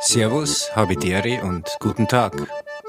Servus, 0.00 0.74
Habidere 0.74 1.42
und 1.42 1.76
guten 1.80 2.08
Tag. 2.08 2.32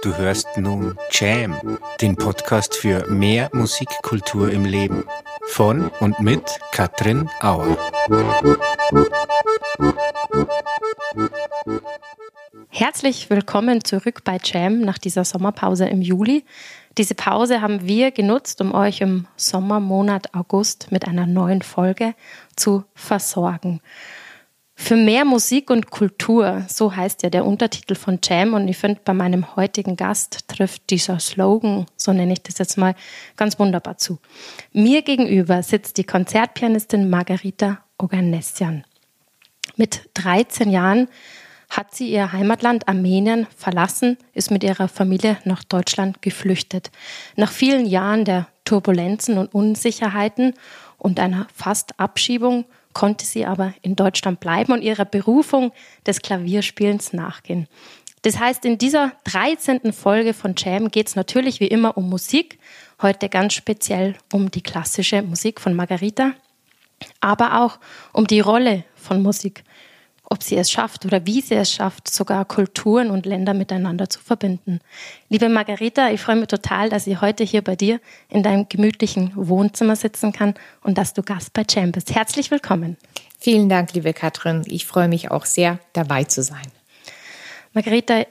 Du 0.02 0.16
hörst 0.16 0.48
nun 0.58 0.98
Jam, 1.12 1.78
den 2.00 2.16
Podcast 2.16 2.76
für 2.76 3.06
mehr 3.10 3.50
Musikkultur 3.52 4.50
im 4.52 4.64
Leben. 4.64 5.06
Von 5.48 5.92
und 6.00 6.20
mit 6.22 6.60
Katrin 6.72 7.30
Auer. 7.42 7.78
Herzlich 12.80 13.30
willkommen 13.30 13.84
zurück 13.84 14.24
bei 14.24 14.38
Jam 14.42 14.80
nach 14.80 14.98
dieser 14.98 15.26
Sommerpause 15.26 15.90
im 15.90 16.02
Juli. 16.02 16.46
Diese 16.98 17.14
Pause 17.14 17.60
haben 17.60 17.86
wir 17.86 18.12
genutzt, 18.12 18.62
um 18.62 18.74
euch 18.74 19.02
im 19.02 19.28
Sommermonat 19.36 20.34
August 20.34 20.90
mit 20.90 21.06
einer 21.06 21.26
neuen 21.26 21.62
Folge 21.62 22.16
zu 22.56 22.86
versorgen. 22.96 23.82
Für 24.76 24.96
mehr 24.96 25.26
Musik 25.26 25.70
und 25.70 25.92
Kultur, 25.92 26.64
so 26.70 26.96
heißt 26.96 27.22
ja 27.24 27.30
der 27.30 27.44
Untertitel 27.44 27.96
von 27.96 28.20
Jam. 28.24 28.54
Und 28.54 28.70
ich 28.70 28.78
finde, 28.78 29.02
bei 29.04 29.14
meinem 29.14 29.58
heutigen 29.58 29.98
Gast 29.98 30.48
trifft 30.48 30.90
dieser 30.90 31.20
Slogan, 31.20 31.86
so 31.98 32.14
nenne 32.14 32.32
ich 32.32 32.44
das 32.44 32.60
jetzt 32.60 32.78
mal, 32.78 32.96
ganz 33.36 33.60
wunderbar 33.60 33.98
zu. 33.98 34.20
Mir 34.72 35.02
gegenüber 35.02 35.64
sitzt 35.64 35.98
die 35.98 36.06
Konzertpianistin 36.06 37.10
Margarita 37.10 37.84
Oganessian. 37.98 38.86
Mit 39.76 40.10
13 40.14 40.72
Jahren 40.72 41.10
hat 41.70 41.96
sie 41.96 42.12
ihr 42.12 42.32
Heimatland 42.32 42.88
Armenien 42.88 43.48
verlassen, 43.56 44.18
ist 44.34 44.52
mit 44.52 44.64
ihrer 44.64 44.88
Familie 44.88 45.38
nach 45.46 45.64
Deutschland 45.64 46.22
geflüchtet. 46.22 46.92
Nach 47.36 47.52
vielen 47.52 47.86
Jahren 47.86 48.26
der 48.26 48.48
Turbulenzen 48.66 49.38
und 49.38 49.54
Unsicherheiten 49.54 50.54
und 50.98 51.20
einer 51.20 51.48
fast 51.54 52.00
Abschiebung 52.00 52.66
konnte 52.94 53.26
sie 53.26 53.46
aber 53.46 53.74
in 53.82 53.96
Deutschland 53.96 54.40
bleiben 54.40 54.74
und 54.74 54.82
ihrer 54.82 55.06
Berufung 55.06 55.72
des 56.06 56.22
Klavierspielens 56.22 57.14
nachgehen. 57.14 57.68
Das 58.24 58.38
heißt, 58.38 58.66
in 58.66 58.78
dieser 58.78 59.14
13. 59.26 59.94
Folge 59.94 60.34
von 60.34 60.56
Jam 60.58 60.92
geht 60.92 61.08
es 61.08 61.16
natürlich 61.16 61.60
wie 61.62 61.68
immer 61.68 61.98
um 61.98 62.10
Musik, 62.10 62.60
heute 63.02 63.30
ganz 63.30 63.54
speziell 63.54 64.16
um 64.34 64.52
die 64.52 64.62
klassische 64.62 65.22
Musik 65.22 65.62
von 65.62 65.74
Margarita, 65.74 66.34
aber 67.22 67.62
auch 67.62 67.80
um 68.12 68.28
die 68.28 68.42
Rolle 68.42 68.84
von 68.96 69.22
Musik 69.24 69.64
ob 70.30 70.44
sie 70.44 70.56
es 70.58 70.72
schafft 70.72 71.06
oder 71.06 71.26
wie 71.26 71.42
sie 71.42 71.56
es 71.56 71.72
schafft, 71.72 72.10
sogar 72.10 72.46
Kulturen 72.46 73.10
und 73.10 73.26
Länder 73.26 73.56
miteinander 73.56 74.10
zu 74.10 74.20
verbinden. 74.20 74.80
Liebe 75.28 75.50
Margarita, 75.50 76.12
ich 76.12 76.22
freue 76.22 76.36
mich 76.36 76.48
total, 76.48 76.90
dass 76.90 77.08
ich 77.08 77.20
heute 77.20 77.44
hier 77.44 77.64
bei 77.64 77.76
dir 77.76 78.00
in 78.30 78.44
deinem 78.44 78.70
gemütlichen 78.70 79.32
Wohnzimmer 79.36 79.96
sitzen 79.96 80.32
kann 80.32 80.54
und 80.82 81.00
dass 81.00 81.14
du 81.14 81.24
Gast 81.24 81.54
bei 81.54 81.66
Jam 81.68 81.92
bist. 81.92 82.14
Herzlich 82.14 82.52
willkommen. 82.52 82.96
Vielen 83.40 83.70
Dank, 83.70 83.94
liebe 83.94 84.14
Katrin. 84.14 84.64
Ich 84.68 84.86
freue 84.86 85.08
mich 85.08 85.32
auch 85.32 85.46
sehr, 85.46 85.80
dabei 85.94 86.26
zu 86.26 86.44
sein. 86.44 86.68
Margarita, 87.74 88.26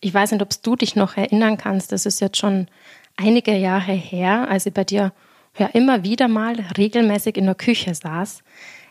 ich 0.00 0.14
weiß 0.14 0.32
nicht, 0.32 0.42
ob 0.42 0.50
du 0.62 0.76
dich 0.76 0.94
noch 0.94 1.16
erinnern 1.16 1.56
kannst. 1.56 1.90
Das 1.90 2.06
ist 2.06 2.20
jetzt 2.20 2.38
schon 2.38 2.68
einige 3.16 3.56
Jahre 3.56 3.92
her, 3.92 4.48
als 4.48 4.66
ich 4.66 4.74
bei 4.74 4.84
dir 4.84 5.12
ja 5.58 5.66
immer 5.66 6.04
wieder 6.04 6.28
mal 6.28 6.54
regelmäßig 6.76 7.36
in 7.36 7.46
der 7.46 7.54
Küche 7.54 7.94
saß. 7.94 8.42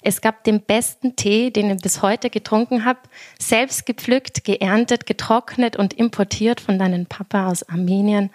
Es 0.01 0.21
gab 0.21 0.43
den 0.43 0.61
besten 0.61 1.15
Tee, 1.15 1.51
den 1.51 1.69
ich 1.69 1.81
bis 1.81 2.01
heute 2.01 2.29
getrunken 2.29 2.85
habe, 2.85 2.99
selbst 3.37 3.85
gepflückt, 3.85 4.43
geerntet, 4.43 5.05
getrocknet 5.05 5.75
und 5.75 5.93
importiert 5.93 6.61
von 6.61 6.79
deinem 6.79 7.05
Papa 7.05 7.47
aus 7.47 7.63
Armenien. 7.63 8.29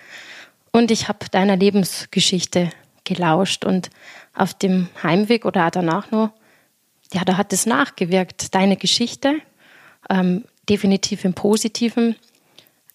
Und 0.72 0.90
ich 0.90 1.08
habe 1.08 1.26
deiner 1.30 1.56
Lebensgeschichte 1.56 2.70
gelauscht 3.04 3.64
und 3.64 3.90
auf 4.34 4.54
dem 4.54 4.88
Heimweg 5.02 5.44
oder 5.44 5.70
danach 5.70 6.10
nur, 6.10 6.32
ja, 7.12 7.24
da 7.24 7.36
hat 7.36 7.52
es 7.52 7.66
nachgewirkt. 7.66 8.54
Deine 8.54 8.76
Geschichte, 8.76 9.36
ähm, 10.10 10.44
definitiv 10.68 11.24
im 11.24 11.34
Positiven. 11.34 12.16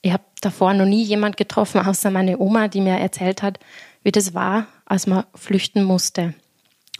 Ich 0.02 0.12
habe 0.12 0.24
davor 0.41 0.74
noch 0.74 0.85
nie 0.85 1.03
jemand 1.03 1.38
getroffen, 1.38 1.81
außer 1.81 2.12
meine 2.12 2.38
Oma, 2.38 2.68
die 2.68 2.81
mir 2.81 2.97
erzählt 2.97 3.41
hat, 3.41 3.59
wie 4.03 4.12
das 4.12 4.34
war, 4.34 4.68
als 4.85 5.08
man 5.08 5.25
flüchten 5.35 5.84
musste. 5.84 6.34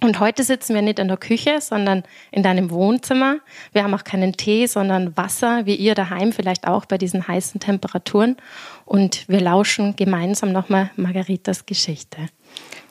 Und 0.02 0.20
heute 0.22 0.44
sitzen 0.44 0.76
wir 0.76 0.82
nicht 0.82 0.98
in 0.98 1.10
der 1.10 1.18
Küche, 1.18 1.60
sondern 1.60 2.04
in 2.32 2.42
deinem 2.42 2.72
Wohnzimmer. 2.72 3.40
Wir 3.74 3.84
haben 3.84 3.94
auch 3.94 4.06
keinen 4.06 4.34
Tee, 4.34 4.66
sondern 4.66 5.16
Wasser, 5.18 5.66
wie 5.66 5.76
ihr 5.76 5.94
daheim 5.94 6.32
vielleicht 6.32 6.68
auch 6.68 6.86
bei 6.86 6.98
diesen 6.98 7.28
heißen 7.28 7.60
Temperaturen. 7.60 8.38
Und 8.86 9.28
wir 9.28 9.42
lauschen 9.42 9.96
gemeinsam 9.98 10.54
nochmal 10.54 10.90
Margaritas 10.96 11.66
Geschichte. 11.66 12.18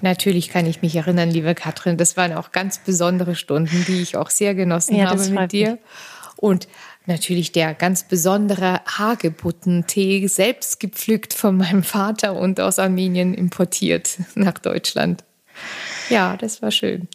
Natürlich 0.03 0.51
kann 0.51 0.67
ich 0.67 0.83
mich 0.83 0.95
erinnern, 0.97 1.31
liebe 1.31 1.55
Katrin. 1.55 1.97
Das 1.97 2.17
waren 2.17 2.35
auch 2.35 2.53
ganz 2.53 2.79
besondere 2.79 3.35
Stunden, 3.35 3.85
die 3.89 4.03
ich 4.03 4.17
auch 4.17 4.31
sehr 4.31 4.55
genossen 4.55 4.97
ja, 4.97 5.11
habe 5.11 5.29
mit 5.31 5.53
dir. 5.53 5.73
Mich. 5.73 5.81
Und 6.37 6.69
natürlich 7.07 7.53
der 7.53 7.75
ganz 7.75 8.05
besondere 8.05 8.81
Hagebuttentee, 8.87 10.27
selbst 10.29 10.79
gepflückt 10.79 11.35
von 11.35 11.57
meinem 11.57 11.83
Vater 11.83 12.37
und 12.37 12.61
aus 12.61 12.79
Armenien 12.79 13.35
importiert 13.35 14.19
nach 14.35 14.59
Deutschland. 14.59 15.25
Ja, 16.11 16.37
das 16.37 16.63
war 16.63 16.71
schön. 16.71 17.09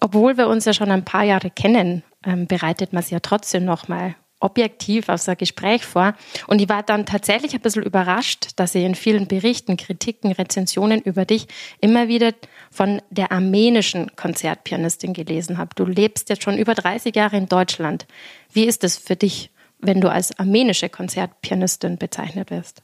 Obwohl 0.00 0.36
wir 0.36 0.48
uns 0.48 0.64
ja 0.64 0.72
schon 0.72 0.90
ein 0.90 1.04
paar 1.04 1.24
Jahre 1.24 1.50
kennen, 1.50 2.02
ähm, 2.24 2.46
bereitet 2.46 2.92
man 2.92 3.02
sich 3.02 3.12
ja 3.12 3.20
trotzdem 3.20 3.64
nochmal 3.64 4.14
objektiv 4.40 5.10
auf 5.10 5.20
so 5.20 5.32
ein 5.32 5.36
Gespräch 5.36 5.84
vor. 5.84 6.14
Und 6.46 6.60
ich 6.60 6.68
war 6.68 6.82
dann 6.82 7.04
tatsächlich 7.04 7.54
ein 7.54 7.60
bisschen 7.60 7.82
überrascht, 7.82 8.48
dass 8.56 8.74
ich 8.74 8.84
in 8.84 8.94
vielen 8.94 9.26
Berichten, 9.28 9.76
Kritiken, 9.76 10.32
Rezensionen 10.32 11.02
über 11.02 11.26
dich 11.26 11.46
immer 11.80 12.08
wieder 12.08 12.32
von 12.70 13.02
der 13.10 13.32
armenischen 13.32 14.16
Konzertpianistin 14.16 15.12
gelesen 15.12 15.58
habe. 15.58 15.74
Du 15.74 15.84
lebst 15.84 16.30
jetzt 16.30 16.42
schon 16.42 16.56
über 16.56 16.74
30 16.74 17.14
Jahre 17.14 17.36
in 17.36 17.46
Deutschland. 17.46 18.06
Wie 18.52 18.64
ist 18.64 18.82
es 18.82 18.96
für 18.96 19.16
dich? 19.16 19.50
wenn 19.82 20.00
du 20.00 20.10
als 20.10 20.38
armenische 20.38 20.88
Konzertpianistin 20.88 21.96
bezeichnet 21.96 22.50
wirst? 22.50 22.82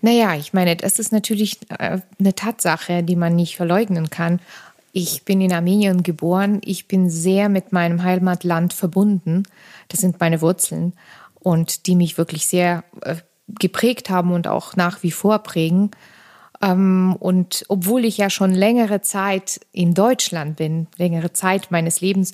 Naja, 0.00 0.34
ich 0.34 0.52
meine, 0.52 0.76
das 0.76 0.98
ist 0.98 1.12
natürlich 1.12 1.58
äh, 1.78 1.98
eine 2.18 2.34
Tatsache, 2.34 3.02
die 3.02 3.16
man 3.16 3.36
nicht 3.36 3.56
verleugnen 3.56 4.10
kann. 4.10 4.40
Ich 4.92 5.24
bin 5.24 5.40
in 5.40 5.52
Armenien 5.52 6.02
geboren. 6.02 6.60
Ich 6.64 6.88
bin 6.88 7.10
sehr 7.10 7.48
mit 7.48 7.72
meinem 7.72 8.02
Heimatland 8.02 8.72
verbunden. 8.72 9.44
Das 9.88 10.00
sind 10.00 10.20
meine 10.20 10.40
Wurzeln 10.40 10.94
und 11.34 11.86
die 11.86 11.96
mich 11.96 12.18
wirklich 12.18 12.46
sehr 12.46 12.84
äh, 13.02 13.16
geprägt 13.48 14.10
haben 14.10 14.32
und 14.32 14.46
auch 14.46 14.76
nach 14.76 15.02
wie 15.02 15.10
vor 15.10 15.38
prägen. 15.40 15.90
Ähm, 16.60 17.16
und 17.18 17.64
obwohl 17.68 18.04
ich 18.04 18.18
ja 18.18 18.30
schon 18.30 18.52
längere 18.52 19.00
Zeit 19.00 19.60
in 19.72 19.94
Deutschland 19.94 20.56
bin, 20.56 20.88
längere 20.96 21.32
Zeit 21.32 21.70
meines 21.70 22.00
Lebens, 22.00 22.32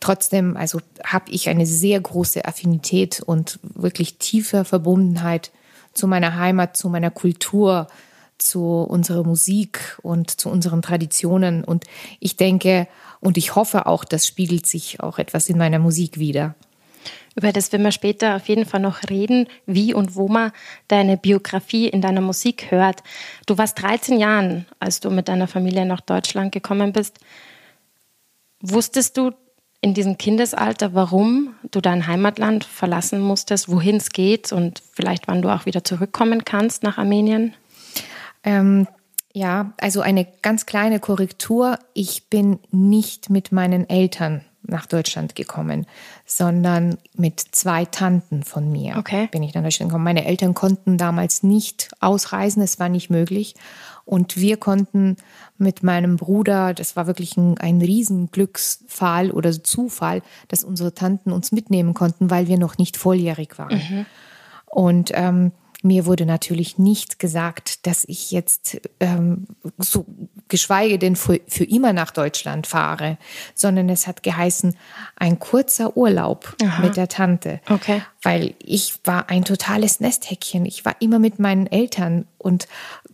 trotzdem, 0.00 0.56
also 0.56 0.80
habe 1.04 1.30
ich 1.30 1.48
eine 1.48 1.66
sehr 1.66 2.00
große 2.00 2.44
Affinität 2.44 3.20
und 3.20 3.58
wirklich 3.62 4.18
tiefe 4.18 4.64
Verbundenheit 4.64 5.50
zu 5.92 6.06
meiner 6.06 6.36
Heimat, 6.36 6.76
zu 6.76 6.88
meiner 6.88 7.10
Kultur, 7.10 7.86
zu 8.38 8.82
unserer 8.82 9.24
Musik 9.24 9.98
und 10.02 10.30
zu 10.30 10.48
unseren 10.48 10.82
Traditionen. 10.82 11.64
Und 11.64 11.84
ich 12.20 12.36
denke 12.36 12.88
und 13.20 13.36
ich 13.36 13.54
hoffe 13.54 13.86
auch, 13.86 14.04
das 14.04 14.26
spiegelt 14.26 14.66
sich 14.66 15.00
auch 15.00 15.18
etwas 15.18 15.48
in 15.48 15.58
meiner 15.58 15.78
Musik 15.78 16.18
wieder. 16.18 16.54
Über 17.36 17.52
das 17.52 17.72
werden 17.72 17.82
wir 17.82 17.92
später 17.92 18.36
auf 18.36 18.48
jeden 18.48 18.64
Fall 18.64 18.80
noch 18.80 19.10
reden, 19.10 19.48
wie 19.66 19.92
und 19.92 20.14
wo 20.14 20.28
man 20.28 20.52
deine 20.88 21.16
Biografie 21.16 21.88
in 21.88 22.00
deiner 22.00 22.20
Musik 22.20 22.70
hört. 22.70 23.02
Du 23.46 23.58
warst 23.58 23.82
13 23.82 24.18
Jahre, 24.18 24.64
als 24.78 25.00
du 25.00 25.10
mit 25.10 25.28
deiner 25.28 25.48
Familie 25.48 25.84
nach 25.84 26.00
Deutschland 26.00 26.52
gekommen 26.52 26.92
bist. 26.92 27.18
Wusstest 28.60 29.16
du 29.16 29.32
in 29.80 29.94
diesem 29.94 30.16
Kindesalter, 30.16 30.94
warum 30.94 31.56
du 31.70 31.80
dein 31.80 32.06
Heimatland 32.06 32.64
verlassen 32.64 33.20
musstest, 33.20 33.68
wohin 33.68 33.96
es 33.96 34.10
geht 34.10 34.50
und 34.52 34.82
vielleicht 34.92 35.28
wann 35.28 35.42
du 35.42 35.50
auch 35.50 35.66
wieder 35.66 35.84
zurückkommen 35.84 36.44
kannst 36.44 36.82
nach 36.82 36.96
Armenien? 36.96 37.54
Ähm, 38.44 38.86
ja, 39.32 39.72
also 39.80 40.00
eine 40.00 40.26
ganz 40.42 40.64
kleine 40.64 41.00
Korrektur. 41.00 41.78
Ich 41.92 42.30
bin 42.30 42.60
nicht 42.70 43.30
mit 43.30 43.50
meinen 43.50 43.88
Eltern 43.88 44.42
nach 44.66 44.86
Deutschland 44.86 45.34
gekommen, 45.34 45.86
sondern 46.24 46.96
mit 47.16 47.40
zwei 47.40 47.84
Tanten 47.84 48.44
von 48.44 48.70
mir 48.70 48.96
okay. 48.96 49.28
bin 49.30 49.42
ich 49.42 49.54
nach 49.54 49.62
Deutschland 49.62 49.90
gekommen. 49.90 50.04
Meine 50.04 50.24
Eltern 50.24 50.54
konnten 50.54 50.96
damals 50.96 51.42
nicht 51.42 51.90
ausreisen, 52.00 52.62
es 52.62 52.78
war 52.78 52.88
nicht 52.88 53.10
möglich. 53.10 53.54
Und 54.06 54.36
wir 54.36 54.56
konnten 54.56 55.16
mit 55.58 55.82
meinem 55.82 56.16
Bruder, 56.16 56.74
das 56.74 56.96
war 56.96 57.06
wirklich 57.06 57.36
ein, 57.36 57.58
ein 57.58 57.80
Riesenglücksfall 57.80 59.30
oder 59.30 59.50
Zufall, 59.62 60.22
dass 60.48 60.64
unsere 60.64 60.94
Tanten 60.94 61.32
uns 61.32 61.52
mitnehmen 61.52 61.94
konnten, 61.94 62.30
weil 62.30 62.46
wir 62.48 62.58
noch 62.58 62.78
nicht 62.78 62.96
volljährig 62.96 63.58
waren. 63.58 63.76
Mhm. 63.76 64.06
Und 64.66 65.10
ähm, 65.14 65.52
mir 65.84 66.06
wurde 66.06 66.24
natürlich 66.24 66.78
nicht 66.78 67.18
gesagt, 67.18 67.86
dass 67.86 68.04
ich 68.06 68.30
jetzt 68.30 68.80
ähm, 69.00 69.46
so 69.78 70.06
geschweige 70.48 70.98
denn 70.98 71.14
für, 71.14 71.40
für 71.46 71.64
immer 71.64 71.92
nach 71.92 72.10
Deutschland 72.10 72.66
fahre, 72.66 73.18
sondern 73.54 73.90
es 73.90 74.06
hat 74.06 74.22
geheißen, 74.22 74.76
ein 75.16 75.38
kurzer 75.38 75.96
Urlaub 75.96 76.56
Aha. 76.62 76.82
mit 76.82 76.96
der 76.96 77.08
Tante. 77.08 77.60
Okay. 77.68 78.02
Weil 78.22 78.54
ich 78.58 78.98
war 79.04 79.28
ein 79.28 79.44
totales 79.44 80.00
Nesthäkchen. 80.00 80.64
Ich 80.64 80.84
war 80.84 80.96
immer 81.00 81.18
mit 81.18 81.38
meinen 81.38 81.66
Eltern 81.66 82.26
und 82.38 82.66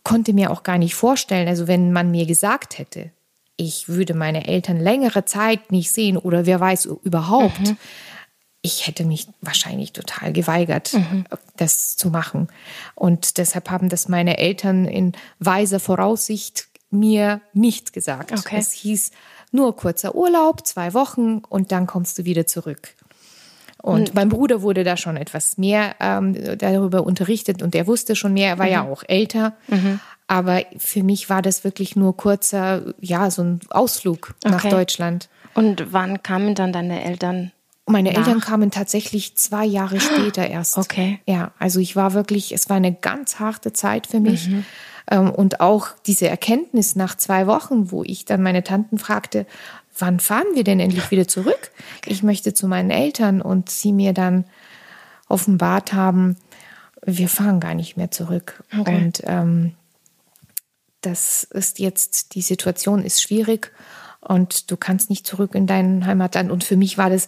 konnte 0.04 0.32
mir 0.32 0.50
auch 0.50 0.62
gar 0.62 0.78
nicht 0.78 0.94
vorstellen, 0.94 1.48
also 1.48 1.66
wenn 1.66 1.92
man 1.92 2.10
mir 2.10 2.24
gesagt 2.24 2.78
hätte, 2.78 3.10
ich 3.56 3.88
würde 3.88 4.14
meine 4.14 4.46
Eltern 4.46 4.78
längere 4.78 5.24
Zeit 5.24 5.70
nicht 5.70 5.92
sehen 5.92 6.16
oder 6.16 6.46
wer 6.46 6.60
weiß 6.60 6.86
überhaupt, 7.02 7.60
mhm 7.60 7.76
ich 8.62 8.86
hätte 8.86 9.04
mich 9.04 9.28
wahrscheinlich 9.40 9.92
total 9.92 10.32
geweigert, 10.32 10.92
mhm. 10.92 11.24
das 11.56 11.96
zu 11.96 12.10
machen. 12.10 12.48
Und 12.94 13.38
deshalb 13.38 13.70
haben 13.70 13.88
das 13.88 14.08
meine 14.08 14.38
Eltern 14.38 14.84
in 14.84 15.12
weiser 15.38 15.80
Voraussicht 15.80 16.68
mir 16.90 17.40
nicht 17.54 17.92
gesagt. 17.92 18.32
Okay. 18.32 18.56
Es 18.58 18.72
hieß 18.72 19.12
nur 19.52 19.76
kurzer 19.76 20.14
Urlaub, 20.14 20.66
zwei 20.66 20.92
Wochen 20.94 21.38
und 21.48 21.72
dann 21.72 21.86
kommst 21.86 22.18
du 22.18 22.24
wieder 22.24 22.46
zurück. 22.46 22.94
Und 23.82 24.08
mhm. 24.08 24.14
mein 24.14 24.28
Bruder 24.28 24.60
wurde 24.60 24.84
da 24.84 24.96
schon 24.98 25.16
etwas 25.16 25.56
mehr 25.56 25.96
ähm, 26.00 26.36
darüber 26.58 27.04
unterrichtet 27.04 27.62
und 27.62 27.74
er 27.74 27.86
wusste 27.86 28.14
schon 28.14 28.34
mehr, 28.34 28.50
er 28.50 28.58
war 28.58 28.66
mhm. 28.66 28.72
ja 28.72 28.82
auch 28.82 29.02
älter. 29.06 29.54
Mhm. 29.68 30.00
Aber 30.26 30.62
für 30.76 31.02
mich 31.02 31.30
war 31.30 31.42
das 31.42 31.64
wirklich 31.64 31.96
nur 31.96 32.16
kurzer, 32.16 32.94
ja, 33.00 33.30
so 33.30 33.42
ein 33.42 33.60
Ausflug 33.70 34.34
okay. 34.44 34.52
nach 34.52 34.64
Deutschland. 34.64 35.28
Und 35.54 35.92
wann 35.92 36.22
kamen 36.22 36.54
dann 36.54 36.72
deine 36.72 37.02
Eltern 37.02 37.52
meine 37.86 38.12
Nach? 38.12 38.18
Eltern 38.18 38.40
kamen 38.40 38.70
tatsächlich 38.70 39.36
zwei 39.36 39.64
Jahre 39.64 40.00
später 40.00 40.46
erst. 40.46 40.78
Okay. 40.78 41.20
Ja, 41.26 41.52
also 41.58 41.80
ich 41.80 41.96
war 41.96 42.14
wirklich, 42.14 42.52
es 42.52 42.68
war 42.68 42.76
eine 42.76 42.94
ganz 42.94 43.38
harte 43.38 43.72
Zeit 43.72 44.06
für 44.06 44.20
mich. 44.20 44.48
Mhm. 44.48 44.64
Ähm, 45.10 45.30
und 45.30 45.60
auch 45.60 45.88
diese 46.06 46.28
Erkenntnis 46.28 46.96
nach 46.96 47.16
zwei 47.16 47.46
Wochen, 47.46 47.90
wo 47.90 48.02
ich 48.04 48.24
dann 48.24 48.42
meine 48.42 48.62
Tanten 48.62 48.98
fragte, 48.98 49.46
wann 49.98 50.20
fahren 50.20 50.46
wir 50.54 50.64
denn 50.64 50.80
endlich 50.80 51.10
wieder 51.10 51.28
zurück? 51.28 51.70
Okay. 52.00 52.12
Ich 52.12 52.22
möchte 52.22 52.54
zu 52.54 52.66
meinen 52.66 52.90
Eltern 52.90 53.42
und 53.42 53.68
sie 53.68 53.92
mir 53.92 54.14
dann 54.14 54.46
offenbart 55.28 55.92
haben, 55.92 56.36
wir 57.04 57.28
fahren 57.28 57.60
gar 57.60 57.74
nicht 57.74 57.98
mehr 57.98 58.10
zurück. 58.10 58.62
Okay. 58.78 58.96
Und 58.96 59.22
ähm, 59.26 59.74
das 61.02 61.44
ist 61.44 61.78
jetzt, 61.78 62.34
die 62.34 62.40
Situation 62.40 63.04
ist 63.04 63.20
schwierig 63.20 63.72
und 64.20 64.70
du 64.70 64.76
kannst 64.76 65.10
nicht 65.10 65.26
zurück 65.26 65.54
in 65.54 65.66
dein 65.66 66.06
Heimatland. 66.06 66.50
Und 66.50 66.64
für 66.64 66.76
mich 66.76 66.96
war 66.98 67.10
das 67.10 67.26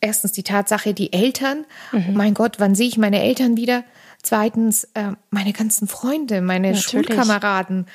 erstens 0.00 0.32
die 0.32 0.42
Tatsache, 0.42 0.94
die 0.94 1.12
Eltern, 1.12 1.64
mhm. 1.92 2.14
mein 2.14 2.34
Gott, 2.34 2.56
wann 2.58 2.74
sehe 2.74 2.88
ich 2.88 2.98
meine 2.98 3.22
Eltern 3.22 3.56
wieder? 3.56 3.84
Zweitens, 4.22 4.84
äh, 4.94 5.12
meine 5.30 5.52
ganzen 5.52 5.88
Freunde, 5.88 6.40
meine 6.42 6.72
Natürlich. 6.72 7.06
Schulkameraden, 7.06 7.86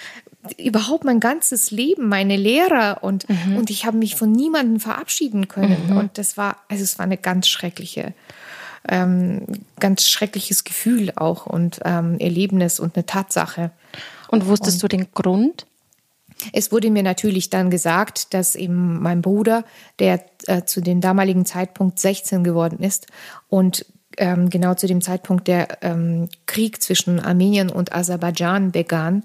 überhaupt 0.58 1.04
mein 1.04 1.20
ganzes 1.20 1.72
Leben, 1.72 2.08
meine 2.08 2.36
Lehrer 2.36 3.00
und, 3.02 3.28
mhm. 3.30 3.58
und 3.58 3.70
ich 3.70 3.86
habe 3.86 3.98
mich 3.98 4.16
von 4.16 4.32
niemandem 4.32 4.80
verabschieden 4.80 5.48
können. 5.48 5.90
Mhm. 5.90 5.98
Und 5.98 6.18
das 6.18 6.38
war, 6.38 6.58
also 6.68 6.84
es 6.84 6.98
war 7.00 7.06
eine 7.06 7.18
ganz 7.18 7.48
schreckliche, 7.48 8.14
ähm, 8.88 9.46
ganz 9.80 10.08
schreckliches 10.08 10.64
Gefühl 10.64 11.14
auch 11.16 11.46
und 11.46 11.80
ähm, 11.86 12.18
Erlebnis 12.20 12.80
und 12.80 12.96
eine 12.96 13.06
Tatsache. 13.06 13.72
Und 14.28 14.48
wusstest 14.48 14.84
und, 14.84 14.92
du 14.92 14.98
den 14.98 15.08
Grund? 15.14 15.66
Es 16.54 16.72
wurde 16.72 16.92
mir 16.92 17.04
natürlich 17.04 17.50
dann 17.50 17.70
gesagt, 17.70 18.34
dass 18.34 18.56
eben 18.56 19.02
mein 19.02 19.22
Bruder, 19.22 19.64
der 20.00 20.24
äh, 20.48 20.64
zu 20.64 20.82
dem 20.82 21.02
damaligen 21.02 21.46
Zeitpunkt 21.46 22.00
16 22.00 22.44
geworden 22.44 22.80
ist 22.80 23.08
und 23.50 23.86
ähm, 24.18 24.50
genau 24.50 24.74
zu 24.76 24.88
dem 24.88 25.02
Zeitpunkt 25.02 25.48
der 25.48 25.84
ähm, 25.84 26.30
Krieg 26.46 26.82
zwischen 26.82 27.20
Armenien 27.20 27.70
und 27.70 27.94
Aserbaidschan 27.94 28.72
begann 28.72 29.24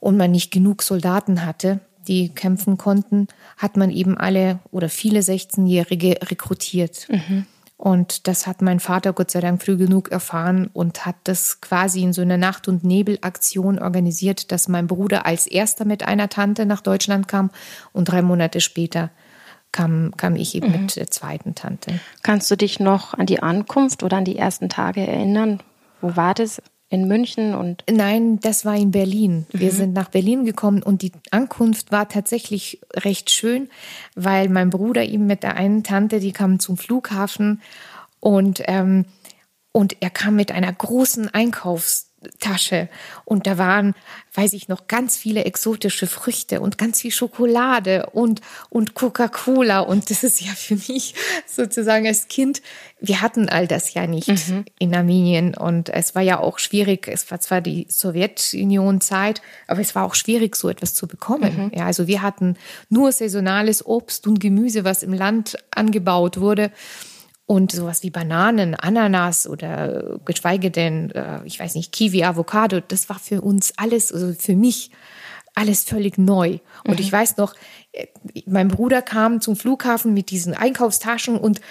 und 0.00 0.16
man 0.16 0.30
nicht 0.30 0.50
genug 0.50 0.82
Soldaten 0.82 1.44
hatte, 1.44 1.80
die 2.06 2.30
kämpfen 2.30 2.78
konnten, 2.78 3.28
hat 3.56 3.76
man 3.76 3.90
eben 3.90 4.16
alle 4.16 4.60
oder 4.70 4.88
viele 4.88 5.20
16-Jährige 5.20 6.18
rekrutiert. 6.30 7.06
Mhm. 7.10 7.46
Und 7.78 8.26
das 8.26 8.48
hat 8.48 8.60
mein 8.60 8.80
Vater 8.80 9.12
Gott 9.12 9.30
sei 9.30 9.40
Dank 9.40 9.62
früh 9.62 9.76
genug 9.76 10.10
erfahren 10.10 10.68
und 10.72 11.06
hat 11.06 11.14
das 11.22 11.60
quasi 11.60 12.02
in 12.02 12.12
so 12.12 12.22
einer 12.22 12.36
Nacht- 12.36 12.66
und 12.66 12.82
Nebelaktion 12.82 13.78
organisiert, 13.78 14.50
dass 14.50 14.66
mein 14.66 14.88
Bruder 14.88 15.26
als 15.26 15.46
erster 15.46 15.84
mit 15.84 16.02
einer 16.02 16.28
Tante 16.28 16.66
nach 16.66 16.80
Deutschland 16.80 17.28
kam 17.28 17.50
und 17.92 18.06
drei 18.06 18.20
Monate 18.20 18.60
später 18.60 19.10
kam, 19.70 20.12
kam 20.16 20.34
ich 20.34 20.56
eben 20.56 20.72
mhm. 20.72 20.82
mit 20.82 20.96
der 20.96 21.08
zweiten 21.08 21.54
Tante. 21.54 22.00
Kannst 22.24 22.50
du 22.50 22.56
dich 22.56 22.80
noch 22.80 23.14
an 23.14 23.26
die 23.26 23.44
Ankunft 23.44 24.02
oder 24.02 24.16
an 24.16 24.24
die 24.24 24.36
ersten 24.36 24.68
Tage 24.68 25.06
erinnern? 25.06 25.60
Wo 26.00 26.16
war 26.16 26.34
das? 26.34 26.60
In 26.90 27.06
München 27.06 27.54
und? 27.54 27.84
Nein, 27.90 28.40
das 28.40 28.64
war 28.64 28.74
in 28.74 28.90
Berlin. 28.90 29.46
Wir 29.50 29.72
mhm. 29.72 29.76
sind 29.76 29.92
nach 29.92 30.08
Berlin 30.08 30.44
gekommen 30.44 30.82
und 30.82 31.02
die 31.02 31.12
Ankunft 31.30 31.92
war 31.92 32.08
tatsächlich 32.08 32.80
recht 32.94 33.30
schön, 33.30 33.68
weil 34.14 34.48
mein 34.48 34.70
Bruder 34.70 35.04
eben 35.04 35.26
mit 35.26 35.42
der 35.42 35.56
einen 35.56 35.84
Tante, 35.84 36.20
die 36.20 36.32
kam 36.32 36.60
zum 36.60 36.76
Flughafen 36.76 37.60
und 38.20 38.62
ähm, 38.66 39.04
und 39.70 39.96
er 40.00 40.10
kam 40.10 40.34
mit 40.34 40.50
einer 40.50 40.72
großen 40.72 41.32
Einkaufs 41.32 42.07
Tasche 42.40 42.88
und 43.24 43.46
da 43.46 43.58
waren, 43.58 43.94
weiß 44.34 44.52
ich 44.52 44.68
noch, 44.68 44.88
ganz 44.88 45.16
viele 45.16 45.44
exotische 45.44 46.06
Früchte 46.06 46.60
und 46.60 46.76
ganz 46.76 47.00
viel 47.00 47.12
Schokolade 47.12 48.06
und, 48.12 48.40
und 48.70 48.94
Coca-Cola 48.94 49.80
und 49.80 50.10
das 50.10 50.24
ist 50.24 50.40
ja 50.40 50.52
für 50.52 50.74
mich 50.74 51.14
sozusagen 51.46 52.06
als 52.06 52.28
Kind, 52.28 52.60
wir 53.00 53.20
hatten 53.20 53.48
all 53.48 53.68
das 53.68 53.94
ja 53.94 54.06
nicht 54.06 54.48
mhm. 54.48 54.64
in 54.78 54.94
Armenien 54.94 55.54
und 55.54 55.90
es 55.90 56.14
war 56.14 56.22
ja 56.22 56.40
auch 56.40 56.58
schwierig, 56.58 57.06
es 57.06 57.30
war 57.30 57.38
zwar 57.40 57.60
die 57.60 57.86
Sowjetunion-Zeit, 57.88 59.40
aber 59.68 59.80
es 59.80 59.94
war 59.94 60.04
auch 60.04 60.16
schwierig, 60.16 60.56
so 60.56 60.68
etwas 60.68 60.94
zu 60.94 61.06
bekommen. 61.06 61.70
Mhm. 61.70 61.78
Ja, 61.78 61.86
also 61.86 62.08
wir 62.08 62.22
hatten 62.22 62.56
nur 62.88 63.12
saisonales 63.12 63.86
Obst 63.86 64.26
und 64.26 64.40
Gemüse, 64.40 64.84
was 64.84 65.02
im 65.02 65.12
Land 65.12 65.56
angebaut 65.70 66.40
wurde. 66.40 66.72
Und 67.48 67.72
sowas 67.72 68.02
wie 68.02 68.10
Bananen, 68.10 68.74
Ananas 68.74 69.46
oder 69.46 70.20
geschweige 70.26 70.70
denn, 70.70 71.10
äh, 71.12 71.40
ich 71.46 71.58
weiß 71.58 71.76
nicht, 71.76 71.92
Kiwi, 71.92 72.22
Avocado, 72.22 72.80
das 72.86 73.08
war 73.08 73.18
für 73.18 73.40
uns 73.40 73.72
alles, 73.78 74.12
also 74.12 74.34
für 74.34 74.54
mich 74.54 74.90
alles 75.54 75.82
völlig 75.82 76.18
neu. 76.18 76.58
Und 76.84 76.98
mhm. 76.98 77.00
ich 77.00 77.10
weiß 77.10 77.38
noch, 77.38 77.54
äh, 77.92 78.08
mein 78.44 78.68
Bruder 78.68 79.00
kam 79.00 79.40
zum 79.40 79.56
Flughafen 79.56 80.12
mit 80.12 80.28
diesen 80.28 80.52
Einkaufstaschen 80.52 81.38
und 81.38 81.62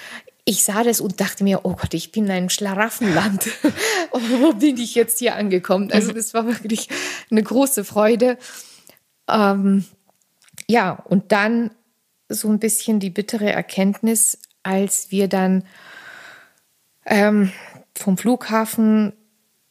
ich 0.45 0.63
sah 0.63 0.81
das 0.83 1.00
und 1.00 1.21
dachte 1.21 1.44
mir, 1.44 1.59
oh 1.63 1.75
Gott, 1.75 1.94
ich 1.94 2.12
bin 2.12 2.25
in 2.25 2.31
einem 2.31 2.50
Schlaraffenland. 2.50 3.47
Wo 4.12 4.53
bin 4.53 4.77
ich 4.77 4.95
jetzt 4.95 5.19
hier 5.19 5.35
angekommen? 5.35 5.91
Also 5.91 6.12
das 6.12 6.33
war 6.33 6.47
wirklich 6.47 6.89
eine 7.30 7.44
große 7.44 7.83
Freude. 7.83 8.39
Ähm, 9.30 9.85
ja, 10.68 11.03
und 11.07 11.31
dann 11.31 11.69
so 12.30 12.50
ein 12.50 12.57
bisschen 12.57 13.00
die 13.00 13.12
bittere 13.12 13.51
Erkenntnis, 13.51 14.39
als 14.68 15.12
wir 15.12 15.30
dann 15.30 15.64
ähm, 17.06 17.52
vom 17.96 18.18
Flughafen 18.18 19.14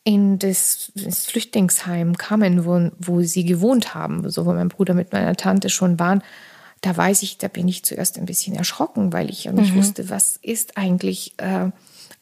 in 0.05 0.39
das, 0.39 0.91
das, 0.95 1.27
Flüchtlingsheim 1.27 2.17
kamen, 2.17 2.65
wo, 2.65 2.91
wo 2.99 3.21
sie 3.23 3.45
gewohnt 3.45 3.95
haben, 3.95 4.29
so 4.31 4.47
wo 4.47 4.55
mein 4.55 4.69
Bruder 4.69 4.95
mit 4.95 5.13
meiner 5.13 5.37
Tante 5.37 5.69
schon 5.69 5.99
waren, 5.99 6.23
da 6.81 6.97
weiß 6.97 7.23
ich, 7.23 7.39
da 7.39 7.49
bin 7.49 7.69
ich 7.69 7.85
zuerst 7.85 8.17
ein 8.17 8.27
bisschen 8.27 8.55
erschrocken, 8.55 9.13
weil 9.13 9.29
ich 9.29 9.45
ja 9.45 9.53
nicht 9.53 9.75
mhm. 9.75 9.79
wusste, 9.79 10.09
was 10.09 10.39
ist 10.41 10.79
eigentlich, 10.79 11.35
äh, 11.39 11.71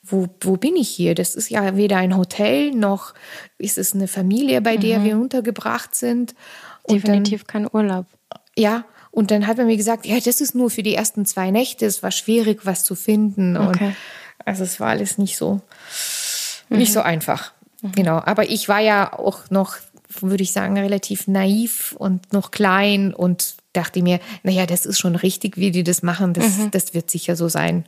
wo, 0.02 0.28
wo 0.40 0.56
bin 0.56 0.76
ich 0.76 0.88
hier? 0.88 1.14
Das 1.14 1.34
ist 1.34 1.50
ja 1.50 1.76
weder 1.76 1.98
ein 1.98 2.16
Hotel 2.16 2.72
noch 2.72 3.14
ist 3.58 3.78
es 3.78 3.94
eine 3.94 4.08
Familie, 4.08 4.62
bei 4.62 4.76
der 4.76 5.00
mhm. 5.00 5.04
wir 5.04 5.16
untergebracht 5.16 5.94
sind. 5.94 6.34
Und 6.82 6.96
Definitiv 6.96 7.44
dann, 7.44 7.64
kein 7.64 7.68
Urlaub. 7.72 8.06
Ja, 8.56 8.84
und 9.14 9.30
dann 9.30 9.46
hat 9.46 9.58
man 9.58 9.68
mir 9.68 9.76
gesagt, 9.76 10.06
ja, 10.06 10.18
das 10.18 10.40
ist 10.40 10.56
nur 10.56 10.70
für 10.70 10.82
die 10.82 10.96
ersten 10.96 11.24
zwei 11.24 11.52
Nächte. 11.52 11.86
Es 11.86 12.02
war 12.02 12.10
schwierig, 12.10 12.66
was 12.66 12.82
zu 12.82 12.96
finden. 12.96 13.56
Okay. 13.56 13.86
Und 13.86 13.96
also 14.44 14.64
es 14.64 14.80
war 14.80 14.88
alles 14.88 15.18
nicht 15.18 15.36
so, 15.36 15.60
mhm. 16.68 16.78
nicht 16.78 16.92
so 16.92 17.00
einfach. 17.00 17.52
Mhm. 17.82 17.92
Genau. 17.92 18.20
Aber 18.24 18.50
ich 18.50 18.68
war 18.68 18.80
ja 18.80 19.12
auch 19.12 19.50
noch, 19.50 19.76
würde 20.20 20.42
ich 20.42 20.50
sagen, 20.50 20.76
relativ 20.76 21.28
naiv 21.28 21.94
und 21.96 22.32
noch 22.32 22.50
klein 22.50 23.14
und 23.14 23.54
dachte 23.72 24.02
mir, 24.02 24.18
naja, 24.42 24.66
das 24.66 24.84
ist 24.84 24.98
schon 24.98 25.14
richtig, 25.14 25.58
wie 25.58 25.70
die 25.70 25.84
das 25.84 26.02
machen. 26.02 26.34
Das, 26.34 26.58
mhm. 26.58 26.72
das 26.72 26.92
wird 26.92 27.08
sicher 27.08 27.36
so 27.36 27.48
sein, 27.48 27.84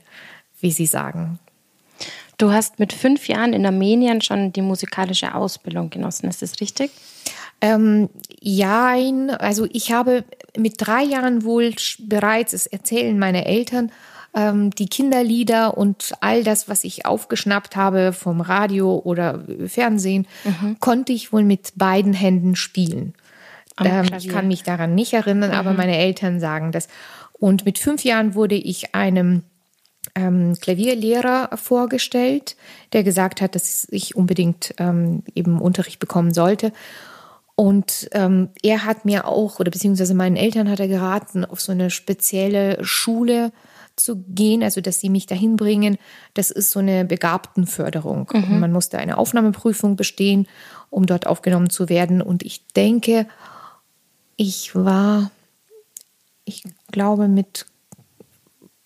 wie 0.61 0.71
sie 0.71 0.87
sagen. 0.87 1.41
Du 2.39 2.53
hast 2.53 2.79
mit 2.79 2.93
fünf 2.93 3.27
Jahren 3.27 3.53
in 3.53 3.67
Armenien 3.67 4.21
schon 4.21 4.53
die 4.53 4.63
musikalische 4.63 5.35
Ausbildung 5.35 5.91
genossen, 5.91 6.29
ist 6.29 6.43
das 6.43 6.61
richtig? 6.61 6.93
Ähm, 7.61 8.11
ja, 8.41 8.95
also 9.39 9.67
ich 9.73 9.91
habe 9.91 10.25
mit 10.59 10.75
drei 10.79 11.03
Jahren 11.03 11.45
wohl 11.45 11.75
bereits, 11.99 12.53
es 12.53 12.67
erzählen 12.67 13.19
meine 13.19 13.45
Eltern, 13.47 13.91
ähm, 14.35 14.71
die 14.71 14.87
Kinderlieder 14.87 15.77
und 15.77 16.13
all 16.21 16.45
das, 16.45 16.69
was 16.69 16.85
ich 16.85 17.07
aufgeschnappt 17.07 17.75
habe 17.75 18.13
vom 18.13 18.41
Radio 18.41 19.01
oder 19.03 19.45
Fernsehen, 19.67 20.27
mhm. 20.45 20.77
konnte 20.79 21.13
ich 21.13 21.33
wohl 21.33 21.43
mit 21.43 21.73
beiden 21.77 22.13
Händen 22.13 22.55
spielen. 22.55 23.15
Ähm, 23.83 24.07
ich 24.17 24.29
kann 24.29 24.49
mich 24.49 24.63
daran 24.63 24.95
nicht 24.95 25.13
erinnern, 25.15 25.51
mhm. 25.51 25.57
aber 25.57 25.73
meine 25.73 25.97
Eltern 25.97 26.41
sagen 26.41 26.73
das. 26.73 26.89
Und 27.33 27.65
mit 27.65 27.79
fünf 27.79 28.05
Jahren 28.05 28.35
wurde 28.35 28.55
ich 28.55 28.95
einem 28.95 29.43
ähm, 30.15 30.55
Klavierlehrer 30.61 31.51
vorgestellt, 31.57 32.57
der 32.93 33.05
gesagt 33.05 33.41
hat, 33.41 33.55
dass 33.55 33.87
ich 33.91 34.17
unbedingt 34.17 34.75
ähm, 34.79 35.23
eben 35.35 35.61
Unterricht 35.61 35.99
bekommen 35.99 36.33
sollte. 36.33 36.73
Und 37.57 38.09
ähm, 38.13 38.51
er 38.63 38.85
hat 38.85 39.07
mir 39.07 39.27
auch, 39.27 39.59
oder 39.61 39.71
beziehungsweise 39.71 40.15
meinen 40.15 40.37
Eltern 40.37 40.71
hat 40.71 40.79
er 40.79 40.89
geraten, 40.89 41.45
auf 41.45 41.61
so 41.61 41.73
eine 41.73 41.91
spezielle 41.91 42.85
Schule 42.85 43.51
zu 43.97 44.17
gehen, 44.29 44.63
also 44.63 44.83
dass 44.83 45.01
sie 45.01 45.09
mich 45.09 45.25
dahin 45.25 45.57
bringen. 45.57 45.97
Das 46.35 46.51
ist 46.51 46.71
so 46.71 46.81
eine 46.81 47.07
Begabtenförderung. 47.07 48.31
Mhm. 48.33 48.61
Man 48.61 48.73
musste 48.73 48.99
eine 48.99 49.17
Aufnahmeprüfung 49.17 49.97
bestehen, 49.97 50.47
um 50.91 51.07
dort 51.07 51.27
aufgenommen 51.27 51.71
zu 51.71 51.89
werden. 51.89 52.21
Und 52.21 52.43
ich 52.43 52.67
denke, 52.69 53.27
ich 54.37 54.75
war, 54.75 55.31
ich 56.45 56.63
glaube, 56.93 57.27
mit 57.27 57.65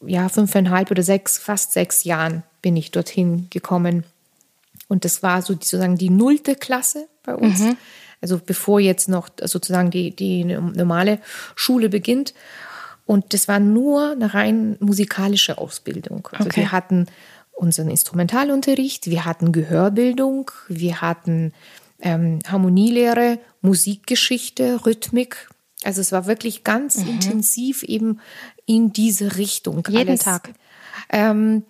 ja, 0.06 0.28
fünfeinhalb 0.28 0.92
oder 0.92 1.02
sechs, 1.02 1.38
fast 1.38 1.72
sechs 1.72 2.04
Jahren 2.04 2.44
bin 2.62 2.76
ich 2.76 2.92
dorthin 2.92 3.48
gekommen. 3.50 4.04
Und 4.88 5.04
das 5.04 5.24
war 5.24 5.42
so 5.42 5.54
sozusagen 5.54 5.96
die 5.96 6.10
nullte 6.10 6.54
Klasse 6.54 7.08
bei 7.24 7.34
uns. 7.34 7.60
Mhm. 7.60 7.76
Also 8.20 8.40
bevor 8.44 8.80
jetzt 8.80 9.08
noch 9.08 9.28
sozusagen 9.42 9.90
die, 9.90 10.14
die 10.14 10.44
normale 10.44 11.20
Schule 11.54 11.88
beginnt. 11.88 12.34
Und 13.06 13.34
das 13.34 13.48
war 13.48 13.58
nur 13.58 14.12
eine 14.12 14.34
rein 14.34 14.76
musikalische 14.80 15.58
Ausbildung. 15.58 16.28
Also 16.32 16.46
okay. 16.46 16.60
wir 16.60 16.72
hatten 16.72 17.06
unseren 17.52 17.90
Instrumentalunterricht, 17.90 19.10
wir 19.10 19.24
hatten 19.24 19.52
Gehörbildung, 19.52 20.50
wir 20.68 21.00
hatten 21.00 21.52
ähm, 22.00 22.38
Harmonielehre, 22.46 23.38
Musikgeschichte, 23.60 24.86
Rhythmik. 24.86 25.48
Also 25.82 26.00
es 26.00 26.12
war 26.12 26.26
wirklich 26.26 26.64
ganz 26.64 26.98
mhm. 26.98 27.08
intensiv 27.08 27.82
eben 27.82 28.20
in 28.66 28.92
diese 28.92 29.36
Richtung. 29.36 29.82
Jeden 29.88 30.08
alles. 30.08 30.20
Tag. 30.20 30.50
Ähm, 31.10 31.64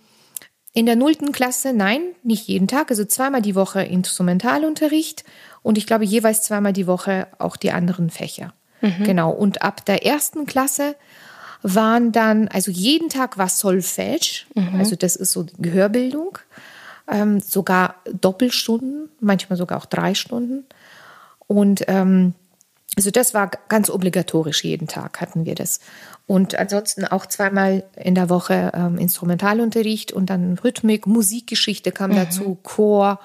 in 0.72 0.86
der 0.86 0.94
nullten 0.94 1.32
Klasse, 1.32 1.72
nein, 1.72 2.02
nicht 2.22 2.46
jeden 2.46 2.68
Tag, 2.68 2.90
also 2.90 3.04
zweimal 3.04 3.42
die 3.42 3.56
Woche 3.56 3.82
Instrumentalunterricht 3.82 5.24
und 5.62 5.78
ich 5.78 5.86
glaube 5.86 6.04
jeweils 6.04 6.42
zweimal 6.42 6.72
die 6.72 6.86
Woche 6.86 7.26
auch 7.38 7.56
die 7.56 7.72
anderen 7.72 8.10
Fächer. 8.10 8.52
Mhm. 8.80 9.04
Genau. 9.04 9.30
Und 9.30 9.62
ab 9.62 9.84
der 9.84 10.06
ersten 10.06 10.46
Klasse 10.46 10.96
waren 11.62 12.12
dann, 12.12 12.48
also 12.48 12.70
jeden 12.70 13.08
Tag 13.08 13.36
war 13.36 13.48
Solfège, 13.48 14.44
mhm. 14.54 14.78
also 14.78 14.96
das 14.96 15.16
ist 15.16 15.32
so 15.32 15.46
Gehörbildung, 15.58 16.38
ähm, 17.10 17.40
sogar 17.40 17.96
Doppelstunden, 18.20 19.10
manchmal 19.20 19.56
sogar 19.56 19.78
auch 19.78 19.86
drei 19.86 20.14
Stunden. 20.14 20.64
Und 21.46 21.84
ähm, 21.88 22.34
also 22.96 23.10
das 23.10 23.34
war 23.34 23.50
ganz 23.68 23.90
obligatorisch, 23.90 24.64
jeden 24.64 24.88
Tag 24.88 25.20
hatten 25.20 25.44
wir 25.44 25.54
das. 25.54 25.80
Und 26.26 26.54
ansonsten 26.54 27.04
auch 27.04 27.26
zweimal 27.26 27.84
in 27.96 28.14
der 28.14 28.30
Woche 28.30 28.72
ähm, 28.74 28.98
Instrumentalunterricht 28.98 30.12
und 30.12 30.30
dann 30.30 30.58
Rhythmik, 30.58 31.06
Musikgeschichte 31.06 31.92
kam 31.92 32.12
mhm. 32.12 32.16
dazu, 32.16 32.58
Chor, 32.62 33.20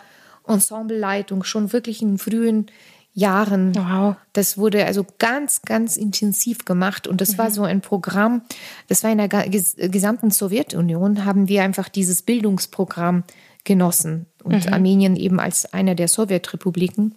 Ensembleleitung, 0.47 1.43
schon 1.43 1.73
wirklich 1.73 2.01
in 2.01 2.17
frühen 2.17 2.67
Jahren. 3.13 3.73
Wow. 3.75 4.15
Das 4.33 4.57
wurde 4.57 4.85
also 4.85 5.05
ganz, 5.19 5.61
ganz 5.61 5.95
intensiv 5.95 6.65
gemacht 6.65 7.07
und 7.07 7.21
das 7.21 7.33
mhm. 7.33 7.37
war 7.37 7.51
so 7.51 7.63
ein 7.63 7.81
Programm, 7.81 8.41
das 8.87 9.03
war 9.03 9.11
in 9.11 9.17
der 9.17 9.29
gesamten 9.29 10.31
Sowjetunion, 10.31 11.25
haben 11.25 11.47
wir 11.47 11.63
einfach 11.63 11.87
dieses 11.87 12.21
Bildungsprogramm 12.21 13.23
genossen 13.63 14.25
und 14.43 14.65
mhm. 14.65 14.73
Armenien 14.73 15.15
eben 15.15 15.39
als 15.39 15.73
einer 15.73 15.95
der 15.95 16.07
Sowjetrepubliken. 16.07 17.15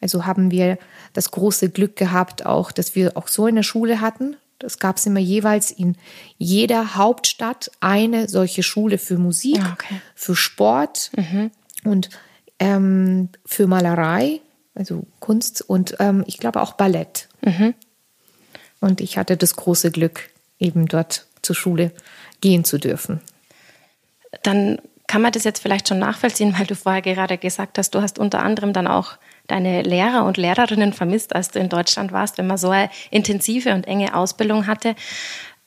Also 0.00 0.26
haben 0.26 0.50
wir 0.50 0.78
das 1.12 1.30
große 1.30 1.70
Glück 1.70 1.96
gehabt, 1.96 2.44
auch, 2.44 2.72
dass 2.72 2.94
wir 2.94 3.16
auch 3.16 3.28
so 3.28 3.46
eine 3.46 3.62
Schule 3.62 4.00
hatten, 4.00 4.36
das 4.62 4.78
gab 4.78 4.96
es 4.96 5.06
immer 5.06 5.20
jeweils 5.20 5.70
in 5.70 5.96
jeder 6.38 6.94
Hauptstadt 6.94 7.70
eine 7.80 8.28
solche 8.28 8.62
Schule 8.62 8.98
für 8.98 9.18
Musik, 9.18 9.60
ah, 9.60 9.72
okay. 9.72 10.00
für 10.14 10.36
Sport 10.36 11.10
mhm. 11.16 11.50
und 11.84 12.10
ähm, 12.62 13.28
für 13.44 13.66
Malerei, 13.66 14.40
also 14.74 15.04
Kunst 15.18 15.62
und 15.62 15.96
ähm, 15.98 16.22
ich 16.26 16.38
glaube 16.38 16.62
auch 16.62 16.74
Ballett. 16.74 17.28
Mhm. 17.40 17.74
Und 18.80 19.00
ich 19.00 19.18
hatte 19.18 19.36
das 19.36 19.56
große 19.56 19.90
Glück, 19.90 20.30
eben 20.58 20.86
dort 20.86 21.26
zur 21.42 21.56
Schule 21.56 21.90
gehen 22.40 22.64
zu 22.64 22.78
dürfen. 22.78 23.20
Dann 24.44 24.78
kann 25.08 25.22
man 25.22 25.32
das 25.32 25.44
jetzt 25.44 25.60
vielleicht 25.60 25.88
schon 25.88 25.98
nachvollziehen, 25.98 26.54
weil 26.56 26.66
du 26.66 26.76
vorher 26.76 27.02
gerade 27.02 27.36
gesagt 27.36 27.78
hast, 27.78 27.94
du 27.94 28.00
hast 28.00 28.18
unter 28.18 28.42
anderem 28.42 28.72
dann 28.72 28.86
auch 28.86 29.18
deine 29.48 29.82
Lehrer 29.82 30.24
und 30.24 30.36
Lehrerinnen 30.36 30.92
vermisst, 30.92 31.34
als 31.34 31.50
du 31.50 31.58
in 31.58 31.68
Deutschland 31.68 32.12
warst, 32.12 32.38
wenn 32.38 32.46
man 32.46 32.58
so 32.58 32.70
eine 32.70 32.90
intensive 33.10 33.74
und 33.74 33.88
enge 33.88 34.14
Ausbildung 34.14 34.68
hatte. 34.68 34.94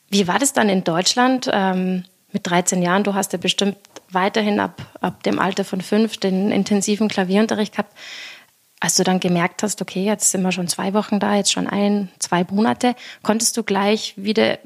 Wie 0.10 0.28
war 0.30 0.40
das 0.40 0.54
dann 0.54 0.70
in 0.70 0.86
Deutschland 0.86 1.50
ähm, 1.52 2.06
mit 2.36 2.46
13 2.48 2.82
Jahren? 2.82 3.06
Du 3.06 3.14
hast 3.14 3.32
ja 3.32 3.40
bestimmt 3.40 3.78
weiterhin 4.10 4.60
ab, 4.60 4.82
ab 5.00 5.24
dem 5.24 5.40
Alter 5.40 5.64
von 5.64 5.80
fünf 5.80 6.18
den 6.18 6.52
intensiven 6.52 7.08
Klavierunterricht 7.08 7.72
gehabt. 7.72 7.98
Als 8.82 8.96
du 8.96 9.04
dann 9.04 9.22
gemerkt 9.22 9.64
hast, 9.64 9.82
okay, 9.82 10.04
jetzt 10.04 10.32
sind 10.32 10.42
wir 10.42 10.52
schon 10.52 10.68
zwei 10.68 10.94
Wochen 10.94 11.20
da, 11.20 11.34
jetzt 11.36 11.54
schon 11.54 11.66
ein, 11.66 12.10
zwei 12.20 12.46
Monate, 12.52 12.94
konntest 13.24 13.56
du 13.56 13.64
gleich 13.64 14.14
wieder 14.18 14.60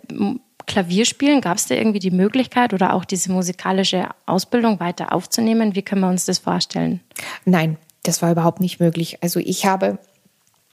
Klavier 0.65 1.05
spielen? 1.05 1.41
Gab 1.41 1.57
es 1.57 1.67
da 1.67 1.75
irgendwie 1.75 1.99
die 1.99 2.11
Möglichkeit 2.11 2.73
oder 2.73 2.93
auch 2.95 3.05
diese 3.05 3.31
musikalische 3.31 4.09
Ausbildung 4.25 4.79
weiter 4.79 5.13
aufzunehmen? 5.13 5.75
Wie 5.75 5.83
können 5.83 6.01
wir 6.01 6.09
uns 6.09 6.25
das 6.25 6.39
vorstellen? 6.39 7.01
Nein, 7.45 7.77
das 8.01 8.23
war 8.23 8.31
überhaupt 8.31 8.61
nicht 8.61 8.79
möglich. 8.79 9.19
Also 9.21 9.39
ich 9.39 9.67
habe, 9.67 9.99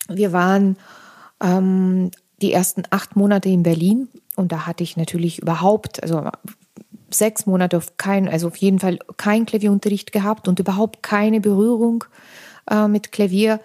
wir 0.09 0.33
waren 0.33 0.77
ähm, 1.43 2.11
die 2.41 2.55
ersten 2.55 2.85
acht 2.89 3.17
Monate 3.17 3.51
in 3.51 3.63
Berlin 3.63 4.09
und 4.35 4.51
da 4.51 4.67
hatte 4.67 4.83
ich 4.83 4.97
natürlich 4.97 5.41
überhaupt, 5.41 6.03
also 6.03 6.31
sechs 7.11 7.47
Monate 7.47 7.77
auf 7.77 7.97
keinen, 7.97 8.29
also 8.29 8.49
auf 8.49 8.57
jeden 8.57 8.79
Fall 8.79 8.99
keinen 9.17 9.47
Klavierunterricht 9.47 10.13
gehabt 10.13 10.49
und 10.49 10.59
überhaupt 10.59 11.03
keine 11.03 11.41
Berührung 11.41 12.05
äh, 12.71 12.89
mit 12.89 13.13
Klavier, 13.13 13.61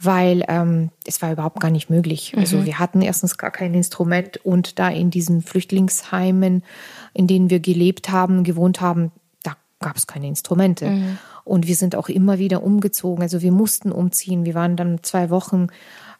weil 0.00 0.44
ähm, 0.48 0.90
es 1.04 1.20
war 1.22 1.32
überhaupt 1.32 1.60
gar 1.60 1.70
nicht 1.70 1.90
möglich. 1.90 2.34
Also 2.36 2.56
mhm. 2.56 2.60
Also 2.60 2.66
wir 2.66 2.78
hatten 2.78 3.02
erstens 3.02 3.36
gar 3.36 3.50
kein 3.50 3.74
Instrument 3.74 4.38
und 4.44 4.78
da 4.78 4.88
in 4.88 5.10
diesen 5.10 5.42
Flüchtlingsheimen, 5.42 6.62
in 7.14 7.26
denen 7.26 7.50
wir 7.50 7.60
gelebt 7.60 8.10
haben, 8.10 8.44
gewohnt 8.44 8.80
haben, 8.80 9.10
da 9.42 9.56
gab 9.80 9.96
es 9.96 10.06
keine 10.06 10.28
Instrumente. 10.28 10.88
Mhm. 10.88 11.18
Und 11.44 11.66
wir 11.66 11.76
sind 11.76 11.96
auch 11.96 12.08
immer 12.08 12.38
wieder 12.38 12.62
umgezogen. 12.62 13.22
Also 13.22 13.42
wir 13.42 13.52
mussten 13.52 13.90
umziehen. 13.90 14.44
Wir 14.44 14.54
waren 14.54 14.76
dann 14.76 15.02
zwei 15.02 15.30
Wochen 15.30 15.68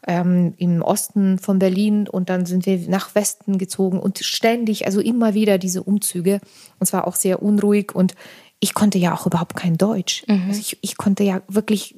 ähm, 0.07 0.53
im 0.57 0.81
Osten 0.81 1.39
von 1.39 1.59
Berlin 1.59 2.07
und 2.07 2.29
dann 2.29 2.45
sind 2.45 2.65
wir 2.65 2.79
nach 2.89 3.15
Westen 3.15 3.57
gezogen 3.57 3.99
und 3.99 4.19
ständig, 4.19 4.85
also 4.85 5.01
immer 5.01 5.33
wieder 5.33 5.57
diese 5.57 5.83
Umzüge. 5.83 6.39
Und 6.79 6.87
zwar 6.87 7.07
auch 7.07 7.15
sehr 7.15 7.41
unruhig 7.41 7.93
und 7.93 8.15
ich 8.59 8.73
konnte 8.73 8.97
ja 8.97 9.13
auch 9.13 9.25
überhaupt 9.25 9.55
kein 9.55 9.77
Deutsch. 9.77 10.23
Mhm. 10.27 10.45
Also 10.47 10.59
ich, 10.59 10.77
ich 10.81 10.97
konnte 10.97 11.23
ja 11.23 11.41
wirklich 11.47 11.95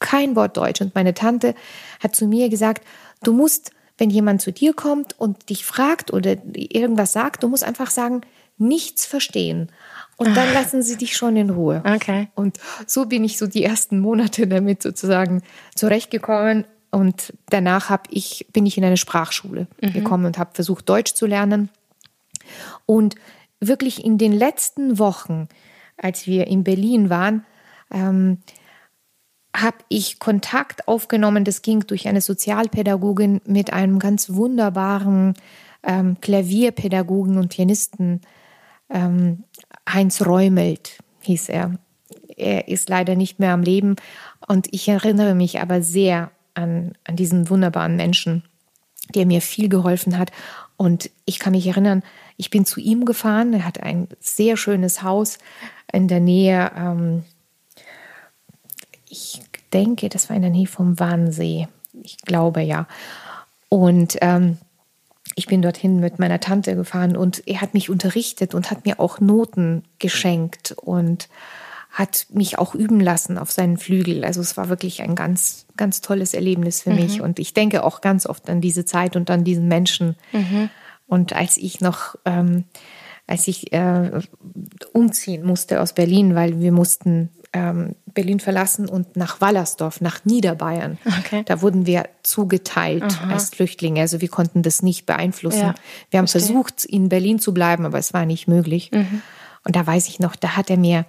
kein 0.00 0.34
Wort 0.34 0.56
Deutsch. 0.56 0.80
Und 0.80 0.94
meine 0.94 1.14
Tante 1.14 1.54
hat 2.00 2.16
zu 2.16 2.26
mir 2.26 2.48
gesagt, 2.48 2.84
du 3.22 3.32
musst, 3.32 3.70
wenn 3.98 4.10
jemand 4.10 4.42
zu 4.42 4.52
dir 4.52 4.74
kommt 4.74 5.18
und 5.18 5.50
dich 5.50 5.64
fragt 5.64 6.12
oder 6.12 6.36
irgendwas 6.54 7.12
sagt, 7.12 7.42
du 7.42 7.48
musst 7.48 7.64
einfach 7.64 7.90
sagen, 7.90 8.22
nichts 8.58 9.06
verstehen. 9.06 9.70
Und 10.16 10.36
dann 10.36 10.52
lassen 10.52 10.82
sie 10.82 10.96
dich 10.96 11.16
schon 11.16 11.36
in 11.36 11.48
Ruhe. 11.48 11.82
Okay. 11.86 12.28
Und 12.34 12.58
so 12.86 13.06
bin 13.06 13.24
ich 13.24 13.38
so 13.38 13.46
die 13.46 13.64
ersten 13.64 14.00
Monate 14.00 14.46
damit 14.46 14.82
sozusagen 14.82 15.42
zurechtgekommen. 15.74 16.66
Und 16.90 17.32
danach 17.48 17.88
hab 17.88 18.08
ich, 18.10 18.46
bin 18.52 18.66
ich 18.66 18.76
in 18.76 18.84
eine 18.84 18.96
Sprachschule 18.96 19.68
mhm. 19.80 19.92
gekommen 19.92 20.24
und 20.26 20.38
habe 20.38 20.50
versucht, 20.54 20.88
Deutsch 20.88 21.14
zu 21.14 21.26
lernen. 21.26 21.70
Und 22.86 23.14
wirklich 23.60 24.04
in 24.04 24.18
den 24.18 24.32
letzten 24.32 24.98
Wochen, 24.98 25.48
als 25.96 26.26
wir 26.26 26.46
in 26.46 26.64
Berlin 26.64 27.10
waren, 27.10 27.44
ähm, 27.92 28.38
habe 29.54 29.78
ich 29.88 30.18
Kontakt 30.18 30.88
aufgenommen. 30.88 31.44
Das 31.44 31.62
ging 31.62 31.80
durch 31.80 32.08
eine 32.08 32.20
Sozialpädagogin 32.20 33.40
mit 33.46 33.72
einem 33.72 33.98
ganz 33.98 34.32
wunderbaren 34.32 35.34
ähm, 35.82 36.16
Klavierpädagogen 36.20 37.38
und 37.38 37.48
Pianisten 37.48 38.20
ähm, 38.88 39.44
Heinz 39.88 40.24
Räumelt 40.24 40.98
hieß 41.20 41.48
er. 41.48 41.78
Er 42.36 42.68
ist 42.68 42.88
leider 42.88 43.16
nicht 43.16 43.38
mehr 43.38 43.52
am 43.52 43.62
Leben 43.62 43.96
und 44.46 44.68
ich 44.70 44.88
erinnere 44.88 45.34
mich 45.34 45.60
aber 45.60 45.82
sehr 45.82 46.30
an, 46.60 46.92
an 47.04 47.16
diesen 47.16 47.50
wunderbaren 47.50 47.96
Menschen, 47.96 48.44
der 49.14 49.26
mir 49.26 49.40
viel 49.40 49.68
geholfen 49.68 50.18
hat. 50.18 50.30
Und 50.76 51.10
ich 51.24 51.38
kann 51.38 51.52
mich 51.52 51.66
erinnern, 51.66 52.02
ich 52.36 52.50
bin 52.50 52.64
zu 52.64 52.80
ihm 52.80 53.04
gefahren. 53.04 53.52
Er 53.52 53.64
hat 53.64 53.82
ein 53.82 54.08
sehr 54.20 54.56
schönes 54.56 55.02
Haus 55.02 55.38
in 55.92 56.08
der 56.08 56.20
Nähe. 56.20 56.70
Ähm, 56.76 57.24
ich 59.08 59.42
denke, 59.72 60.08
das 60.08 60.28
war 60.28 60.36
in 60.36 60.42
der 60.42 60.50
Nähe 60.50 60.66
vom 60.66 60.98
Wannsee. 60.98 61.68
Ich 62.02 62.18
glaube 62.18 62.62
ja. 62.62 62.86
Und 63.68 64.16
ähm, 64.20 64.58
ich 65.34 65.46
bin 65.46 65.62
dorthin 65.62 66.00
mit 66.00 66.18
meiner 66.18 66.40
Tante 66.40 66.74
gefahren 66.74 67.16
und 67.16 67.46
er 67.46 67.60
hat 67.60 67.74
mich 67.74 67.90
unterrichtet 67.90 68.54
und 68.54 68.70
hat 68.70 68.84
mir 68.84 69.00
auch 69.00 69.20
Noten 69.20 69.84
geschenkt 69.98 70.72
und 70.72 71.28
hat 71.90 72.26
mich 72.30 72.58
auch 72.58 72.74
üben 72.74 73.00
lassen 73.00 73.36
auf 73.36 73.50
seinen 73.50 73.76
Flügel. 73.76 74.24
Also 74.24 74.40
es 74.40 74.56
war 74.56 74.68
wirklich 74.68 75.02
ein 75.02 75.14
ganz, 75.14 75.66
ganz 75.76 76.00
tolles 76.00 76.34
Erlebnis 76.34 76.82
für 76.82 76.90
mhm. 76.90 76.96
mich. 76.96 77.20
Und 77.20 77.38
ich 77.38 77.52
denke 77.52 77.84
auch 77.84 78.00
ganz 78.00 78.26
oft 78.26 78.48
an 78.48 78.60
diese 78.60 78.84
Zeit 78.84 79.16
und 79.16 79.30
an 79.30 79.44
diesen 79.44 79.66
Menschen. 79.68 80.16
Mhm. 80.32 80.70
Und 81.06 81.32
als 81.32 81.56
ich 81.56 81.80
noch 81.80 82.16
ähm, 82.24 82.64
als 83.30 83.46
ich 83.46 83.72
äh, 83.72 84.10
umziehen 84.92 85.44
musste 85.44 85.80
aus 85.80 85.92
Berlin, 85.92 86.34
weil 86.34 86.60
wir 86.60 86.72
mussten 86.72 87.28
ähm, 87.52 87.94
Berlin 88.06 88.40
verlassen 88.40 88.88
und 88.88 89.16
nach 89.16 89.40
Wallersdorf, 89.40 90.00
nach 90.00 90.24
Niederbayern. 90.24 90.98
Okay. 91.20 91.44
Da 91.46 91.62
wurden 91.62 91.86
wir 91.86 92.08
zugeteilt 92.24 93.04
Aha. 93.04 93.32
als 93.32 93.50
Flüchtlinge. 93.50 94.00
Also 94.00 94.20
wir 94.20 94.28
konnten 94.28 94.62
das 94.62 94.82
nicht 94.82 95.06
beeinflussen. 95.06 95.60
Ja, 95.60 95.74
wir 96.10 96.18
haben 96.18 96.26
verstehe. 96.26 96.54
versucht, 96.54 96.84
in 96.84 97.08
Berlin 97.08 97.38
zu 97.38 97.54
bleiben, 97.54 97.86
aber 97.86 97.98
es 97.98 98.12
war 98.12 98.26
nicht 98.26 98.48
möglich. 98.48 98.90
Und 98.92 99.76
da 99.76 99.86
weiß 99.86 100.08
ich 100.08 100.18
noch, 100.18 100.34
da 100.34 100.56
hat 100.56 100.68
er 100.68 100.76
mir 100.76 101.06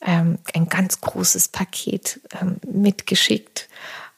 ähm, 0.00 0.38
ein 0.54 0.68
ganz 0.68 1.00
großes 1.00 1.48
Paket 1.48 2.20
ähm, 2.40 2.56
mitgeschickt. 2.70 3.68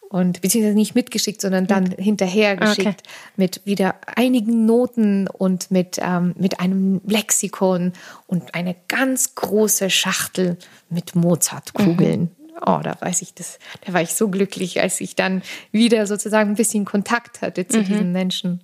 Und 0.08 0.42
beziehungsweise 0.42 0.76
nicht 0.76 0.94
mitgeschickt, 0.94 1.40
sondern 1.40 1.66
dann 1.66 1.86
hinterher 1.92 2.54
geschickt 2.56 2.86
Okay. 2.86 3.32
mit 3.36 3.62
wieder 3.64 3.94
einigen 4.04 4.66
Noten 4.66 5.26
und 5.26 5.70
mit, 5.70 5.98
ähm, 6.02 6.34
mit 6.36 6.60
einem 6.60 7.00
Lexikon 7.06 7.94
und 8.26 8.54
eine 8.54 8.76
ganz 8.88 9.34
große 9.34 9.88
Schachtel 9.88 10.58
mit 10.90 11.14
Mozartkugeln. 11.14 12.30
Oh, 12.60 12.80
da 12.82 12.94
weiß 13.00 13.22
ich 13.22 13.32
das, 13.32 13.58
da 13.86 13.94
war 13.94 14.02
ich 14.02 14.12
so 14.12 14.28
glücklich, 14.28 14.82
als 14.82 15.00
ich 15.00 15.16
dann 15.16 15.40
wieder 15.70 16.06
sozusagen 16.06 16.50
ein 16.50 16.56
bisschen 16.56 16.84
Kontakt 16.84 17.40
hatte 17.40 17.66
zu 17.66 17.82
diesen 17.82 18.12
Menschen. 18.12 18.60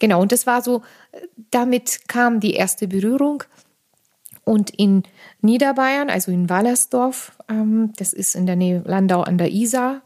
Genau, 0.00 0.20
und 0.20 0.32
das 0.32 0.44
war 0.44 0.60
so, 0.60 0.82
äh, 1.12 1.20
damit 1.52 2.08
kam 2.08 2.40
die 2.40 2.54
erste 2.54 2.88
Berührung. 2.88 3.44
Und 4.44 4.70
in 4.70 5.04
Niederbayern, 5.40 6.10
also 6.10 6.30
in 6.30 6.50
Wallersdorf, 6.50 7.32
ähm, 7.48 7.92
das 7.96 8.12
ist 8.12 8.34
in 8.34 8.46
der 8.46 8.56
Nähe 8.56 8.82
Landau 8.84 9.22
an 9.22 9.38
der 9.38 9.50
Isar, 9.50 10.02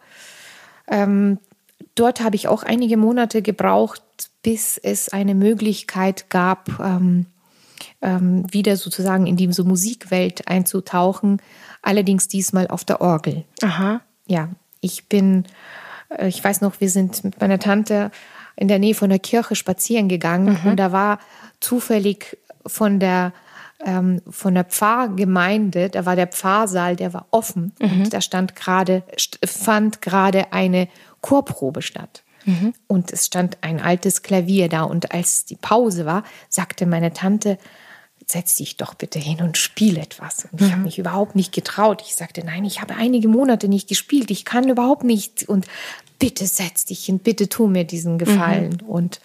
ähm, 0.87 1.38
dort 1.95 2.21
habe 2.21 2.37
ich 2.37 2.49
auch 2.49 2.62
einige 2.62 2.97
Monate 2.97 3.42
gebraucht, 3.42 4.02
bis 4.42 4.78
es 4.78 5.09
eine 5.09 5.35
Möglichkeit 5.35 6.30
gab, 6.30 6.80
ähm, 6.80 7.26
wieder 8.00 8.76
sozusagen 8.76 9.26
in 9.26 9.37
diese 9.37 9.64
Musikwelt 9.64 10.47
einzutauchen. 10.47 11.42
Allerdings 11.83 12.28
diesmal 12.28 12.68
auf 12.68 12.85
der 12.85 13.00
Orgel. 13.00 13.45
Aha. 13.62 14.00
Ja, 14.26 14.50
ich 14.80 15.09
bin, 15.09 15.45
äh, 16.11 16.28
ich 16.28 16.42
weiß 16.42 16.61
noch, 16.61 16.80
wir 16.80 16.90
sind 16.90 17.25
mit 17.25 17.40
meiner 17.40 17.59
Tante 17.59 18.11
in 18.57 18.68
der 18.68 18.78
Nähe 18.78 18.95
von 18.95 19.11
der 19.11 19.18
Kirche 19.18 19.54
spazieren 19.54 20.09
gegangen 20.09 20.59
und 20.64 20.76
da 20.76 20.92
war 20.92 21.18
zufällig 21.61 22.38
von 22.66 22.99
der 22.99 23.33
ähm, 23.85 24.20
von 24.28 24.54
der 24.54 24.64
Pfarrgemeinde, 24.64 25.88
da 25.88 26.04
war 26.04 26.16
der 26.16 26.26
Pfarrsaal, 26.26 26.97
der 26.97 27.12
war 27.12 27.26
offen 27.30 27.73
und 28.04 28.12
da 28.12 28.20
stand 28.20 28.56
gerade 28.56 29.02
fand 29.44 30.02
gerade 30.02 30.52
eine 30.52 30.88
Chorprobe 31.20 31.82
statt. 31.82 32.23
Und 32.87 33.12
es 33.12 33.26
stand 33.26 33.58
ein 33.61 33.80
altes 33.80 34.23
Klavier 34.23 34.68
da 34.68 34.82
und 34.82 35.12
als 35.12 35.44
die 35.44 35.56
Pause 35.56 36.06
war, 36.06 36.25
sagte 36.49 36.87
meine 36.87 37.12
Tante, 37.12 37.58
setz 38.26 38.56
dich 38.56 38.76
doch 38.76 38.94
bitte 38.94 39.18
hin 39.18 39.40
und 39.40 39.56
spiel 39.56 39.97
etwas. 39.97 40.49
Und 40.52 40.61
ich 40.61 40.70
habe 40.73 40.82
mich 40.82 40.99
überhaupt 40.99 41.35
nicht 41.35 41.52
getraut. 41.52 42.02
Ich 42.04 42.14
sagte, 42.14 42.44
nein, 42.44 42.64
ich 42.64 42.80
habe 42.80 42.94
einige 42.94 43.26
Monate 43.26 43.68
nicht 43.68 43.88
gespielt. 43.88 44.30
Ich 44.30 44.44
kann 44.44 44.68
überhaupt 44.68 45.04
nicht. 45.04 45.49
Und 45.49 45.66
bitte 46.18 46.47
setz 46.47 46.85
dich 46.85 47.06
hin, 47.06 47.20
bitte 47.20 47.49
tu 47.49 47.68
mir 47.68 47.85
diesen 47.85 48.18
Gefallen. 48.18 48.82
Und, 48.87 49.20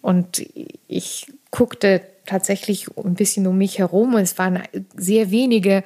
und 0.00 0.46
ich 0.86 1.26
guckte 1.56 2.02
tatsächlich 2.26 2.86
ein 3.02 3.14
bisschen 3.14 3.46
um 3.46 3.56
mich 3.56 3.78
herum. 3.78 4.14
Und 4.14 4.20
es 4.20 4.36
waren 4.38 4.62
sehr 4.96 5.30
wenige 5.30 5.84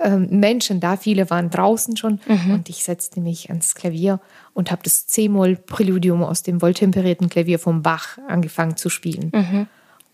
ähm, 0.00 0.26
Menschen 0.30 0.80
da. 0.80 0.96
Viele 0.96 1.30
waren 1.30 1.48
draußen 1.50 1.96
schon. 1.96 2.18
Und 2.52 2.68
ich 2.68 2.82
setzte 2.82 3.20
mich 3.20 3.48
ans 3.50 3.74
Klavier 3.74 4.18
und 4.54 4.70
habe 4.72 4.82
das 4.82 5.06
C-Moll-Präludium 5.06 6.24
aus 6.24 6.42
dem 6.42 6.60
wohltemperierten 6.60 7.28
Klavier 7.28 7.58
vom 7.58 7.82
Bach 7.82 8.18
angefangen 8.28 8.76
zu 8.76 8.88
spielen. 8.88 9.30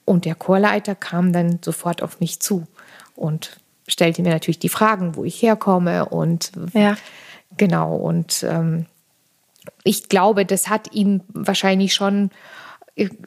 Und 0.05 0.25
der 0.25 0.35
Chorleiter 0.35 0.95
kam 0.95 1.33
dann 1.33 1.59
sofort 1.63 2.03
auf 2.03 2.21
mich 2.21 2.41
zu 2.41 2.67
und 3.15 3.59
stellte 3.87 4.23
mir 4.23 4.31
natürlich 4.31 4.59
die 4.59 4.69
Fragen, 4.69 5.17
wo 5.17 5.25
ich 5.25 5.41
herkomme 5.41 6.07
und 6.07 6.53
Ja. 6.75 6.97
genau. 7.57 7.97
Und 7.97 8.45
ähm, 8.47 8.85
ich 9.85 10.09
glaube, 10.09 10.45
das 10.45 10.69
hat 10.69 10.93
ihn 10.93 11.23
wahrscheinlich 11.29 11.95
schon 11.95 12.31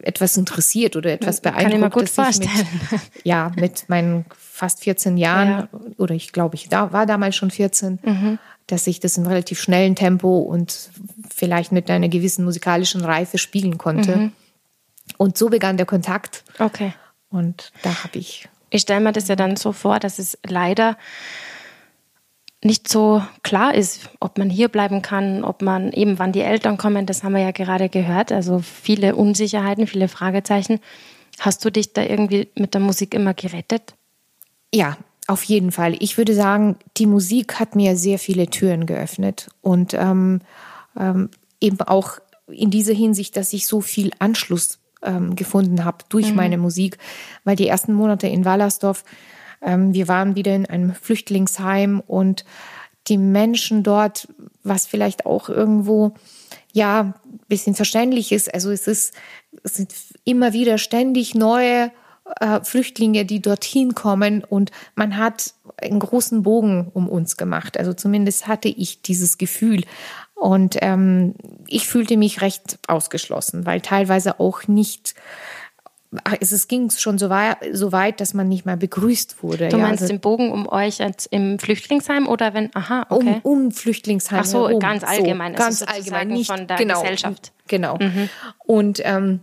etwas 0.01 0.37
interessiert 0.37 0.95
oder 0.95 1.11
etwas 1.11 1.41
Kann 1.41 1.53
beeindruckt. 1.53 1.75
ich 1.75 1.81
mir 1.81 1.89
gut 1.89 2.09
vorstellen. 2.09 2.67
Mit, 2.91 3.01
ja, 3.23 3.51
mit 3.55 3.89
meinen 3.89 4.25
fast 4.37 4.83
14 4.83 5.17
Jahren, 5.17 5.47
Ja. 5.49 5.67
oder 5.97 6.13
ich 6.15 6.31
glaube, 6.31 6.55
ich 6.55 6.69
da, 6.69 6.91
war 6.91 7.05
damals 7.05 7.35
schon 7.35 7.51
14, 7.51 7.99
Mhm. 8.03 8.39
dass 8.67 8.87
ich 8.87 8.99
das 8.99 9.17
in 9.17 9.25
relativ 9.25 9.61
schnellen 9.61 9.95
Tempo 9.95 10.39
und 10.39 10.89
vielleicht 11.33 11.71
mit 11.71 11.89
einer 11.89 12.09
gewissen 12.09 12.45
musikalischen 12.45 13.03
Reife 13.03 13.38
spielen 13.38 13.77
konnte. 13.77 14.15
Mhm. 14.17 14.31
Und 15.17 15.38
so 15.38 15.49
begann 15.49 15.77
der 15.77 15.86
Kontakt. 15.86 16.43
Okay. 16.60 16.93
Und 17.29 17.71
da 17.81 18.03
habe 18.03 18.17
ich 18.19 18.47
Ich 18.69 18.84
stelle 18.84 19.01
mir 19.01 19.12
das 19.12 19.27
ja 19.27 19.36
dann 19.36 19.55
so 19.57 19.71
vor, 19.73 19.99
dass 19.99 20.19
es 20.19 20.38
leider 20.45 20.97
nicht 22.63 22.88
so 22.88 23.24
klar 23.43 23.74
ist, 23.74 24.10
ob 24.19 24.38
man 24.38 24.50
hier 24.50 24.67
bleiben 24.67 25.02
kann, 25.02 25.43
ob 25.43 25.62
man 25.62 25.91
eben, 25.91 26.19
wann 26.19 26.32
die 26.32 26.41
Eltern 26.41 26.78
kommen, 26.78 27.06
das 27.06 27.24
haben 27.24 27.34
wir 27.34 27.41
ja 27.41 27.52
gerade 27.52 27.89
gehört. 27.89 28.32
Also 28.32 28.60
viele 28.60 29.15
Unsicherheiten, 29.15 29.88
viele 29.88 30.08
Fragezeichen. 30.08 30.80
Hast 31.39 31.65
du 31.65 31.71
dich 31.71 31.93
da 31.93 32.04
irgendwie 32.04 32.50
mit 32.56 32.74
der 32.74 32.82
Musik 32.82 33.13
immer 33.15 33.34
gerettet? 33.34 33.95
Ja, 34.74 34.97
auf 35.28 35.43
jeden 35.43 35.71
Fall. 35.71 35.95
Ich 36.00 36.17
würde 36.17 36.36
sagen, 36.36 36.76
die 36.97 37.08
Musik 37.08 37.60
hat 37.60 37.76
mir 37.76 37.95
sehr 37.95 38.19
viele 38.19 38.47
Türen 38.47 38.86
geöffnet 38.86 39.50
und 39.62 39.93
ähm, 39.95 40.41
ähm, 41.00 41.30
eben 41.60 41.82
auch 41.82 42.19
in 42.47 42.69
dieser 42.69 42.93
Hinsicht, 42.93 43.38
dass 43.38 43.54
ich 43.54 43.65
so 43.65 43.82
viel 43.82 44.12
Anschluss 44.19 44.80
ähm, 45.04 45.36
gefunden 45.36 45.84
habe 45.84 46.00
durch 46.10 46.34
meine 46.34 46.58
Musik, 46.58 46.97
weil 47.43 47.56
die 47.56 47.67
ersten 47.67 47.93
Monate 47.93 48.28
in 48.28 48.45
Wallersdorf, 48.45 49.04
wir 49.62 50.08
waren 50.08 50.36
wieder 50.36 50.56
in 50.56 50.65
einem 50.65 50.93
Flüchtlingsheim 50.93 52.02
und 52.06 52.45
die 53.08 53.17
Menschen 53.17 53.84
dort, 53.84 54.28
was 54.63 54.86
vielleicht 54.86 55.26
auch 55.26 55.50
irgendwo 55.50 56.13
ja 56.74 57.02
ein 57.02 57.39
bisschen 57.47 57.76
verständlich 57.76 58.32
ist, 58.32 58.54
also 58.54 58.71
es 58.71 58.88
ist 58.88 59.13
es 59.63 59.76
sind 59.76 59.93
immer 60.24 60.54
wieder 60.54 60.78
ständig 60.78 61.36
neue 61.36 61.91
äh, 62.39 62.62
Flüchtlinge, 62.62 63.26
die 63.26 63.41
dorthin 63.41 63.95
kommen 63.95 64.43
und 64.43 64.71
man 64.95 65.17
hat 65.17 65.54
einen 65.82 66.00
großen 66.00 66.43
Bogen 66.43 66.89
um 66.93 67.10
uns 67.10 67.38
gemacht. 67.38 67.78
Also 67.78 67.93
zumindest 67.93 68.47
hatte 68.47 68.69
ich 68.69 69.02
dieses 69.02 69.38
Gefühl. 69.38 69.84
Und 70.36 70.78
ähm, 70.82 71.36
ich 71.67 71.88
fühlte 71.88 72.17
mich 72.17 72.41
recht 72.41 72.80
ausgeschlossen, 72.88 73.65
weil 73.65 73.82
teilweise 73.82 74.39
auch 74.39 74.67
nicht, 74.67 75.13
ach, 76.24 76.36
es, 76.39 76.52
es 76.52 76.67
ging 76.67 76.89
schon 76.89 77.17
so 77.17 77.30
weit, 77.30 77.58
so 77.74 77.91
weit, 77.91 78.19
dass 78.19 78.34
man 78.34 78.47
nicht 78.50 78.65
mal 78.65 78.78
begrüßt 78.78 79.41
wurde. 79.43 79.69
Du 79.69 79.78
ja, 79.78 79.84
meinst 79.84 80.02
also 80.02 80.13
den 80.13 80.19
Bogen 80.19 80.52
um 80.52 80.67
euch 80.67 81.00
im 81.32 81.60
Flüchtlingsheim 81.60 82.28
oder 82.28 82.54
wenn, 82.54 82.69
aha, 82.76 83.06
okay. 83.10 83.39
um, 83.43 83.65
um 83.65 83.71
Flüchtlingsheim 83.71 84.41
Ach 84.41 84.45
so, 84.45 84.67
herum. 84.67 84.80
ganz 84.80 85.04
allgemein, 85.04 85.56
also 85.56 85.63
ganz 85.63 85.84
allgemein, 85.84 86.28
nicht 86.30 86.52
von 86.52 86.67
der 86.67 86.78
genau, 86.78 87.02
Gesellschaft. 87.02 87.52
Mhm. 87.56 87.67
Genau. 87.67 88.00
Und 88.65 89.02
ähm, 89.04 89.39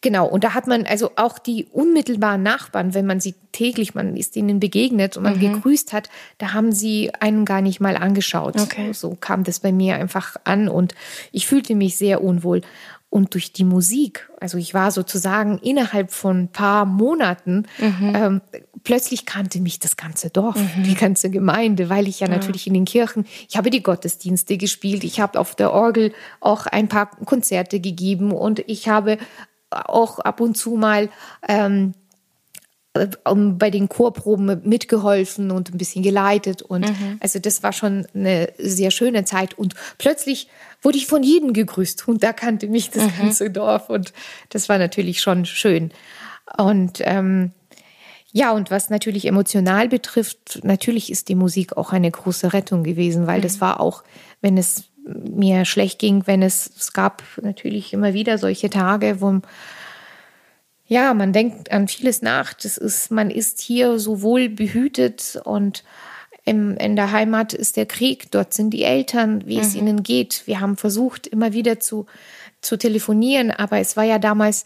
Genau, 0.00 0.26
und 0.26 0.42
da 0.44 0.54
hat 0.54 0.66
man 0.66 0.86
also 0.86 1.12
auch 1.16 1.38
die 1.38 1.66
unmittelbaren 1.72 2.42
Nachbarn, 2.42 2.94
wenn 2.94 3.06
man 3.06 3.20
sie 3.20 3.34
täglich, 3.52 3.94
man 3.94 4.16
ist 4.16 4.36
ihnen 4.36 4.58
begegnet 4.58 5.16
und 5.16 5.22
man 5.22 5.36
Mhm. 5.36 5.54
gegrüßt 5.54 5.92
hat, 5.92 6.08
da 6.38 6.52
haben 6.52 6.72
sie 6.72 7.12
einen 7.20 7.44
gar 7.44 7.60
nicht 7.60 7.80
mal 7.80 7.96
angeschaut. 7.96 8.56
Okay. 8.60 8.92
So 8.92 9.16
kam 9.20 9.44
das 9.44 9.60
bei 9.60 9.70
mir 9.72 9.94
einfach 9.96 10.36
an 10.44 10.68
und 10.68 10.94
ich 11.30 11.46
fühlte 11.46 11.74
mich 11.74 11.96
sehr 11.96 12.22
unwohl. 12.22 12.62
Und 13.10 13.32
durch 13.32 13.52
die 13.52 13.64
Musik, 13.64 14.28
also 14.38 14.58
ich 14.58 14.74
war 14.74 14.90
sozusagen 14.90 15.58
innerhalb 15.58 16.12
von 16.12 16.40
ein 16.42 16.52
paar 16.52 16.84
Monaten, 16.84 17.66
Mhm. 17.78 18.12
ähm, 18.14 18.40
plötzlich 18.84 19.24
kannte 19.24 19.60
mich 19.60 19.78
das 19.78 19.96
ganze 19.96 20.28
Dorf, 20.30 20.60
die 20.84 20.94
ganze 20.94 21.30
Gemeinde, 21.30 21.88
weil 21.88 22.06
ich 22.06 22.20
ja, 22.20 22.28
natürlich 22.28 22.66
in 22.66 22.74
den 22.74 22.84
Kirchen, 22.84 23.24
ich 23.48 23.56
habe 23.56 23.70
die 23.70 23.82
Gottesdienste 23.82 24.58
gespielt, 24.58 25.04
ich 25.04 25.20
habe 25.20 25.40
auf 25.40 25.54
der 25.54 25.72
Orgel 25.72 26.12
auch 26.40 26.66
ein 26.66 26.88
paar 26.88 27.06
Konzerte 27.24 27.80
gegeben 27.80 28.30
und 28.30 28.60
ich 28.66 28.88
habe 28.88 29.16
auch 29.70 30.18
ab 30.18 30.40
und 30.40 30.56
zu 30.56 30.76
mal 30.76 31.08
ähm, 31.46 31.94
bei 33.24 33.70
den 33.70 33.88
Chorproben 33.88 34.60
mitgeholfen 34.64 35.50
und 35.50 35.72
ein 35.72 35.78
bisschen 35.78 36.02
geleitet. 36.02 36.62
Und 36.62 36.86
also 37.20 37.38
das 37.38 37.62
war 37.62 37.72
schon 37.72 38.06
eine 38.14 38.52
sehr 38.58 38.90
schöne 38.90 39.24
Zeit. 39.24 39.54
Und 39.54 39.74
plötzlich 39.98 40.48
wurde 40.82 40.98
ich 40.98 41.06
von 41.06 41.22
jedem 41.22 41.52
gegrüßt 41.52 42.06
und 42.08 42.22
da 42.22 42.32
kannte 42.32 42.68
mich 42.68 42.90
das 42.90 43.16
ganze 43.18 43.50
Dorf. 43.50 43.90
Und 43.90 44.12
das 44.50 44.68
war 44.68 44.78
natürlich 44.78 45.20
schon 45.20 45.44
schön. 45.44 45.90
Und 46.56 47.00
ähm, 47.02 47.52
ja, 48.32 48.52
und 48.52 48.70
was 48.70 48.90
natürlich 48.90 49.26
emotional 49.26 49.88
betrifft, 49.88 50.60
natürlich 50.62 51.10
ist 51.10 51.28
die 51.28 51.34
Musik 51.34 51.76
auch 51.76 51.92
eine 51.92 52.10
große 52.10 52.52
Rettung 52.52 52.84
gewesen, 52.84 53.26
weil 53.26 53.40
das 53.40 53.60
war 53.60 53.80
auch, 53.80 54.04
wenn 54.40 54.58
es 54.58 54.84
mir 55.08 55.64
schlecht 55.64 55.98
ging, 55.98 56.26
wenn 56.26 56.42
es, 56.42 56.70
es 56.78 56.92
gab 56.92 57.22
natürlich 57.42 57.92
immer 57.92 58.12
wieder 58.12 58.36
solche 58.36 58.68
Tage, 58.68 59.20
wo 59.20 59.40
ja, 60.88 61.14
man 61.14 61.32
denkt 61.32 61.70
an 61.70 61.86
vieles 61.86 62.22
nach. 62.22 62.54
Das 62.54 62.76
ist, 62.76 63.10
man 63.10 63.30
ist 63.30 63.60
hier 63.60 63.98
so 63.98 64.22
wohl 64.22 64.48
behütet 64.48 65.40
und 65.44 65.84
im, 66.44 66.76
in 66.78 66.96
der 66.96 67.12
Heimat 67.12 67.52
ist 67.52 67.76
der 67.76 67.84
Krieg, 67.84 68.30
dort 68.30 68.54
sind 68.54 68.70
die 68.70 68.82
Eltern, 68.82 69.46
wie 69.46 69.58
es 69.58 69.74
ihnen 69.74 70.02
geht. 70.02 70.46
Wir 70.46 70.60
haben 70.60 70.78
versucht, 70.78 71.26
immer 71.26 71.52
wieder 71.52 71.78
zu, 71.78 72.06
zu 72.62 72.78
telefonieren, 72.78 73.50
aber 73.50 73.78
es 73.80 73.98
war 73.98 74.04
ja 74.04 74.18
damals 74.18 74.64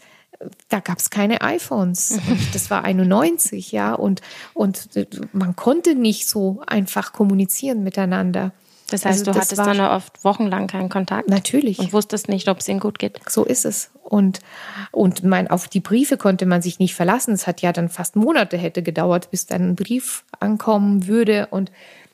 da 0.69 0.79
gab 0.79 0.99
es 0.99 1.09
keine 1.09 1.41
iPhones. 1.41 2.11
Und 2.27 2.53
das 2.55 2.69
war 2.69 2.83
91, 2.83 3.71
ja. 3.71 3.93
Und, 3.93 4.21
und 4.53 4.89
man 5.31 5.55
konnte 5.55 5.95
nicht 5.95 6.27
so 6.27 6.61
einfach 6.67 7.13
kommunizieren 7.13 7.83
miteinander. 7.83 8.51
Das 8.93 9.05
heißt, 9.05 9.21
Also 9.21 9.31
du 9.31 9.39
das 9.39 9.47
hattest 9.47 9.65
dann 9.65 9.79
oft 9.79 10.23
wochenlang 10.23 10.67
keinen 10.67 10.87
Kontakt. 10.87 11.27
Natürlich. 11.27 11.79
Und 11.79 11.93
wusstest 11.93 12.29
nicht, 12.29 12.47
ob 12.47 12.59
es 12.59 12.67
ihnen 12.67 12.79
gut 12.79 12.99
geht. 12.99 13.19
So 13.27 13.43
ist 13.43 13.65
es. 13.65 13.89
Und, 14.03 14.39
und 14.91 15.23
mein, 15.23 15.49
auf 15.49 15.67
die 15.67 15.79
Briefe 15.79 16.15
konnte 16.15 16.45
man 16.45 16.61
sich 16.61 16.77
nicht 16.77 16.93
verlassen. 16.93 17.33
Es 17.33 17.47
hat 17.47 17.61
ja 17.61 17.73
dann 17.73 17.89
fast 17.89 18.15
Monate 18.15 18.55
hätte 18.55 18.83
gedauert, 18.83 19.31
bis 19.31 19.47
dann 19.47 19.69
ein 19.69 19.75
Brief 19.75 20.25
ankommen 20.39 21.07
würde. 21.07 21.47
Und 21.49 21.71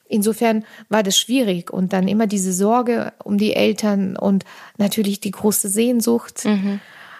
insofern 0.08 0.64
war 0.88 1.04
das 1.04 1.18
schwierig. 1.18 1.70
Und 1.70 1.92
dann 1.92 2.08
immer 2.08 2.28
diese 2.28 2.54
Sorge 2.54 3.12
um 3.22 3.38
die 3.38 3.54
Eltern 3.54 4.16
und 4.16 4.46
natürlich 4.78 5.20
die 5.20 5.32
große 5.32 5.68
Sehnsucht. 5.68 6.46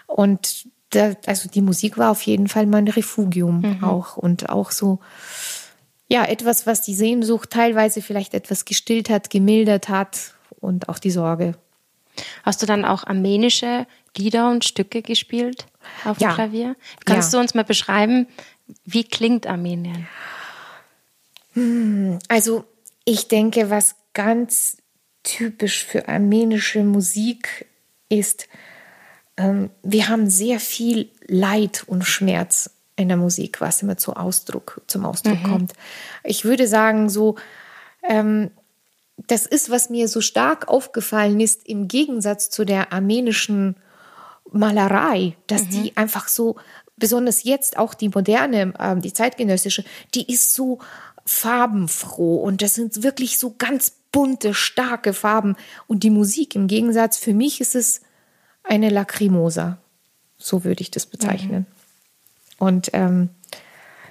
Und 0.06 0.64
da, 0.88 1.12
also 1.26 1.50
die 1.50 1.60
Musik 1.60 1.98
war 1.98 2.10
auf 2.10 2.22
jeden 2.22 2.48
Fall 2.48 2.64
mein 2.64 2.88
Refugium 2.88 3.62
auch. 3.82 4.16
Und 4.16 4.48
auch 4.48 4.70
so, 4.70 5.00
ja, 6.10 6.24
etwas, 6.24 6.66
was 6.66 6.82
die 6.82 6.94
Sehnsucht 6.94 7.50
teilweise 7.50 8.02
vielleicht 8.02 8.34
etwas 8.34 8.64
gestillt 8.64 9.08
hat, 9.08 9.30
gemildert 9.30 9.88
hat 9.88 10.34
und 10.60 10.88
auch 10.88 10.98
die 10.98 11.10
Sorge. 11.10 11.54
Hast 12.42 12.60
du 12.60 12.66
dann 12.66 12.84
auch 12.84 13.04
armenische 13.04 13.86
Lieder 14.16 14.50
und 14.50 14.64
Stücke 14.64 15.02
gespielt 15.02 15.66
auf 16.04 16.18
dem 16.18 16.28
Ja. 16.28 16.34
Klavier? 16.34 16.76
Kannst 17.06 17.32
Ja. 17.32 17.38
du 17.38 17.42
uns 17.42 17.54
mal 17.54 17.64
beschreiben, 17.64 18.26
wie 18.84 19.04
klingt 19.04 19.46
Armenien? 19.46 20.08
Also 22.28 22.64
ich 23.04 23.28
denke, 23.28 23.70
was 23.70 23.94
ganz 24.12 24.78
typisch 25.22 25.84
für 25.84 26.08
armenische 26.08 26.82
Musik 26.82 27.66
ist, 28.08 28.48
ähm, 29.36 29.70
wir 29.82 30.08
haben 30.08 30.28
sehr 30.28 30.60
viel 30.60 31.08
Leid 31.26 31.84
und 31.86 32.04
Schmerz 32.04 32.70
in 33.00 33.08
der 33.08 33.16
Musik, 33.16 33.60
was 33.60 33.82
immer 33.82 33.96
zu 33.96 34.14
Ausdruck, 34.14 34.82
zum 34.86 35.04
Ausdruck 35.04 35.42
kommt. 35.42 35.72
Ich 36.22 36.44
würde 36.44 36.68
sagen, 36.68 37.08
so, 37.08 37.36
ähm, 38.08 38.50
das 39.26 39.46
ist, 39.46 39.70
was 39.70 39.90
mir 39.90 40.08
so 40.08 40.20
stark 40.20 40.68
aufgefallen 40.68 41.40
ist, 41.40 41.66
im 41.66 41.88
Gegensatz 41.88 42.50
zu 42.50 42.64
der 42.64 42.92
armenischen 42.92 43.76
Malerei, 44.52 45.36
dass 45.46 45.68
die 45.68 45.96
einfach 45.96 46.28
so, 46.28 46.56
besonders 46.96 47.44
jetzt 47.44 47.78
auch 47.78 47.94
die 47.94 48.10
moderne, 48.10 48.74
ähm, 48.78 49.00
die 49.00 49.12
zeitgenössische, 49.12 49.84
die 50.14 50.30
ist 50.30 50.54
so 50.54 50.78
farbenfroh 51.24 52.36
und 52.36 52.62
das 52.62 52.74
sind 52.74 53.02
wirklich 53.02 53.38
so 53.38 53.54
ganz 53.56 53.92
bunte, 54.12 54.54
starke 54.54 55.12
Farben. 55.12 55.56
Und 55.86 56.02
die 56.02 56.10
Musik 56.10 56.54
im 56.54 56.66
Gegensatz, 56.66 57.16
für 57.16 57.34
mich 57.34 57.60
ist 57.60 57.74
es 57.74 58.00
eine 58.62 58.90
Lacrimosa. 58.90 59.78
So 60.38 60.64
würde 60.64 60.82
ich 60.82 60.90
das 60.90 61.06
bezeichnen. 61.06 61.66
Und 62.60 62.90
ähm, 62.92 63.30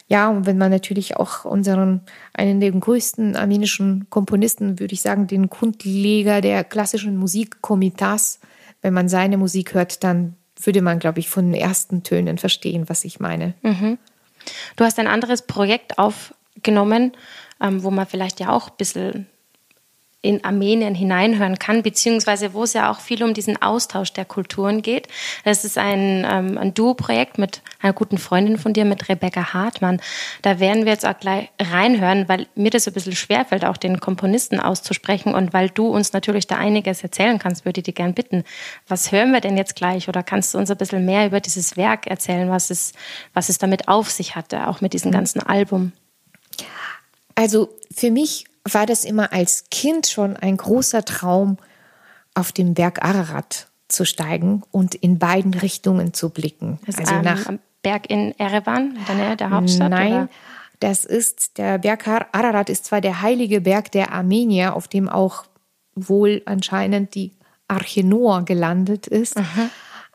ja, 0.09 0.27
und 0.27 0.47
wenn 0.47 0.57
man 0.57 0.71
natürlich 0.71 1.17
auch 1.17 1.45
unseren, 1.45 2.01
einen 2.33 2.59
der 2.59 2.71
größten 2.71 3.35
armenischen 3.35 4.07
Komponisten, 4.09 4.79
würde 4.79 4.93
ich 4.95 5.01
sagen, 5.01 5.27
den 5.27 5.49
Grundleger 5.49 6.41
der 6.41 6.63
klassischen 6.63 7.15
Musik, 7.15 7.61
Komitas, 7.61 8.39
wenn 8.81 8.93
man 8.93 9.07
seine 9.07 9.37
Musik 9.37 9.75
hört, 9.75 10.03
dann 10.03 10.35
würde 10.61 10.81
man, 10.81 10.97
glaube 10.97 11.19
ich, 11.19 11.29
von 11.29 11.51
den 11.51 11.61
ersten 11.61 12.03
Tönen 12.03 12.39
verstehen, 12.39 12.89
was 12.89 13.05
ich 13.05 13.19
meine. 13.19 13.53
Du 14.75 14.83
hast 14.83 14.99
ein 14.99 15.07
anderes 15.07 15.43
Projekt 15.43 15.99
aufgenommen, 15.99 17.11
ähm, 17.61 17.83
wo 17.83 17.91
man 17.91 18.07
vielleicht 18.07 18.39
ja 18.39 18.49
auch 18.49 18.69
ein 18.69 18.77
bisschen 18.77 19.27
in 20.21 20.43
Armenien 20.43 20.95
hineinhören 20.95 21.59
kann, 21.59 21.81
beziehungsweise 21.81 22.53
wo 22.53 22.63
es 22.63 22.73
ja 22.73 22.91
auch 22.91 22.99
viel 22.99 23.23
um 23.23 23.33
diesen 23.33 23.61
Austausch 23.61 24.11
der 24.11 24.25
Kulturen 24.25 24.81
geht. 24.81 25.07
Das 25.45 25.63
ist 25.63 25.77
ein, 25.77 26.25
ähm, 26.29 26.57
ein 26.57 26.73
Duo-Projekt 26.73 27.37
mit 27.37 27.61
einer 27.81 27.93
guten 27.93 28.17
Freundin 28.17 28.57
von 28.57 28.73
dir, 28.73 28.83
mit 28.83 29.07
Rebecca 29.07 29.53
Hartmann. 29.53 30.01
Da 30.41 30.59
werden 30.59 30.83
wir 30.83 30.91
jetzt 30.91 31.05
auch 31.05 31.17
gleich 31.17 31.49
reinhören, 31.57 32.27
weil 32.27 32.47
mir 32.55 32.69
das 32.69 32.85
ein 32.85 32.93
bisschen 32.93 33.15
schwerfällt, 33.15 33.63
auch 33.63 33.77
den 33.77 34.01
Komponisten 34.01 34.59
auszusprechen 34.59 35.33
und 35.33 35.53
weil 35.53 35.69
du 35.69 35.87
uns 35.87 36.11
natürlich 36.11 36.47
da 36.47 36.57
einiges 36.57 37.01
erzählen 37.01 37.39
kannst, 37.39 37.63
würde 37.63 37.79
ich 37.79 37.85
dich 37.85 37.95
gern 37.95 38.13
bitten. 38.13 38.43
Was 38.89 39.13
hören 39.13 39.31
wir 39.31 39.39
denn 39.39 39.55
jetzt 39.55 39.77
gleich 39.77 40.09
oder 40.09 40.21
kannst 40.21 40.53
du 40.53 40.57
uns 40.57 40.69
ein 40.69 40.77
bisschen 40.77 41.05
mehr 41.05 41.27
über 41.27 41.39
dieses 41.39 41.77
Werk 41.77 42.07
erzählen, 42.07 42.49
was 42.49 42.71
es, 42.71 42.91
was 43.33 43.47
es 43.47 43.57
damit 43.57 43.87
auf 43.87 44.11
sich 44.11 44.35
hatte, 44.35 44.67
auch 44.67 44.81
mit 44.81 44.91
diesem 44.91 45.11
ganzen 45.11 45.41
Album? 45.41 45.93
Also 47.35 47.69
für 47.95 48.11
mich 48.11 48.48
war 48.63 48.85
das 48.85 49.05
immer 49.05 49.33
als 49.33 49.65
Kind 49.69 50.07
schon 50.07 50.35
ein 50.37 50.57
großer 50.57 51.05
Traum, 51.05 51.57
auf 52.35 52.51
den 52.51 52.73
Berg 52.73 53.03
Ararat 53.03 53.67
zu 53.87 54.05
steigen 54.05 54.63
und 54.71 54.95
in 54.95 55.19
beiden 55.19 55.53
Richtungen 55.53 56.13
zu 56.13 56.29
blicken. 56.29 56.79
Das 56.85 56.97
also 56.97 57.15
ähm, 57.15 57.21
nach 57.23 57.47
am 57.47 57.59
Berg 57.81 58.09
in 58.09 58.37
Erevan, 58.37 58.95
in 58.95 59.05
der 59.05 59.15
Nähe 59.15 59.35
der 59.35 59.49
Hauptstadt? 59.49 59.89
Nein, 59.89 60.13
Oder? 60.13 60.29
das 60.79 61.05
ist 61.05 61.57
der 61.57 61.79
Berg 61.79 62.07
Ar- 62.07 62.27
Ararat 62.31 62.69
ist 62.69 62.85
zwar 62.85 63.01
der 63.01 63.21
heilige 63.21 63.61
Berg 63.61 63.91
der 63.91 64.11
Armenier, 64.13 64.75
auf 64.75 64.87
dem 64.87 65.09
auch 65.09 65.45
wohl 65.95 66.41
anscheinend 66.45 67.15
die 67.15 67.31
Arche 67.67 68.03
Noah 68.03 68.43
gelandet 68.45 69.07
ist, 69.07 69.35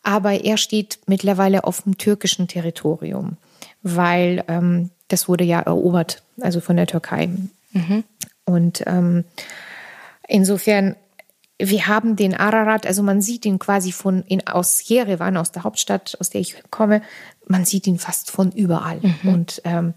aber 0.03 0.45
er 0.45 0.57
steht 0.57 1.01
mittlerweile 1.07 1.65
auf 1.65 1.83
dem 1.83 1.99
türkischen 1.99 2.49
Territorium, 2.49 3.37
weil 3.83 4.45
ähm, 4.49 4.91
das 5.09 5.29
wurde 5.29 5.45
ja 5.45 5.61
erobert, 5.61 6.23
also 6.41 6.61
von 6.61 6.77
der 6.77 6.87
Türkei. 6.87 7.29
Und 8.45 8.83
ähm, 8.87 9.25
insofern, 10.29 10.97
wir 11.59 11.87
haben 11.87 12.17
den 12.17 12.35
Ararat, 12.35 12.87
also 12.87 13.03
man 13.03 13.23
sieht 13.23 13.47
ihn 13.47 13.59
quasi 13.59 13.93
von 13.93 14.23
in, 14.23 14.47
aus 14.47 14.87
Jerewan, 14.87 15.37
aus 15.37 15.53
der 15.53 15.65
Hauptstadt, 15.65 16.17
aus 16.21 16.31
der 16.31 16.41
ich 16.41 16.57
komme, 16.71 17.03
man 17.47 17.65
sieht 17.65 17.87
ihn 17.87 17.99
fast 17.99 18.31
von 18.31 18.53
überall. 18.53 19.01
Und, 19.25 19.63
ähm, 19.65 19.95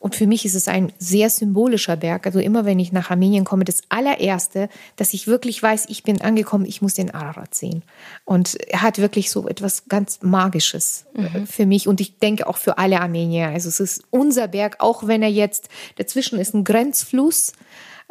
und 0.00 0.14
für 0.14 0.26
mich 0.26 0.44
ist 0.44 0.54
es 0.54 0.68
ein 0.68 0.92
sehr 0.98 1.28
symbolischer 1.28 1.96
Berg. 1.96 2.26
Also 2.26 2.38
immer 2.38 2.64
wenn 2.64 2.78
ich 2.78 2.92
nach 2.92 3.10
Armenien 3.10 3.44
komme, 3.44 3.64
das 3.64 3.82
allererste, 3.88 4.68
dass 4.96 5.12
ich 5.12 5.26
wirklich 5.26 5.60
weiß, 5.62 5.86
ich 5.88 6.04
bin 6.04 6.20
angekommen, 6.20 6.66
ich 6.66 6.80
muss 6.82 6.94
den 6.94 7.10
Ararat 7.10 7.54
sehen. 7.54 7.82
Und 8.24 8.54
er 8.68 8.82
hat 8.82 8.98
wirklich 8.98 9.30
so 9.30 9.48
etwas 9.48 9.88
ganz 9.88 10.20
Magisches 10.22 11.06
äh, 11.14 11.46
für 11.46 11.66
mich 11.66 11.88
und 11.88 12.00
ich 12.00 12.18
denke 12.18 12.46
auch 12.46 12.58
für 12.58 12.78
alle 12.78 13.00
Armenier. 13.00 13.48
Also 13.48 13.68
es 13.68 13.80
ist 13.80 14.04
unser 14.10 14.48
Berg, 14.48 14.76
auch 14.78 15.06
wenn 15.06 15.22
er 15.22 15.30
jetzt, 15.30 15.68
dazwischen 15.96 16.38
ist 16.38 16.54
ein 16.54 16.64
Grenzfluss, 16.64 17.52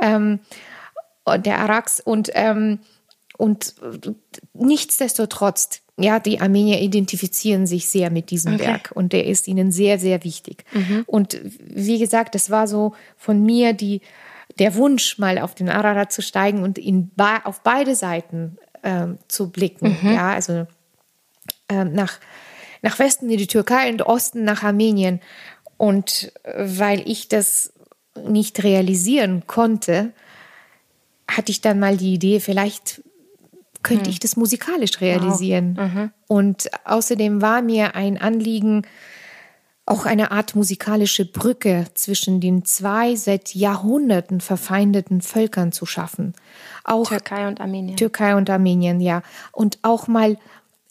ähm, 0.02 0.40
der 1.26 1.60
Arax 1.60 2.02
und, 2.02 2.32
ähm, 2.34 2.80
und 3.38 3.76
äh, 3.82 4.12
nichtsdestotrotz, 4.54 5.82
ja, 6.00 6.20
die 6.20 6.40
Armenier 6.40 6.80
identifizieren 6.80 7.66
sich 7.66 7.88
sehr 7.88 8.12
mit 8.12 8.30
diesem 8.30 8.54
Okay. 8.54 8.66
Berg 8.66 8.92
und 8.94 9.14
der 9.14 9.26
ist 9.26 9.48
ihnen 9.48 9.72
sehr, 9.72 9.98
sehr 9.98 10.24
wichtig. 10.24 10.64
Und 11.08 11.42
wie 11.60 11.98
gesagt, 11.98 12.36
das 12.36 12.52
war 12.52 12.68
so 12.68 12.94
von 13.18 13.44
mir 13.44 13.74
die, 13.74 14.02
der 14.60 14.76
Wunsch, 14.76 15.18
mal 15.18 15.40
auf 15.40 15.56
den 15.56 15.70
Ararat 15.70 16.12
zu 16.12 16.22
steigen 16.22 16.62
und 16.62 16.78
in, 16.78 17.12
auf 17.44 17.62
beide 17.62 17.96
Seiten 17.96 18.58
ähm, 18.84 19.18
zu 19.28 19.50
blicken. 19.50 19.98
Ja, 20.04 20.30
also 20.30 20.68
ähm, 21.70 21.94
nach, 21.94 22.20
nach 22.82 23.00
Westen 23.00 23.30
in 23.30 23.38
die 23.38 23.48
Türkei 23.48 23.90
und 23.90 24.04
Osten 24.04 24.44
nach 24.44 24.64
Armenien. 24.64 25.20
Und 25.78 26.32
äh, 26.44 26.64
weil 26.66 27.08
ich 27.10 27.28
das 27.28 27.74
nicht 28.16 28.64
realisieren 28.64 29.44
konnte, 29.48 30.12
hatte 31.30 31.52
ich 31.52 31.62
dann 31.62 31.80
mal 31.80 31.98
die 31.98 32.14
Idee, 32.14 32.40
vielleicht 32.40 33.02
könnte 33.88 34.10
ich 34.10 34.20
das 34.20 34.36
musikalisch 34.36 35.02
realisieren. 35.02 35.78
Und 36.28 36.70
außerdem 36.86 37.42
war 37.42 37.62
mir 37.62 37.96
ein 37.96 38.18
Anliegen, 38.18 38.84
auch 39.86 40.06
eine 40.06 40.32
Art 40.32 40.54
musikalische 40.54 41.26
Brücke 41.26 41.86
zwischen 41.94 42.42
den 42.42 42.66
zwei 42.66 43.16
seit 43.16 43.56
Jahrhunderten 43.56 44.42
verfeindeten 44.42 45.22
Völkern 45.22 45.72
zu 45.72 45.86
schaffen. 45.86 46.34
Auch 46.84 47.08
Türkei 47.08 47.48
und 47.48 47.62
Armenien. 47.62 47.96
Türkei 47.96 48.36
und 48.36 48.50
Armenien, 48.50 49.00
ja. 49.00 49.24
Und 49.54 49.80
auch 49.84 50.08
mal 50.08 50.38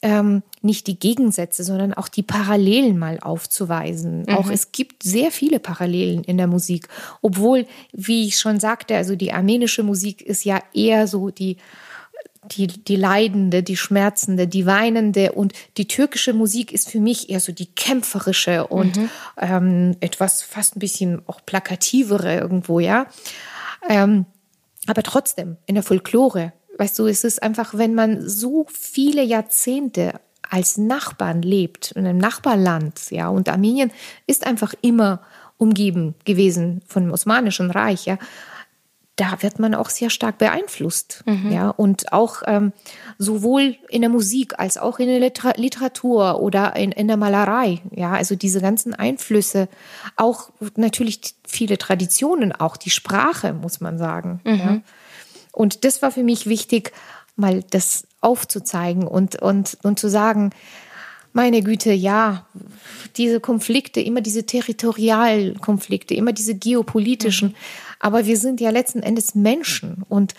ähm, 0.01 0.43
nicht 0.63 0.87
die 0.87 0.99
Gegensätze, 0.99 1.63
sondern 1.63 1.93
auch 1.93 2.09
die 2.09 2.23
Parallelen 2.23 2.99
mal 2.99 3.19
aufzuweisen. 3.21 4.27
Auch 4.31 4.51
es 4.51 4.73
gibt 4.73 5.03
sehr 5.03 5.31
viele 5.31 5.61
Parallelen 5.61 6.25
in 6.25 6.39
der 6.39 6.47
Musik, 6.47 6.89
obwohl, 7.21 7.67
wie 7.93 8.27
ich 8.27 8.39
schon 8.39 8.61
sagte, 8.61 8.97
also 8.97 9.15
die 9.15 9.33
armenische 9.33 9.83
Musik 9.83 10.23
ist 10.23 10.45
ja 10.45 10.61
eher 10.73 11.07
so 11.07 11.31
die 11.31 11.59
die, 12.53 12.67
die 12.67 12.97
leidende, 12.97 13.63
die 13.63 13.77
schmerzende, 13.77 14.47
die 14.47 14.67
weinende 14.67 15.33
und 15.33 15.53
die 15.77 15.89
türkische 15.89 16.33
Musik 16.33 16.73
ist 16.73 16.91
für 16.91 17.01
mich 17.01 17.31
eher 17.31 17.41
so 17.41 17.53
die 17.53 17.67
kämpferische 17.67 18.67
und 18.67 18.99
ähm, 19.39 19.97
etwas 20.01 20.43
fast 20.43 20.77
ein 20.77 20.81
bisschen 20.81 21.23
auch 21.27 21.41
plakativere 21.45 22.37
irgendwo, 22.37 22.81
ja. 22.81 23.07
Ähm, 23.89 24.27
aber 24.87 25.03
trotzdem, 25.03 25.57
in 25.67 25.75
der 25.75 25.85
Folklore, 25.85 26.53
weißt 26.79 26.99
du, 26.99 27.07
es 27.07 27.25
ist 27.25 27.43
einfach, 27.43 27.75
wenn 27.75 27.95
man 27.95 28.29
so 28.29 28.67
viele 28.71 29.23
Jahrzehnte 29.23 30.15
als 30.49 30.77
Nachbarn 30.77 31.43
lebt, 31.43 31.93
in 31.93 32.07
einem 32.07 32.19
Nachbarland, 32.19 33.11
ja, 33.11 33.29
und 33.29 33.49
Armenien 33.49 33.91
ist 34.27 34.47
einfach 34.47 34.75
immer 34.81 35.23
umgeben 35.59 36.15
gewesen 36.25 36.83
von 36.87 37.05
dem 37.05 37.13
Osmanischen 37.13 37.71
Reich, 37.71 38.07
ja, 38.07 38.19
da 39.17 39.43
wird 39.43 39.59
man 39.59 39.75
auch 39.75 39.89
sehr 39.89 40.11
stark 40.11 40.37
beeinflusst. 40.37 41.25
Mhm. 41.27 41.51
Ja, 41.51 41.71
und 41.71 42.13
auch 42.13 42.43
ähm, 42.47 42.73
sowohl 43.19 43.77
in 43.89 44.03
der 44.03 44.11
Musik 44.11 44.59
als 44.59 44.77
auch 44.77 44.99
in 44.99 45.09
der 45.09 45.21
Liter 45.21 45.55
Literatur 45.57 46.41
oder 46.41 46.77
in, 46.77 46.93
in 46.93 47.09
der 47.09 47.17
Malerei. 47.17 47.81
Ja, 47.93 48.13
also 48.13 48.37
diese 48.37 48.61
ganzen 48.61 48.95
Einflüsse, 48.95 49.69
auch 50.17 50.51
natürlich 50.77 51.35
viele 51.47 51.79
Traditionen, 51.79 52.53
auch 52.53 52.77
die 52.77 52.91
Sprache, 52.91 53.55
muss 53.55 53.81
man 53.81 53.97
sagen. 53.97 54.41
Mhm. 54.45 54.59
Ja. 54.59 54.81
Und 55.53 55.85
das 55.85 56.03
war 56.03 56.11
für 56.11 56.23
mich 56.23 56.47
wichtig, 56.47 56.93
mal 57.37 57.63
das 57.71 58.07
aufzuzeigen 58.21 59.07
und, 59.07 59.41
und, 59.41 59.79
und 59.83 59.99
zu 59.99 60.09
sagen, 60.09 60.51
meine 61.33 61.63
Güte, 61.63 61.93
ja, 61.93 62.47
diese 63.17 63.41
Konflikte, 63.41 64.01
immer 64.01 64.23
diese 64.23 64.47
Territorialkonflikte, 64.47 66.15
immer 66.15 66.33
diese 66.33 66.55
geopolitischen. 66.55 67.51
Mhm. 67.51 67.55
Aber 67.99 68.27
wir 68.27 68.37
sind 68.37 68.61
ja 68.61 68.71
letzten 68.71 69.03
Endes 69.03 69.35
Menschen 69.35 70.05
und 70.09 70.35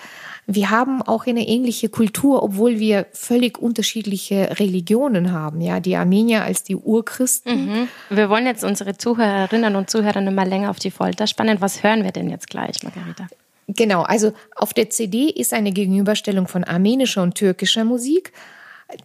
wir 0.45 0.69
haben 0.69 1.01
auch 1.01 1.25
eine 1.25 1.45
ähnliche 1.45 1.89
Kultur, 1.89 2.41
obwohl 2.41 2.79
wir 2.79 3.07
völlig 3.11 3.57
unterschiedliche 3.57 4.57
Religionen 4.59 5.33
haben. 5.33 5.59
Ja, 5.59 5.81
die 5.81 5.97
Armenier 5.97 6.43
als 6.43 6.63
die 6.63 6.75
Urchristen. 6.77 7.65
Mhm. 7.65 7.87
Wir 8.09 8.29
wollen 8.29 8.45
jetzt 8.45 8.63
unsere 8.63 8.97
Zuhörerinnen 8.97 9.75
und 9.75 9.89
Zuhörer 9.89 10.21
mal 10.31 10.47
länger 10.47 10.69
auf 10.69 10.79
die 10.79 10.91
Folter 10.91 11.27
spannen. 11.27 11.57
Was 11.59 11.83
hören 11.83 12.03
wir 12.05 12.11
denn 12.11 12.29
jetzt 12.29 12.49
gleich, 12.49 12.81
Margarita? 12.81 13.27
Genau, 13.67 14.03
also 14.03 14.31
auf 14.55 14.73
der 14.73 14.89
CD 14.89 15.29
ist 15.29 15.53
eine 15.53 15.73
Gegenüberstellung 15.73 16.47
von 16.47 16.63
armenischer 16.63 17.21
und 17.21 17.35
türkischer 17.35 17.83
Musik. 17.83 18.31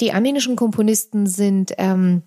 Die 0.01 0.13
armenischen 0.13 0.55
Komponisten 0.55 1.27
sind 1.27 1.73
ähm, 1.79 2.23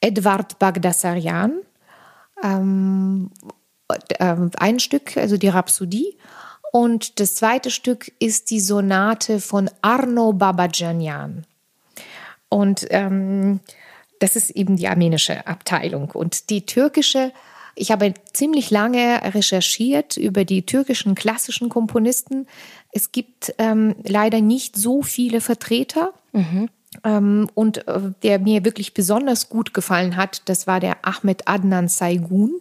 Edward 0.00 0.58
Bagdasaryan, 0.58 1.60
ähm, 2.42 3.30
äh, 3.42 3.46
ein 4.18 4.80
Stück, 4.80 5.16
also 5.16 5.36
die 5.36 5.48
Rhapsodie, 5.48 6.16
und 6.72 7.20
das 7.20 7.36
zweite 7.36 7.70
Stück 7.70 8.10
ist 8.18 8.50
die 8.50 8.58
Sonate 8.58 9.38
von 9.38 9.70
Arno 9.80 10.32
Babajanian. 10.32 11.46
Und 12.48 12.86
ähm, 12.90 13.60
das 14.18 14.34
ist 14.34 14.50
eben 14.50 14.76
die 14.76 14.88
armenische 14.88 15.46
Abteilung. 15.46 16.10
Und 16.10 16.50
die 16.50 16.66
türkische 16.66 17.32
ich 17.76 17.90
habe 17.90 18.14
ziemlich 18.32 18.70
lange 18.70 19.20
recherchiert 19.34 20.16
über 20.16 20.44
die 20.44 20.64
türkischen 20.64 21.14
klassischen 21.14 21.68
Komponisten. 21.68 22.46
Es 22.92 23.12
gibt 23.12 23.54
ähm, 23.58 23.96
leider 24.04 24.40
nicht 24.40 24.76
so 24.76 25.02
viele 25.02 25.40
Vertreter. 25.40 26.12
Mhm. 26.32 26.68
Ähm, 27.02 27.50
und 27.54 27.88
äh, 27.88 28.12
der 28.22 28.38
mir 28.38 28.64
wirklich 28.64 28.94
besonders 28.94 29.48
gut 29.48 29.74
gefallen 29.74 30.16
hat, 30.16 30.42
das 30.44 30.68
war 30.68 30.78
der 30.78 30.98
Ahmed 31.02 31.48
Adnan 31.48 31.88
Saygun. 31.88 32.60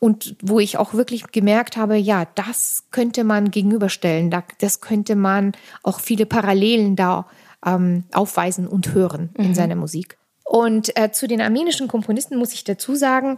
Und 0.00 0.36
wo 0.42 0.60
ich 0.60 0.78
auch 0.78 0.94
wirklich 0.94 1.32
gemerkt 1.32 1.76
habe, 1.76 1.96
ja, 1.96 2.24
das 2.36 2.84
könnte 2.92 3.24
man 3.24 3.50
gegenüberstellen, 3.50 4.32
das 4.58 4.80
könnte 4.80 5.16
man 5.16 5.52
auch 5.82 5.98
viele 5.98 6.24
Parallelen 6.24 6.94
da 6.94 7.26
ähm, 7.66 8.04
aufweisen 8.12 8.68
und 8.68 8.94
hören 8.94 9.30
in 9.34 9.48
mhm. 9.48 9.54
seiner 9.54 9.74
Musik. 9.74 10.18
Und 10.44 10.96
äh, 10.96 11.10
zu 11.10 11.26
den 11.26 11.40
armenischen 11.40 11.88
Komponisten 11.88 12.38
muss 12.38 12.54
ich 12.54 12.64
dazu 12.64 12.94
sagen, 12.94 13.36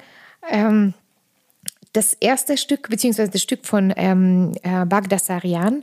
ähm, 0.49 0.95
das 1.93 2.15
erste 2.15 2.57
Stück, 2.57 2.89
beziehungsweise 2.89 3.33
das 3.33 3.43
Stück 3.43 3.67
von 3.67 3.93
ähm, 3.97 4.53
äh, 4.63 4.85
Bagdasarian, 4.85 5.83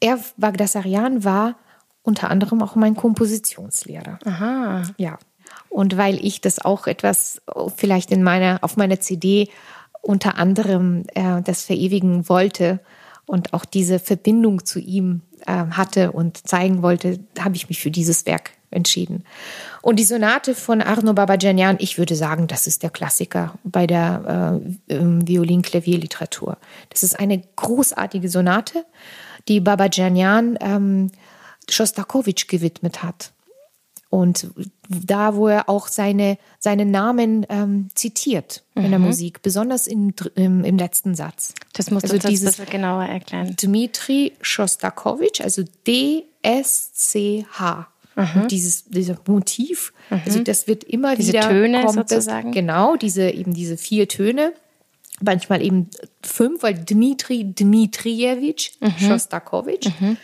er, 0.00 0.18
Bagdasarian 0.36 1.24
war 1.24 1.56
unter 2.02 2.30
anderem 2.30 2.62
auch 2.62 2.74
mein 2.74 2.96
Kompositionslehrer. 2.96 4.18
Aha. 4.24 4.82
Ja. 4.96 5.18
Und 5.72 5.96
weil 5.96 6.22
ich 6.22 6.42
das 6.42 6.62
auch 6.62 6.86
etwas 6.86 7.40
vielleicht 7.76 8.10
in 8.10 8.22
meiner, 8.22 8.58
auf 8.60 8.76
meiner 8.76 9.00
CD 9.00 9.48
unter 10.02 10.36
anderem 10.36 11.04
äh, 11.14 11.40
das 11.42 11.64
verewigen 11.64 12.28
wollte 12.28 12.80
und 13.24 13.54
auch 13.54 13.64
diese 13.64 13.98
Verbindung 13.98 14.66
zu 14.66 14.78
ihm 14.78 15.22
äh, 15.46 15.52
hatte 15.52 16.12
und 16.12 16.46
zeigen 16.46 16.82
wollte, 16.82 17.20
habe 17.38 17.56
ich 17.56 17.70
mich 17.70 17.80
für 17.80 17.90
dieses 17.90 18.26
Werk 18.26 18.50
entschieden. 18.70 19.24
Und 19.80 19.98
die 19.98 20.04
Sonate 20.04 20.54
von 20.54 20.82
Arno 20.82 21.14
Babajanian, 21.14 21.76
ich 21.78 21.96
würde 21.96 22.16
sagen, 22.16 22.48
das 22.48 22.66
ist 22.66 22.82
der 22.82 22.90
Klassiker 22.90 23.54
bei 23.64 23.86
der 23.86 24.60
äh, 24.88 24.94
Violin-Klavierliteratur. 25.26 26.58
Das 26.90 27.02
ist 27.02 27.18
eine 27.18 27.42
großartige 27.56 28.28
Sonate, 28.28 28.84
die 29.48 29.60
Babajanian 29.60 30.58
ähm, 30.60 31.10
Schostakowitsch 31.70 32.46
gewidmet 32.48 33.02
hat. 33.02 33.32
Und 34.12 34.48
da, 34.90 35.36
wo 35.36 35.48
er 35.48 35.70
auch 35.70 35.88
seine, 35.88 36.36
seinen 36.58 36.90
Namen 36.90 37.46
ähm, 37.48 37.88
zitiert 37.94 38.62
mhm. 38.74 38.84
in 38.84 38.90
der 38.90 38.98
mhm. 38.98 39.06
Musik, 39.06 39.40
besonders 39.40 39.86
in, 39.86 40.12
im, 40.34 40.64
im 40.64 40.76
letzten 40.76 41.14
Satz. 41.14 41.54
Das 41.72 41.90
muss 41.90 42.02
also 42.02 42.18
dieses 42.18 42.58
ein 42.58 42.66
bisschen 42.66 42.66
genauer 42.66 43.04
erklären. 43.04 43.56
Dmitri 43.56 44.34
Schostakowitsch, 44.42 45.40
also 45.40 45.64
D-S-C-H. 45.86 47.88
Mhm. 48.14 48.48
Dieses, 48.48 48.84
dieser 48.84 49.16
Motiv, 49.26 49.94
mhm. 50.10 50.20
also 50.26 50.40
das 50.40 50.66
wird 50.66 50.84
immer 50.84 51.16
diese 51.16 51.32
wieder. 51.32 51.48
Töne 51.48 51.90
sozusagen. 51.90 52.48
Das, 52.48 52.54
genau, 52.54 52.96
diese, 52.96 53.30
eben 53.30 53.54
diese 53.54 53.78
vier 53.78 54.08
Töne. 54.08 54.52
Manchmal 55.22 55.62
eben 55.62 55.88
fünf, 56.20 56.62
weil 56.62 56.74
Dmitri 56.74 57.54
Dmitrievich 57.54 58.76
mhm. 58.78 58.92
Schostakowitsch. 58.98 59.88
Mhm. 60.00 60.18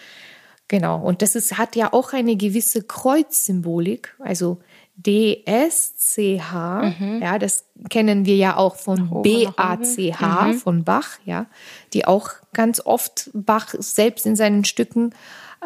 Genau, 0.69 1.01
und 1.01 1.23
das 1.23 1.35
ist, 1.35 1.57
hat 1.57 1.77
ja 1.77 1.93
auch 1.95 2.13
eine 2.13 2.37
gewisse 2.37 2.83
Kreuzsymbolik, 2.83 4.15
also 4.19 4.61
DSCH, 4.99 6.53
mhm. 6.53 7.21
ja, 7.23 7.39
das 7.39 7.65
kennen 7.89 8.27
wir 8.27 8.37
ja 8.37 8.57
auch 8.57 8.77
von 8.77 9.23
BACH, 9.23 10.21
mhm. 10.21 10.55
von 10.55 10.85
Bach, 10.85 11.19
ja, 11.25 11.47
die 11.95 12.05
auch 12.07 12.31
ganz 12.53 12.81
oft 12.85 13.31
Bach 13.33 13.75
selbst 13.79 14.27
in 14.27 14.37
seinen 14.37 14.65
Stücken 14.65 15.15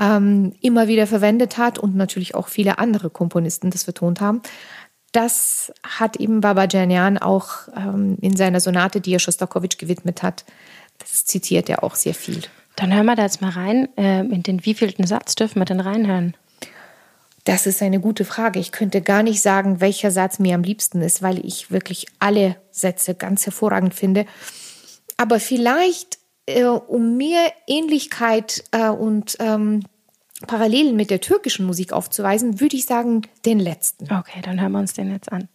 ähm, 0.00 0.52
immer 0.60 0.86
wieder 0.86 1.06
verwendet 1.06 1.58
hat 1.58 1.78
und 1.78 1.96
natürlich 1.96 2.34
auch 2.34 2.48
viele 2.48 2.78
andere 2.78 3.10
Komponisten 3.10 3.70
das 3.70 3.84
vertont 3.84 4.20
haben. 4.20 4.42
Das 5.12 5.72
hat 5.82 6.16
eben 6.16 6.40
Babajanian 6.40 7.18
auch 7.18 7.68
ähm, 7.76 8.18
in 8.20 8.36
seiner 8.36 8.60
Sonate, 8.60 9.00
die 9.00 9.14
er 9.14 9.18
Schostakowitsch 9.18 9.78
gewidmet 9.78 10.22
hat, 10.22 10.44
das 10.98 11.24
zitiert 11.24 11.68
er 11.68 11.82
auch 11.82 11.94
sehr 11.94 12.14
viel. 12.14 12.42
Dann 12.76 12.94
hören 12.94 13.06
wir 13.06 13.16
da 13.16 13.22
jetzt 13.22 13.40
mal 13.40 13.50
rein. 13.50 13.88
Äh, 13.96 14.20
in 14.20 14.42
den 14.42 14.64
wievielten 14.64 15.06
Satz 15.06 15.34
dürfen 15.34 15.60
wir 15.60 15.64
denn 15.64 15.80
reinhören? 15.80 16.34
Das 17.44 17.66
ist 17.66 17.82
eine 17.82 18.00
gute 18.00 18.24
Frage. 18.24 18.60
Ich 18.60 18.70
könnte 18.70 19.02
gar 19.02 19.22
nicht 19.22 19.42
sagen, 19.42 19.80
welcher 19.80 20.10
Satz 20.10 20.38
mir 20.38 20.54
am 20.54 20.62
liebsten 20.62 21.02
ist, 21.02 21.22
weil 21.22 21.44
ich 21.44 21.70
wirklich 21.70 22.06
alle 22.20 22.56
Sätze 22.70 23.14
ganz 23.14 23.46
hervorragend 23.46 23.94
finde. 23.94 24.26
Aber 25.16 25.40
vielleicht 25.40 26.18
äh, 26.46 26.64
um 26.64 27.16
mehr 27.16 27.52
Ähnlichkeit 27.66 28.64
äh, 28.70 28.88
und 28.88 29.36
ähm, 29.40 29.82
Parallelen 30.46 30.96
mit 30.96 31.10
der 31.10 31.20
türkischen 31.20 31.66
Musik 31.66 31.92
aufzuweisen, 31.92 32.60
würde 32.60 32.76
ich 32.76 32.86
sagen, 32.86 33.22
den 33.44 33.60
letzten. 33.60 34.12
Okay, 34.12 34.40
dann 34.42 34.60
hören 34.60 34.72
wir 34.72 34.80
uns 34.80 34.92
den 34.92 35.12
jetzt 35.12 35.30
an. 35.30 35.48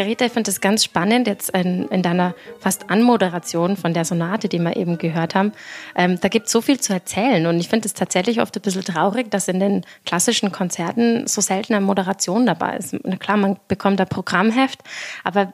Margarete, 0.00 0.24
ich 0.24 0.32
finde 0.32 0.48
das 0.48 0.62
ganz 0.62 0.82
spannend, 0.82 1.26
jetzt 1.26 1.50
in, 1.50 1.86
in, 1.88 2.02
deiner 2.02 2.34
fast 2.58 2.88
Anmoderation 2.88 3.76
von 3.76 3.92
der 3.92 4.06
Sonate, 4.06 4.48
die 4.48 4.58
wir 4.58 4.74
eben 4.74 4.96
gehört 4.96 5.34
haben. 5.34 5.52
Ähm, 5.94 6.18
da 6.18 6.28
gibt 6.28 6.46
es 6.46 6.52
so 6.52 6.62
viel 6.62 6.80
zu 6.80 6.94
erzählen 6.94 7.46
und 7.46 7.60
ich 7.60 7.68
finde 7.68 7.86
es 7.86 7.92
tatsächlich 7.92 8.40
oft 8.40 8.56
ein 8.56 8.62
bisschen 8.62 8.82
traurig, 8.82 9.30
dass 9.30 9.46
in 9.46 9.60
den 9.60 9.84
klassischen 10.06 10.52
Konzerten 10.52 11.26
so 11.26 11.42
selten 11.42 11.74
eine 11.74 11.84
Moderation 11.84 12.46
dabei 12.46 12.78
ist. 12.78 12.96
Na 13.04 13.16
klar, 13.16 13.36
man 13.36 13.58
bekommt 13.68 14.00
ein 14.00 14.08
Programmheft, 14.08 14.80
aber 15.22 15.52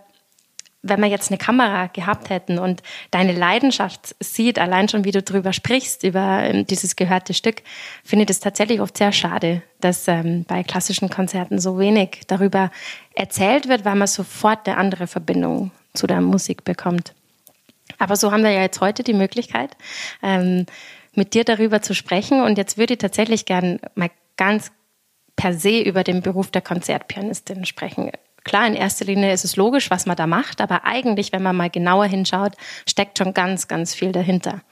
wenn 0.88 1.00
wir 1.00 1.08
jetzt 1.08 1.30
eine 1.30 1.38
Kamera 1.38 1.86
gehabt 1.88 2.30
hätten 2.30 2.58
und 2.58 2.82
deine 3.10 3.32
Leidenschaft 3.32 4.14
sieht, 4.20 4.58
allein 4.58 4.88
schon 4.88 5.04
wie 5.04 5.10
du 5.10 5.22
drüber 5.22 5.52
sprichst, 5.52 6.04
über 6.04 6.42
ähm, 6.42 6.66
dieses 6.66 6.96
gehörte 6.96 7.34
Stück, 7.34 7.62
finde 8.04 8.22
ich 8.22 8.28
das 8.28 8.40
tatsächlich 8.40 8.80
oft 8.80 8.96
sehr 8.96 9.12
schade, 9.12 9.62
dass 9.80 10.08
ähm, 10.08 10.44
bei 10.46 10.62
klassischen 10.62 11.10
Konzerten 11.10 11.58
so 11.58 11.78
wenig 11.78 12.22
darüber 12.26 12.70
erzählt 13.14 13.68
wird, 13.68 13.84
weil 13.84 13.96
man 13.96 14.08
sofort 14.08 14.68
eine 14.68 14.76
andere 14.76 15.06
Verbindung 15.06 15.70
zu 15.94 16.06
der 16.06 16.20
Musik 16.20 16.64
bekommt. 16.64 17.14
Aber 17.98 18.16
so 18.16 18.32
haben 18.32 18.42
wir 18.42 18.50
ja 18.50 18.62
jetzt 18.62 18.80
heute 18.80 19.02
die 19.02 19.14
Möglichkeit, 19.14 19.76
ähm, 20.22 20.66
mit 21.14 21.34
dir 21.34 21.44
darüber 21.44 21.82
zu 21.82 21.94
sprechen. 21.94 22.42
Und 22.42 22.58
jetzt 22.58 22.78
würde 22.78 22.94
ich 22.94 22.98
tatsächlich 22.98 23.46
gern 23.46 23.80
mal 23.94 24.10
ganz 24.36 24.70
per 25.34 25.52
se 25.54 25.80
über 25.80 26.02
den 26.02 26.22
Beruf 26.22 26.50
der 26.50 26.62
Konzertpianistin 26.62 27.64
sprechen. 27.64 28.10
Klar, 28.46 28.68
in 28.68 28.74
erster 28.74 29.04
Linie 29.04 29.32
ist 29.32 29.44
es 29.44 29.56
logisch, 29.56 29.90
was 29.90 30.06
man 30.06 30.16
da 30.16 30.28
macht, 30.28 30.60
aber 30.60 30.84
eigentlich, 30.84 31.32
wenn 31.32 31.42
man 31.42 31.56
mal 31.56 31.68
genauer 31.68 32.04
hinschaut, 32.04 32.52
steckt 32.88 33.18
schon 33.18 33.34
ganz, 33.34 33.66
ganz 33.66 33.92
viel 33.92 34.12
dahinter. 34.12 34.62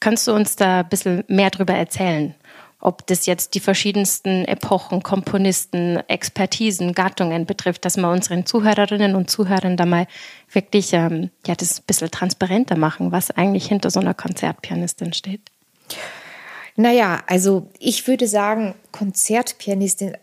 Kannst 0.00 0.26
du 0.26 0.32
uns 0.32 0.56
da 0.56 0.80
ein 0.80 0.88
bisschen 0.88 1.22
mehr 1.28 1.50
darüber 1.50 1.74
erzählen? 1.74 2.34
Ob 2.80 3.06
das 3.06 3.26
jetzt 3.26 3.54
die 3.54 3.60
verschiedensten 3.60 4.44
Epochen, 4.46 5.04
Komponisten, 5.04 5.98
Expertisen, 6.08 6.92
Gattungen 6.92 7.46
betrifft, 7.46 7.84
dass 7.84 7.96
wir 7.96 8.10
unseren 8.10 8.46
Zuhörerinnen 8.46 9.14
und 9.14 9.30
Zuhörern 9.30 9.76
da 9.76 9.86
mal 9.86 10.08
wirklich 10.50 10.92
ähm, 10.92 11.30
ja, 11.46 11.54
das 11.54 11.78
ein 11.78 11.84
bisschen 11.86 12.10
transparenter 12.10 12.76
machen, 12.76 13.12
was 13.12 13.30
eigentlich 13.30 13.68
hinter 13.68 13.90
so 13.90 14.00
einer 14.00 14.14
Konzertpianistin 14.14 15.12
steht. 15.12 15.52
Naja, 16.74 17.22
also 17.28 17.70
ich 17.78 18.08
würde 18.08 18.26
sagen, 18.26 18.74
Konzertpianistin, 18.90 20.16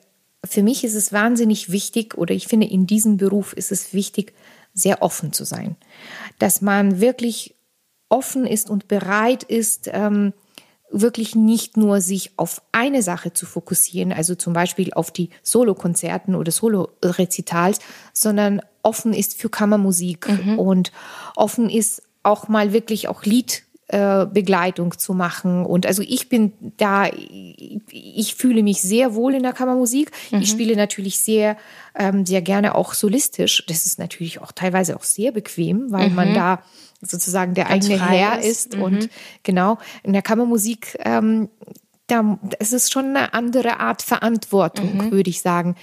für 0.45 0.63
mich 0.63 0.83
ist 0.83 0.95
es 0.95 1.13
wahnsinnig 1.13 1.71
wichtig 1.71 2.17
oder 2.17 2.33
ich 2.33 2.47
finde, 2.47 2.67
in 2.67 2.87
diesem 2.87 3.17
Beruf 3.17 3.53
ist 3.53 3.71
es 3.71 3.93
wichtig, 3.93 4.33
sehr 4.73 5.01
offen 5.01 5.33
zu 5.33 5.45
sein. 5.45 5.75
Dass 6.39 6.61
man 6.61 6.99
wirklich 6.99 7.55
offen 8.09 8.45
ist 8.45 8.69
und 8.69 8.87
bereit 8.87 9.43
ist, 9.43 9.89
ähm, 9.91 10.33
wirklich 10.91 11.35
nicht 11.35 11.77
nur 11.77 11.99
sich 11.99 12.31
auf 12.37 12.61
eine 12.71 13.01
Sache 13.01 13.33
zu 13.33 13.45
fokussieren, 13.45 14.13
also 14.13 14.35
zum 14.35 14.53
Beispiel 14.53 14.93
auf 14.93 15.11
die 15.11 15.29
Solokonzerten 15.41 16.35
oder 16.35 16.51
Solo-Rezitals, 16.51 17.79
sondern 18.13 18.61
offen 18.83 19.13
ist 19.13 19.35
für 19.35 19.49
Kammermusik 19.49 20.29
mhm. 20.29 20.59
und 20.59 20.91
offen 21.35 21.69
ist 21.69 22.03
auch 22.23 22.47
mal 22.47 22.71
wirklich 22.71 23.07
auch 23.07 23.23
Lied 23.23 23.64
äh, 23.87 24.25
Begleitung 24.25 24.97
zu 24.97 25.13
machen. 25.13 25.63
Und 25.63 25.85
also 25.85 26.01
ich 26.01 26.27
bin 26.27 26.53
da, 26.77 27.07
ich 27.07 28.33
fühle 28.35 28.63
mich 28.63 28.81
sehr 28.81 29.13
wohl 29.13 29.35
in 29.35 29.43
der 29.43 29.53
Kammermusik. 29.53 30.11
Mhm. 30.31 30.41
Ich 30.41 30.49
spiele 30.49 30.75
natürlich 30.75 31.19
sehr, 31.19 31.55
ähm, 31.93 32.25
sehr 32.25 32.41
gerne 32.41 32.73
auch 32.73 32.95
solistisch. 32.95 33.63
Das 33.67 33.85
ist 33.85 33.99
natürlich 33.99 34.41
auch 34.41 34.51
teilweise 34.51 34.95
auch 34.95 35.03
sehr 35.03 35.31
bequem, 35.31 35.91
weil 35.91 36.09
mhm. 36.09 36.15
man 36.15 36.33
da 36.33 36.63
sozusagen 37.01 37.53
der 37.53 37.65
Ganz 37.65 37.85
eigene 37.85 38.09
Herr 38.09 38.39
ist. 38.39 38.47
ist. 38.47 38.75
Mhm. 38.75 38.81
Und 38.81 39.09
genau, 39.43 39.77
in 40.01 40.13
der 40.13 40.23
Kammermusik, 40.23 40.97
ähm, 41.05 41.49
da, 42.07 42.39
es 42.57 42.73
ist 42.73 42.91
schon 42.91 43.15
eine 43.15 43.33
andere 43.35 43.79
Art 43.79 44.01
Verantwortung, 44.01 44.97
mhm. 44.97 45.11
würde 45.11 45.29
ich 45.29 45.41
sagen. 45.41 45.75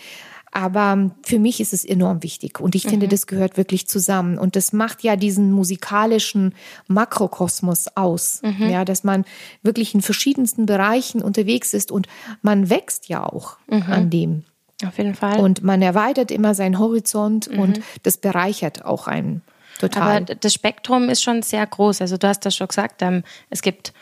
Aber 0.55 1.11
für 1.23 1.39
mich 1.39 1.61
ist 1.61 1.73
es 1.73 1.83
enorm 1.83 2.23
wichtig 2.23 2.61
und 2.61 2.75
ich 2.75 2.83
finde, 2.83 3.07
mhm. 3.07 3.11
das 3.11 3.27
gehört 3.27 3.57
wirklich 3.57 3.89
zusammen. 3.89 4.39
Und 4.39 4.55
das 4.55 4.75
macht 4.75 5.03
ja 5.03 5.17
diesen 5.17 5.51
musikalischen 5.51 6.55
Makrokosmos 6.89 7.97
aus. 7.97 8.43
Mhm. 8.43 8.69
Ja, 8.69 8.85
dass 8.85 9.03
man 9.03 9.25
wirklich 9.63 9.95
in 9.95 10.03
verschiedensten 10.03 10.67
Bereichen 10.67 11.23
unterwegs 11.23 11.73
ist 11.73 11.91
und 11.91 12.07
man 12.43 12.69
wächst 12.69 13.09
ja 13.09 13.25
auch 13.25 13.57
mhm. 13.67 13.83
an 13.89 14.11
dem. 14.11 14.45
Auf 14.87 14.99
jeden 14.99 15.15
Fall. 15.15 15.41
Und 15.41 15.63
man 15.63 15.81
erweitert 15.81 16.31
immer 16.31 16.55
seinen 16.55 16.79
Horizont 16.79 17.51
mhm. 17.51 17.59
und 17.59 17.81
das 18.03 18.19
bereichert 18.19 18.85
auch 18.85 19.07
einen 19.07 19.41
total. 19.79 20.23
Aber 20.23 20.35
das 20.35 20.53
Spektrum 20.53 21.09
ist 21.09 21.23
schon 21.23 21.41
sehr 21.43 21.67
groß. 21.67 22.03
Also 22.03 22.19
du 22.19 22.29
hast 22.29 22.45
das 22.45 22.55
schon 22.55 22.69
gesagt, 22.69 23.01
ähm, 23.01 23.23
es 23.49 23.63
gibt 23.63 23.95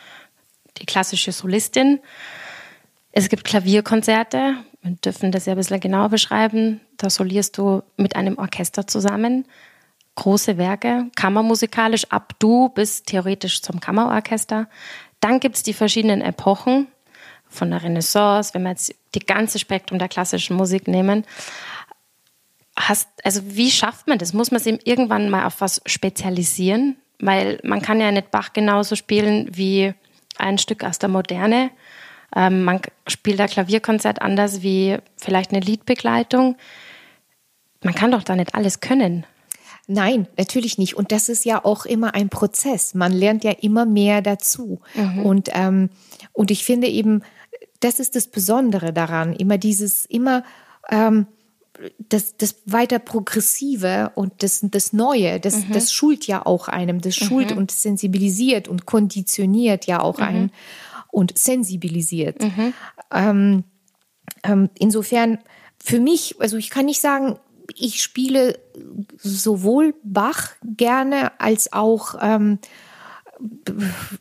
die 0.77 0.85
klassische 0.85 1.31
Solistin, 1.31 1.99
es 3.13 3.29
gibt 3.29 3.43
Klavierkonzerte, 3.43 4.55
wir 4.81 4.91
dürfen 5.05 5.31
das 5.31 5.45
ja 5.45 5.53
ein 5.53 5.57
bisschen 5.57 5.79
genauer 5.79 6.09
beschreiben. 6.09 6.81
Da 6.97 7.09
solierst 7.09 7.57
du 7.57 7.83
mit 7.97 8.15
einem 8.15 8.37
Orchester 8.37 8.87
zusammen 8.87 9.45
große 10.15 10.57
Werke, 10.57 11.09
kammermusikalisch 11.15 12.05
ab 12.11 12.33
du 12.39 12.69
bis 12.69 13.03
theoretisch 13.03 13.61
zum 13.61 13.79
Kammerorchester. 13.79 14.67
Dann 15.19 15.39
gibt 15.39 15.55
es 15.55 15.63
die 15.63 15.73
verschiedenen 15.73 16.21
Epochen 16.21 16.87
von 17.47 17.71
der 17.71 17.83
Renaissance, 17.83 18.53
wenn 18.53 18.63
wir 18.63 18.71
jetzt 18.71 18.93
die 19.15 19.19
ganze 19.19 19.59
Spektrum 19.59 19.99
der 19.99 20.09
klassischen 20.09 20.55
Musik 20.55 20.87
nehmen. 20.87 21.25
Hast, 22.77 23.07
also 23.23 23.41
wie 23.45 23.71
schafft 23.71 24.07
man 24.07 24.17
das? 24.17 24.33
Muss 24.33 24.51
man 24.51 24.61
sich 24.61 24.85
irgendwann 24.85 25.29
mal 25.29 25.45
auf 25.45 25.61
was 25.61 25.81
spezialisieren? 25.85 26.97
Weil 27.19 27.59
man 27.63 27.81
kann 27.81 27.99
ja 27.99 28.11
nicht 28.11 28.31
Bach 28.31 28.53
genauso 28.53 28.95
spielen 28.95 29.49
wie 29.51 29.93
ein 30.37 30.57
Stück 30.57 30.83
aus 30.83 30.97
der 30.97 31.09
Moderne 31.09 31.69
ähm, 32.35 32.63
man 32.63 32.81
spielt 33.07 33.39
ein 33.39 33.49
Klavierkonzert 33.49 34.21
anders 34.21 34.61
wie 34.61 34.97
vielleicht 35.17 35.51
eine 35.51 35.59
Liedbegleitung. 35.59 36.55
Man 37.83 37.95
kann 37.95 38.11
doch 38.11 38.23
da 38.23 38.35
nicht 38.35 38.55
alles 38.55 38.79
können. 38.79 39.25
Nein, 39.87 40.27
natürlich 40.37 40.77
nicht. 40.77 40.95
Und 40.95 41.11
das 41.11 41.27
ist 41.27 41.43
ja 41.43 41.65
auch 41.65 41.85
immer 41.85 42.13
ein 42.13 42.29
Prozess. 42.29 42.93
Man 42.93 43.11
lernt 43.11 43.43
ja 43.43 43.51
immer 43.51 43.85
mehr 43.85 44.21
dazu. 44.21 44.79
Mhm. 44.95 45.25
Und, 45.25 45.49
ähm, 45.53 45.89
und 46.33 46.51
ich 46.51 46.63
finde 46.63 46.87
eben, 46.87 47.23
das 47.79 47.99
ist 47.99 48.15
das 48.15 48.27
Besondere 48.27 48.93
daran, 48.93 49.33
immer 49.33 49.57
dieses, 49.57 50.05
immer 50.05 50.43
ähm, 50.89 51.25
das, 51.97 52.37
das 52.37 52.55
weiter 52.65 52.99
Progressive 52.99 54.11
und 54.15 54.43
das, 54.43 54.59
das 54.63 54.93
Neue, 54.93 55.39
das, 55.39 55.65
mhm. 55.65 55.73
das 55.73 55.91
schult 55.91 56.27
ja 56.27 56.45
auch 56.45 56.67
einem, 56.67 57.01
das 57.01 57.15
schult 57.15 57.51
mhm. 57.51 57.57
und 57.57 57.71
sensibilisiert 57.71 58.67
und 58.67 58.85
konditioniert 58.85 59.87
ja 59.87 59.99
auch 60.01 60.19
mhm. 60.19 60.23
einen 60.23 60.51
und 61.11 61.37
sensibilisiert. 61.37 62.41
Mhm. 62.41 62.73
Ähm, 63.11 63.63
ähm, 64.43 64.69
insofern 64.79 65.39
für 65.83 65.99
mich, 65.99 66.35
also 66.39 66.57
ich 66.57 66.69
kann 66.69 66.85
nicht 66.85 67.01
sagen, 67.01 67.37
ich 67.75 68.01
spiele 68.01 68.59
sowohl 69.17 69.93
Bach 70.03 70.51
gerne 70.63 71.39
als 71.39 71.73
auch 71.73 72.15
ähm, 72.21 72.59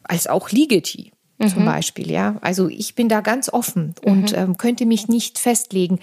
als 0.04 0.26
auch 0.26 0.50
Ligeti 0.50 1.12
mhm. 1.38 1.48
zum 1.48 1.64
Beispiel, 1.64 2.10
ja. 2.10 2.36
Also 2.40 2.68
ich 2.68 2.94
bin 2.94 3.08
da 3.08 3.20
ganz 3.20 3.48
offen 3.52 3.94
und 4.04 4.32
mhm. 4.32 4.38
ähm, 4.38 4.56
könnte 4.56 4.86
mich 4.86 5.08
nicht 5.08 5.38
festlegen. 5.38 5.98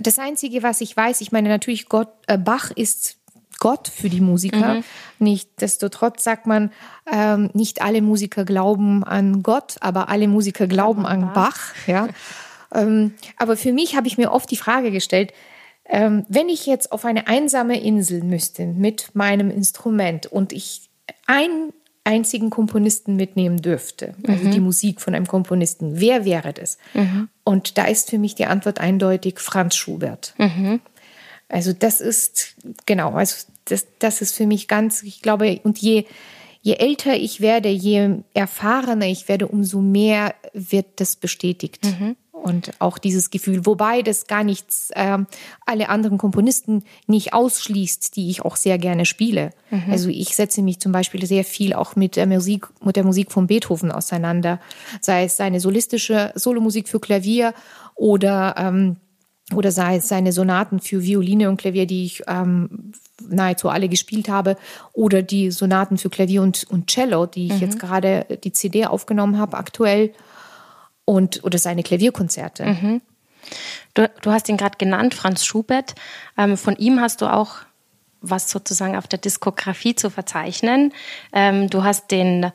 Das 0.00 0.18
Einzige, 0.18 0.62
was 0.62 0.80
ich 0.80 0.96
weiß, 0.96 1.20
ich 1.20 1.32
meine 1.32 1.48
natürlich, 1.48 1.88
Gott, 1.88 2.08
äh, 2.26 2.38
Bach 2.38 2.70
ist 2.70 3.18
Gott 3.58 3.88
für 3.88 4.08
die 4.08 4.20
Musiker. 4.20 4.74
Mhm. 4.74 4.84
Nichtsdestotrotz 5.18 6.24
sagt 6.24 6.46
man, 6.46 6.70
ähm, 7.10 7.50
nicht 7.54 7.82
alle 7.82 8.02
Musiker 8.02 8.44
glauben 8.44 9.04
an 9.04 9.42
Gott, 9.42 9.76
aber 9.80 10.08
alle 10.08 10.28
Musiker 10.28 10.66
glauben 10.66 11.06
an 11.06 11.32
Bach. 11.32 11.58
Ja. 11.86 12.08
ähm, 12.74 13.14
aber 13.36 13.56
für 13.56 13.72
mich 13.72 13.96
habe 13.96 14.08
ich 14.08 14.18
mir 14.18 14.32
oft 14.32 14.50
die 14.50 14.56
Frage 14.56 14.90
gestellt, 14.90 15.32
ähm, 15.84 16.24
wenn 16.28 16.48
ich 16.48 16.66
jetzt 16.66 16.92
auf 16.92 17.04
eine 17.04 17.26
einsame 17.26 17.80
Insel 17.80 18.22
müsste 18.22 18.66
mit 18.66 19.14
meinem 19.14 19.50
Instrument 19.50 20.26
und 20.26 20.52
ich 20.52 20.88
einen 21.26 21.72
einzigen 22.04 22.50
Komponisten 22.50 23.16
mitnehmen 23.16 23.58
dürfte, 23.58 24.14
also 24.26 24.46
mhm. 24.46 24.50
die 24.50 24.60
Musik 24.60 25.00
von 25.00 25.14
einem 25.14 25.26
Komponisten, 25.26 26.00
wer 26.00 26.24
wäre 26.24 26.52
das? 26.52 26.78
Mhm. 26.94 27.28
Und 27.44 27.78
da 27.78 27.84
ist 27.84 28.10
für 28.10 28.18
mich 28.18 28.34
die 28.34 28.46
Antwort 28.46 28.80
eindeutig 28.80 29.38
Franz 29.38 29.76
Schubert. 29.76 30.34
Mhm. 30.38 30.80
Also 31.52 31.74
das 31.74 32.00
ist, 32.00 32.56
genau, 32.86 33.12
also 33.12 33.46
das, 33.66 33.86
das 33.98 34.22
ist 34.22 34.34
für 34.34 34.46
mich 34.46 34.68
ganz, 34.68 35.02
ich 35.02 35.20
glaube, 35.20 35.60
und 35.64 35.78
je, 35.78 36.06
je 36.62 36.74
älter 36.74 37.14
ich 37.14 37.42
werde, 37.42 37.68
je 37.68 38.22
erfahrener 38.32 39.06
ich 39.06 39.28
werde, 39.28 39.46
umso 39.48 39.82
mehr 39.82 40.34
wird 40.54 40.86
das 40.96 41.14
bestätigt. 41.14 41.84
Mhm. 41.84 42.16
Und 42.32 42.72
auch 42.80 42.96
dieses 42.98 43.30
Gefühl, 43.30 43.66
wobei 43.66 44.00
das 44.02 44.26
gar 44.26 44.44
nichts 44.44 44.90
äh, 44.94 45.18
alle 45.66 45.90
anderen 45.90 46.18
Komponisten 46.18 46.84
nicht 47.06 47.34
ausschließt, 47.34 48.16
die 48.16 48.30
ich 48.30 48.42
auch 48.42 48.56
sehr 48.56 48.78
gerne 48.78 49.04
spiele. 49.04 49.50
Mhm. 49.70 49.92
Also 49.92 50.08
ich 50.08 50.34
setze 50.34 50.62
mich 50.62 50.80
zum 50.80 50.90
Beispiel 50.90 51.24
sehr 51.26 51.44
viel 51.44 51.74
auch 51.74 51.96
mit 51.96 52.16
der 52.16 52.26
Musik, 52.26 52.66
mit 52.82 52.96
der 52.96 53.04
Musik 53.04 53.30
von 53.30 53.46
Beethoven 53.46 53.92
auseinander, 53.92 54.58
sei 55.02 55.24
es 55.24 55.36
seine 55.36 55.60
solistische 55.60 56.32
Solomusik 56.34 56.88
für 56.88 56.98
Klavier 56.98 57.52
oder 57.94 58.54
ähm, 58.56 58.96
oder 59.54 59.70
sei 59.70 59.96
es 59.96 60.08
seine 60.08 60.32
Sonaten 60.32 60.80
für 60.80 61.02
Violine 61.02 61.48
und 61.48 61.56
Klavier, 61.56 61.86
die 61.86 62.04
ich 62.04 62.22
ähm, 62.26 62.92
nahezu 63.28 63.68
alle 63.68 63.88
gespielt 63.88 64.28
habe, 64.28 64.56
oder 64.92 65.22
die 65.22 65.50
Sonaten 65.50 65.98
für 65.98 66.10
Klavier 66.10 66.42
und, 66.42 66.64
und 66.70 66.90
Cello, 66.90 67.26
die 67.26 67.46
ich 67.46 67.54
mhm. 67.54 67.60
jetzt 67.60 67.78
gerade 67.78 68.26
die 68.44 68.52
CD 68.52 68.86
aufgenommen 68.86 69.38
habe, 69.38 69.56
aktuell, 69.56 70.12
und 71.04 71.42
oder 71.44 71.58
seine 71.58 71.82
Klavierkonzerte. 71.82 72.64
Mhm. 72.64 73.00
Du, 73.94 74.08
du, 74.22 74.30
hast 74.30 74.48
ihn 74.48 74.56
gerade 74.56 74.78
genannt, 74.78 75.14
Franz 75.14 75.44
Schubert. 75.44 75.94
Ähm, 76.38 76.56
von 76.56 76.76
ihm 76.76 77.00
hast 77.00 77.20
du 77.20 77.26
auch 77.26 77.56
was 78.20 78.48
sozusagen 78.50 78.96
auf 78.96 79.08
der 79.08 79.18
Diskografie 79.18 79.96
zu 79.96 80.08
verzeichnen. 80.08 80.92
Ähm, 81.32 81.68
du 81.68 81.82
hast 81.82 82.10
den 82.10 82.52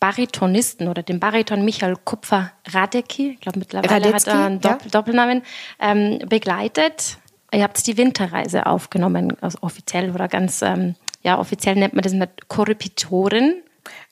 Baritonisten 0.00 0.88
oder 0.88 1.02
den 1.02 1.18
Bariton 1.20 1.64
Michael 1.64 1.96
Kupfer-Radecki, 2.04 3.32
ich 3.32 3.40
glaube 3.40 3.58
mittlerweile 3.58 4.06
Radetzky, 4.06 4.30
hat 4.30 4.36
er 4.38 4.46
einen 4.46 4.60
Dopp 4.60 4.84
ja. 4.84 4.90
Doppelnamen, 4.90 5.42
ähm, 5.80 6.18
begleitet. 6.28 7.18
Ihr 7.52 7.62
habt 7.62 7.84
die 7.86 7.96
Winterreise 7.96 8.66
aufgenommen, 8.66 9.36
also 9.40 9.58
offiziell 9.62 10.10
oder 10.10 10.28
ganz 10.28 10.62
ähm, 10.62 10.94
ja, 11.22 11.38
offiziell 11.38 11.74
nennt 11.74 11.94
man 11.94 12.02
das 12.02 12.12
mit 12.12 12.48
Korrepetorin. 12.48 13.62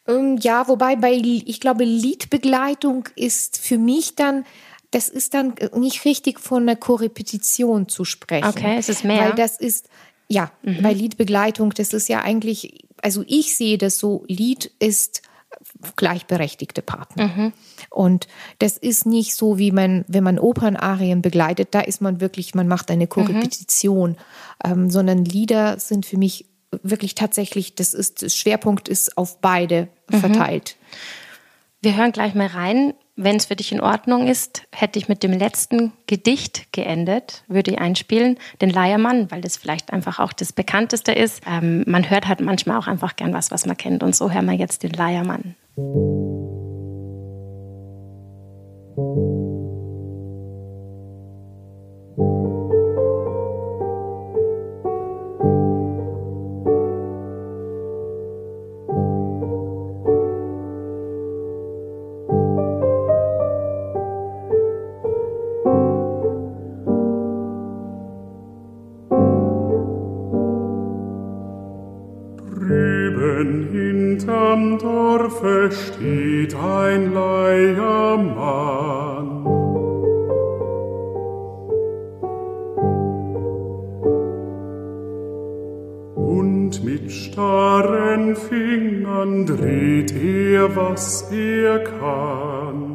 Ähm, 0.08 0.38
ja, 0.40 0.68
wobei 0.68 0.96
bei, 0.96 1.12
ich 1.12 1.60
glaube, 1.60 1.84
Liedbegleitung 1.84 3.08
ist 3.16 3.58
für 3.58 3.78
mich 3.78 4.14
dann, 4.16 4.44
das 4.90 5.08
ist 5.08 5.34
dann 5.34 5.54
nicht 5.74 6.04
richtig 6.04 6.40
von 6.40 6.62
einer 6.62 6.76
Korrepetition 6.76 7.88
zu 7.88 8.04
sprechen. 8.04 8.48
Okay, 8.48 8.76
es 8.78 8.88
ist 8.88 9.04
mehr. 9.04 9.20
Weil 9.20 9.34
das 9.34 9.58
ist, 9.58 9.88
ja, 10.28 10.50
mhm. 10.62 10.82
bei 10.82 10.92
Liedbegleitung, 10.92 11.70
das 11.70 11.92
ist 11.92 12.08
ja 12.08 12.22
eigentlich, 12.22 12.84
also 13.02 13.24
ich 13.26 13.56
sehe 13.56 13.78
das 13.78 13.98
so, 13.98 14.24
Lied 14.28 14.70
ist 14.78 15.22
gleichberechtigte 15.96 16.82
Partner. 16.82 17.28
Mhm. 17.28 17.52
Und 17.90 18.28
das 18.58 18.76
ist 18.76 19.06
nicht 19.06 19.34
so, 19.34 19.58
wie 19.58 19.72
man, 19.72 20.04
wenn 20.08 20.24
man 20.24 20.38
Opernarien 20.38 21.22
begleitet, 21.22 21.68
da 21.72 21.80
ist 21.80 22.00
man 22.00 22.20
wirklich, 22.20 22.54
man 22.54 22.68
macht 22.68 22.90
eine 22.90 23.06
Korrepetition, 23.06 24.10
mhm. 24.10 24.16
ähm, 24.64 24.90
sondern 24.90 25.24
Lieder 25.24 25.78
sind 25.78 26.06
für 26.06 26.18
mich 26.18 26.46
wirklich 26.82 27.14
tatsächlich, 27.14 27.74
das 27.74 27.94
ist, 27.94 28.22
das 28.22 28.36
Schwerpunkt 28.36 28.88
ist 28.88 29.16
auf 29.16 29.40
beide 29.40 29.88
mhm. 30.10 30.18
verteilt. 30.18 30.76
Wir 31.82 31.96
hören 31.96 32.12
gleich 32.12 32.34
mal 32.34 32.48
rein. 32.48 32.94
Wenn 33.18 33.36
es 33.36 33.46
für 33.46 33.56
dich 33.56 33.72
in 33.72 33.80
Ordnung 33.80 34.26
ist, 34.26 34.64
hätte 34.72 34.98
ich 34.98 35.08
mit 35.08 35.22
dem 35.22 35.32
letzten 35.32 35.94
Gedicht 36.06 36.70
geendet, 36.72 37.44
würde 37.48 37.70
ich 37.70 37.78
einspielen, 37.78 38.36
den 38.60 38.68
Leiermann, 38.68 39.30
weil 39.30 39.40
das 39.40 39.56
vielleicht 39.56 39.90
einfach 39.90 40.18
auch 40.18 40.34
das 40.34 40.52
bekannteste 40.52 41.12
ist. 41.12 41.42
Ähm, 41.46 41.82
man 41.86 42.10
hört 42.10 42.28
halt 42.28 42.42
manchmal 42.42 42.76
auch 42.76 42.86
einfach 42.86 43.16
gern 43.16 43.32
was, 43.32 43.50
was 43.50 43.64
man 43.64 43.78
kennt. 43.78 44.02
Und 44.02 44.14
so 44.14 44.30
hören 44.30 44.44
wir 44.44 44.52
jetzt 44.52 44.82
den 44.82 44.92
Leiermann. 44.92 45.54
Steht 75.70 76.54
ein 76.54 77.12
Leiermann. 77.12 78.26
Und 86.14 86.84
mit 86.84 87.10
starren 87.10 88.36
Fingern 88.36 89.46
dreht 89.46 90.12
er, 90.12 90.76
was 90.76 91.30
er 91.32 91.78
kann. 91.84 92.85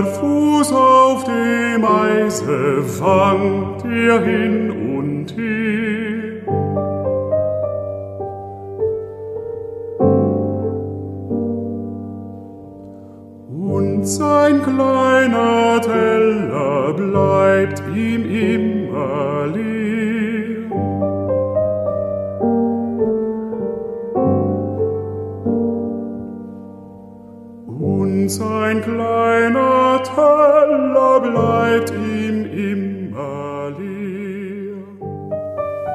Barfuß 0.00 0.72
auf 0.72 1.24
dem 1.24 1.84
Eise 1.84 2.82
wankt 3.00 3.84
er 3.84 4.22
hin 4.22 4.70
und 4.70 5.36
her. 5.36 6.40
Und 13.48 14.04
sein 14.06 14.62
kleiner 14.62 15.82
Teller 15.82 16.94
bleibt 16.94 17.82
ihm 17.94 18.24
immer 18.24 18.69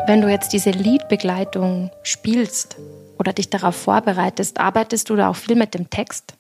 Wenn 0.08 0.22
du 0.22 0.30
jetzt 0.30 0.54
diese 0.54 0.70
Liedbegleitung 0.70 1.90
spielst 2.04 2.78
oder 3.18 3.34
dich 3.34 3.50
darauf 3.50 3.76
vorbereitest, 3.76 4.60
arbeitest 4.60 5.10
du 5.10 5.16
da 5.16 5.30
auch 5.30 5.36
viel 5.36 5.56
mit 5.56 5.74
dem 5.74 5.90
Text? 5.90 6.36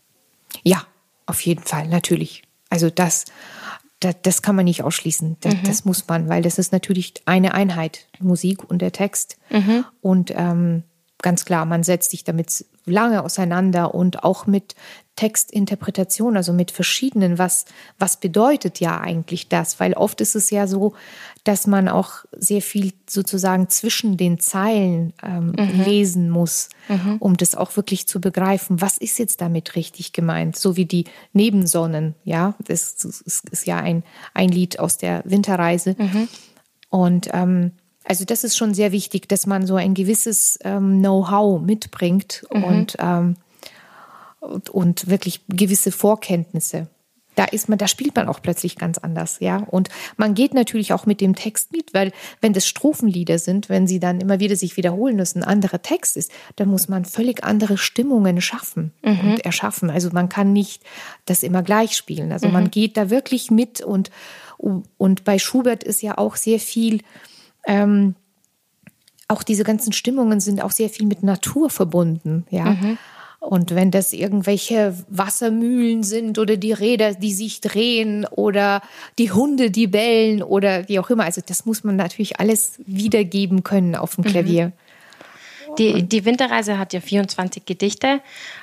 Ja, 0.64 0.84
auf 1.26 1.42
jeden 1.42 1.64
Fall, 1.64 1.88
natürlich. 1.88 2.44
Also 2.70 2.92
das, 2.92 3.26
das, 4.00 4.16
das 4.22 4.42
kann 4.44 4.56
man 4.56 4.66
nicht 4.66 4.84
ausschließen. 4.84 5.38
Das, 5.42 5.56
mhm. 5.56 5.64
das, 5.64 5.84
muss 5.84 6.08
man, 6.08 6.30
weil 6.30 6.44
das 6.44 6.60
ist 6.60 6.74
natürlich 6.74 7.16
eine 7.26 7.56
Einheit, 7.56 8.06
Musik 8.20 8.70
und 8.70 8.84
der 8.84 8.92
Text. 8.92 9.38
Mhm. 9.50 9.86
Und 10.00 10.32
ähm, 10.36 10.84
ganz 11.24 11.44
klar, 11.44 11.66
man 11.66 11.82
setzt 11.82 12.12
sich 12.12 12.24
damit 12.24 12.66
lange 12.86 13.24
auseinander 13.24 13.96
und 13.96 14.24
auch 14.24 14.46
mit 14.46 14.76
Textinterpretation, 15.16 16.36
also 16.36 16.52
mit 16.52 16.72
verschiedenen, 16.72 17.38
was, 17.38 17.66
was 17.98 18.18
bedeutet 18.18 18.80
ja 18.80 19.00
eigentlich 19.00 19.48
das? 19.48 19.80
Weil 19.80 19.94
oft 19.94 20.20
ist 20.20 20.36
es 20.36 20.50
ja 20.50 20.68
so, 20.68 20.94
dass 21.46 21.68
man 21.68 21.88
auch 21.88 22.26
sehr 22.36 22.62
viel 22.62 22.92
sozusagen 23.10 23.70
zwischen 23.70 24.18
den 24.18 24.40
Zeilen 24.40 25.14
ähm, 25.24 25.54
mhm. 25.58 25.84
lesen 25.86 26.30
muss, 26.30 26.70
mhm. 26.90 27.18
um 27.20 27.38
das 27.38 27.56
auch 27.56 27.76
wirklich 27.78 28.08
zu 28.08 28.20
begreifen. 28.20 28.82
Was 28.82 28.98
ist 28.98 29.18
jetzt 29.18 29.40
damit 29.40 29.76
richtig 29.76 30.12
gemeint? 30.12 30.58
So 30.58 30.76
wie 30.76 30.86
die 30.86 31.06
Nebensonnen, 31.32 32.16
ja, 32.26 32.56
das 32.66 33.06
ist, 33.06 33.50
ist 33.50 33.66
ja 33.68 33.78
ein, 33.78 34.04
ein 34.34 34.50
Lied 34.50 34.80
aus 34.80 34.98
der 34.98 35.22
Winterreise. 35.24 35.96
Mhm. 35.98 36.28
Und 36.90 37.30
ähm, 37.32 37.72
also 38.04 38.26
das 38.26 38.44
ist 38.44 38.58
schon 38.58 38.74
sehr 38.74 38.92
wichtig, 38.92 39.30
dass 39.30 39.48
man 39.48 39.66
so 39.66 39.76
ein 39.76 39.94
gewisses 39.94 40.60
ähm, 40.64 41.00
Know-how 41.00 41.62
mitbringt 41.62 42.46
mhm. 42.54 42.64
und 42.64 42.98
ähm, 43.00 43.36
und, 44.46 44.70
und 44.70 45.08
wirklich 45.08 45.42
gewisse 45.48 45.92
Vorkenntnisse. 45.92 46.88
Da 47.36 47.44
ist 47.44 47.68
man, 47.68 47.78
da 47.78 47.88
spielt 47.88 48.16
man 48.16 48.28
auch 48.30 48.42
plötzlich 48.42 48.78
ganz 48.78 48.98
anders, 48.98 49.38
ja. 49.42 49.58
Und 49.58 49.90
man 50.16 50.34
geht 50.34 50.54
natürlich 50.54 50.94
auch 50.94 51.06
mit 51.06 51.20
dem 51.20 51.36
Text 51.36 51.74
mit, 51.74 51.94
weil 51.94 52.12
wenn 52.42 52.54
das 52.54 52.66
Strophenlieder 52.66 53.40
sind, 53.40 53.68
wenn 53.68 53.88
sie 53.88 54.00
dann 54.00 54.22
immer 54.22 54.40
wieder 54.40 54.56
sich 54.56 54.78
wiederholen, 54.78 55.18
dass 55.18 55.36
ein 55.36 55.44
anderer 55.44 55.82
Text 55.82 56.16
ist, 56.16 56.32
dann 56.56 56.70
muss 56.70 56.88
man 56.88 57.04
völlig 57.04 57.44
andere 57.44 57.78
Stimmungen 57.78 58.40
schaffen 58.40 58.94
mhm. 59.04 59.32
und 59.32 59.46
erschaffen. 59.46 59.90
Also 59.90 60.10
man 60.12 60.30
kann 60.30 60.54
nicht 60.54 60.84
das 61.26 61.44
immer 61.44 61.62
gleich 61.62 61.98
spielen. 61.98 62.32
Also 62.32 62.48
mhm. 62.48 62.54
man 62.54 62.72
geht 62.72 62.96
da 62.96 63.10
wirklich 63.10 63.52
mit 63.52 63.82
und, 63.82 64.12
und 64.58 65.24
bei 65.26 65.38
Schubert 65.38 65.84
ist 65.84 66.02
ja 66.02 66.18
auch 66.18 66.38
sehr 66.38 66.60
viel, 66.60 67.02
ähm, 67.68 68.16
auch 69.28 69.44
diese 69.44 69.64
ganzen 69.66 69.92
Stimmungen 69.92 70.40
sind 70.40 70.64
auch 70.64 70.72
sehr 70.72 70.90
viel 70.90 71.06
mit 71.06 71.22
Natur 71.22 71.70
verbunden, 71.70 72.46
ja. 72.50 72.66
Mhm. 72.66 72.98
Und 73.46 73.76
wenn 73.76 73.92
das 73.92 74.12
irgendwelche 74.12 74.96
Wassermühlen 75.08 76.02
sind 76.02 76.40
oder 76.40 76.58
die 76.58 76.74
Räder, 76.74 77.14
die 77.14 77.32
sich 77.32 77.62
drehen 77.62 78.26
oder 78.26 78.82
die 79.20 79.32
Hunde, 79.32 79.70
die 79.70 79.86
bellen 79.86 80.42
oder 80.42 80.88
wie 80.90 80.98
auch 80.98 81.12
immer, 81.12 81.26
also 81.26 81.42
das 81.46 81.66
muss 81.66 81.84
man 81.84 81.96
natürlich 81.96 82.40
alles 82.40 82.80
wiedergeben 82.88 83.64
können 83.64 83.96
auf 83.96 84.16
dem 84.16 84.24
mhm. 84.24 84.30
Klavier. 84.30 84.72
Die, 85.78 86.04
die 86.04 86.26
Winterreise 86.26 86.80
hat 86.80 86.94
ja 86.94 87.02
24 87.02 87.66
Gedichte. 87.66 88.22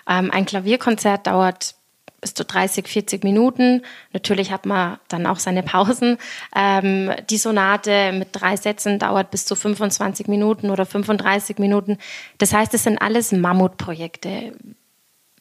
Ähm, 0.09 0.31
ein 0.33 0.47
Klavierkonzert 0.47 1.29
dauert 1.29 1.77
bis 2.23 2.33
zu 2.35 2.45
30, 2.45 2.89
40 2.89 3.25
Minuten. 3.25 3.83
Natürlich 4.13 4.51
hat 4.51 4.65
man 4.65 4.99
dann 5.09 5.27
auch 5.27 5.39
seine 5.39 5.63
Pausen. 5.63 6.17
Ähm, 6.57 7.11
die 7.29 7.37
Sonate 7.37 8.13
mit 8.13 8.29
drei 8.33 8.57
Sätzen 8.57 8.99
dauert 8.99 9.31
bis 9.31 9.45
zu 9.45 9.55
25 9.55 10.29
Minuten 10.29 10.71
oder 10.71 10.87
35 10.87 11.59
Minuten. 11.59 11.99
Das 12.39 12.55
heißt, 12.55 12.73
es 12.73 12.85
sind 12.85 13.03
alles 13.03 13.33
Mammutprojekte. 13.33 14.57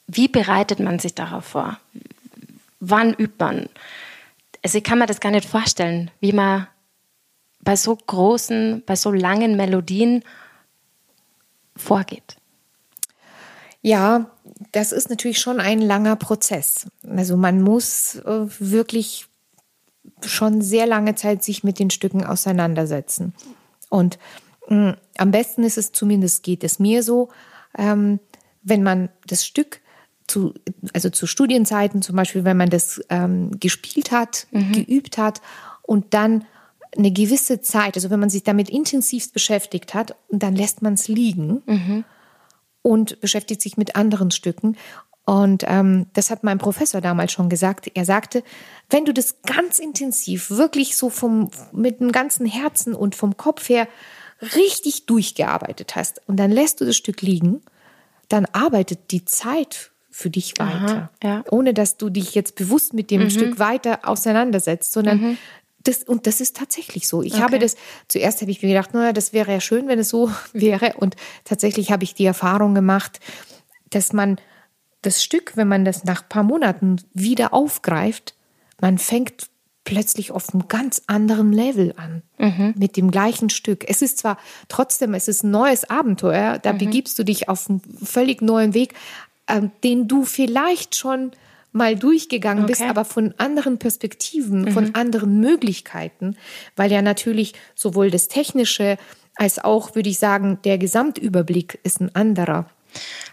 Wie 0.08 0.28
bereitet 0.28 0.80
man 0.80 0.98
sich 0.98 1.14
darauf 1.14 1.44
vor? 1.46 1.78
Wann 2.80 3.14
übt 3.14 3.36
man? 3.38 3.68
Also 4.64 4.78
ich 4.78 4.84
kann 4.84 4.98
mir 4.98 5.06
das 5.06 5.20
gar 5.20 5.30
nicht 5.30 5.48
vorstellen, 5.48 6.10
wie 6.20 6.32
man 6.32 6.66
bei 7.60 7.76
so 7.76 7.96
großen, 7.96 8.82
bei 8.84 8.96
so 8.96 9.12
langen 9.12 9.56
Melodien 9.56 10.24
vorgeht. 11.76 12.36
Ja, 13.82 14.30
das 14.70 14.92
ist 14.92 15.10
natürlich 15.10 15.40
schon 15.40 15.60
ein 15.60 15.80
langer 15.80 16.14
Prozess. 16.16 16.86
Also 17.06 17.36
man 17.36 17.60
muss 17.60 18.14
äh, 18.14 18.46
wirklich 18.60 19.26
schon 20.24 20.62
sehr 20.62 20.86
lange 20.86 21.16
Zeit 21.16 21.42
sich 21.42 21.64
mit 21.64 21.80
den 21.80 21.90
Stücken 21.90 22.24
auseinandersetzen. 22.24 23.34
Und 23.88 24.18
mh, 24.68 24.92
mm, 24.92 24.96
am 25.18 25.30
besten 25.32 25.64
ist 25.64 25.78
es 25.78 25.90
zumindest, 25.90 26.44
geht 26.44 26.62
es 26.62 26.78
mir 26.78 27.02
so, 27.02 27.28
ähm, 27.76 28.20
wenn 28.62 28.84
man 28.84 29.08
das 29.26 29.44
Stück 29.44 29.80
zu, 30.28 30.54
also 30.92 31.10
zu 31.10 31.26
Studienzeiten 31.26 32.02
zum 32.02 32.14
Beispiel, 32.14 32.44
wenn 32.44 32.56
man 32.56 32.70
das 32.70 33.00
ähm, 33.10 33.58
gespielt 33.58 34.12
hat, 34.12 34.46
mhm. 34.52 34.72
geübt 34.72 35.18
hat 35.18 35.42
und 35.82 36.14
dann 36.14 36.44
eine 36.96 37.10
gewisse 37.10 37.60
Zeit, 37.60 37.96
also 37.96 38.10
wenn 38.10 38.20
man 38.20 38.30
sich 38.30 38.44
damit 38.44 38.70
intensivst 38.70 39.32
beschäftigt 39.32 39.94
hat, 39.94 40.14
dann 40.30 40.54
lässt 40.54 40.82
man 40.82 40.94
es 40.94 41.08
liegen. 41.08 41.62
Mhm 41.66 42.04
und 42.82 43.20
beschäftigt 43.20 43.62
sich 43.62 43.76
mit 43.76 43.96
anderen 43.96 44.30
Stücken. 44.30 44.76
Und 45.24 45.64
ähm, 45.68 46.06
das 46.14 46.30
hat 46.30 46.42
mein 46.42 46.58
Professor 46.58 47.00
damals 47.00 47.32
schon 47.32 47.48
gesagt. 47.48 47.90
Er 47.94 48.04
sagte, 48.04 48.42
wenn 48.90 49.04
du 49.04 49.14
das 49.14 49.40
ganz 49.42 49.78
intensiv, 49.78 50.50
wirklich 50.50 50.96
so 50.96 51.10
vom, 51.10 51.50
mit 51.72 52.00
dem 52.00 52.10
ganzen 52.10 52.44
Herzen 52.44 52.94
und 52.94 53.14
vom 53.14 53.36
Kopf 53.36 53.68
her 53.68 53.86
richtig 54.56 55.06
durchgearbeitet 55.06 55.94
hast 55.94 56.20
und 56.26 56.36
dann 56.38 56.50
lässt 56.50 56.80
du 56.80 56.84
das 56.84 56.96
Stück 56.96 57.22
liegen, 57.22 57.62
dann 58.28 58.46
arbeitet 58.46 59.12
die 59.12 59.24
Zeit 59.24 59.92
für 60.10 60.28
dich 60.28 60.54
weiter. 60.58 60.94
Aha, 60.94 61.10
ja. 61.22 61.44
Ohne 61.50 61.72
dass 61.72 61.96
du 61.96 62.10
dich 62.10 62.34
jetzt 62.34 62.56
bewusst 62.56 62.92
mit 62.92 63.10
dem 63.10 63.30
Stück 63.30 63.58
weiter 63.58 64.00
auseinandersetzt, 64.02 64.92
sondern 64.92 65.38
das, 65.84 66.02
und 66.02 66.26
das 66.26 66.40
ist 66.40 66.56
tatsächlich 66.56 67.08
so. 67.08 67.22
Ich 67.22 67.40
habe 67.40 67.58
das, 67.58 67.76
zuerst 68.08 68.40
habe 68.40 68.50
ich 68.50 68.62
mir 68.62 68.68
gedacht, 68.68 68.94
naja, 68.94 69.12
das 69.12 69.32
wäre 69.32 69.52
ja 69.52 69.60
schön, 69.60 69.88
wenn 69.88 69.98
es 69.98 70.08
so 70.08 70.30
wäre. 70.52 70.94
Und 70.96 71.16
tatsächlich 71.44 71.90
habe 71.90 72.04
ich 72.04 72.14
die 72.14 72.26
Erfahrung 72.26 72.74
gemacht, 72.74 73.20
dass 73.90 74.12
man 74.12 74.38
das 75.02 75.22
Stück, 75.22 75.56
wenn 75.56 75.68
man 75.68 75.84
das 75.84 76.04
nach 76.04 76.22
ein 76.22 76.28
paar 76.28 76.44
Monaten 76.44 76.96
wieder 77.12 77.52
aufgreift, 77.52 78.34
man 78.80 78.98
fängt 78.98 79.48
plötzlich 79.84 80.30
auf 80.30 80.54
einem 80.54 80.68
ganz 80.68 81.02
anderen 81.08 81.52
Level 81.52 81.92
an 81.96 82.22
mit 82.76 82.96
dem 82.96 83.10
gleichen 83.10 83.50
Stück. 83.50 83.84
Es 83.88 84.00
ist 84.00 84.18
zwar 84.18 84.38
trotzdem, 84.68 85.12
es 85.14 85.26
ist 85.26 85.42
ein 85.42 85.50
neues 85.50 85.88
Abenteuer, 85.90 86.58
da 86.58 86.72
begibst 86.72 87.18
du 87.18 87.24
dich 87.24 87.48
auf 87.48 87.68
einen 87.68 87.80
völlig 87.80 88.42
neuen 88.42 88.74
Weg, 88.74 88.94
ähm, 89.48 89.72
den 89.82 90.06
du 90.06 90.24
vielleicht 90.24 90.94
schon 90.94 91.32
mal 91.72 91.96
durchgegangen 91.96 92.66
bist, 92.66 92.80
Okay. 92.82 92.90
aber 92.90 93.04
von 93.04 93.34
anderen 93.38 93.78
Perspektiven, 93.78 94.70
von 94.72 94.94
anderen 94.94 95.40
Möglichkeiten, 95.40 96.36
weil 96.76 96.92
ja 96.92 97.02
natürlich 97.02 97.54
sowohl 97.74 98.10
das 98.10 98.28
Technische 98.28 98.98
als 99.36 99.58
auch, 99.58 99.94
würde 99.94 100.10
ich 100.10 100.18
sagen, 100.18 100.58
der 100.64 100.76
Gesamtüberblick 100.78 101.80
ist 101.82 102.00
ein 102.00 102.14
anderer. 102.14 102.66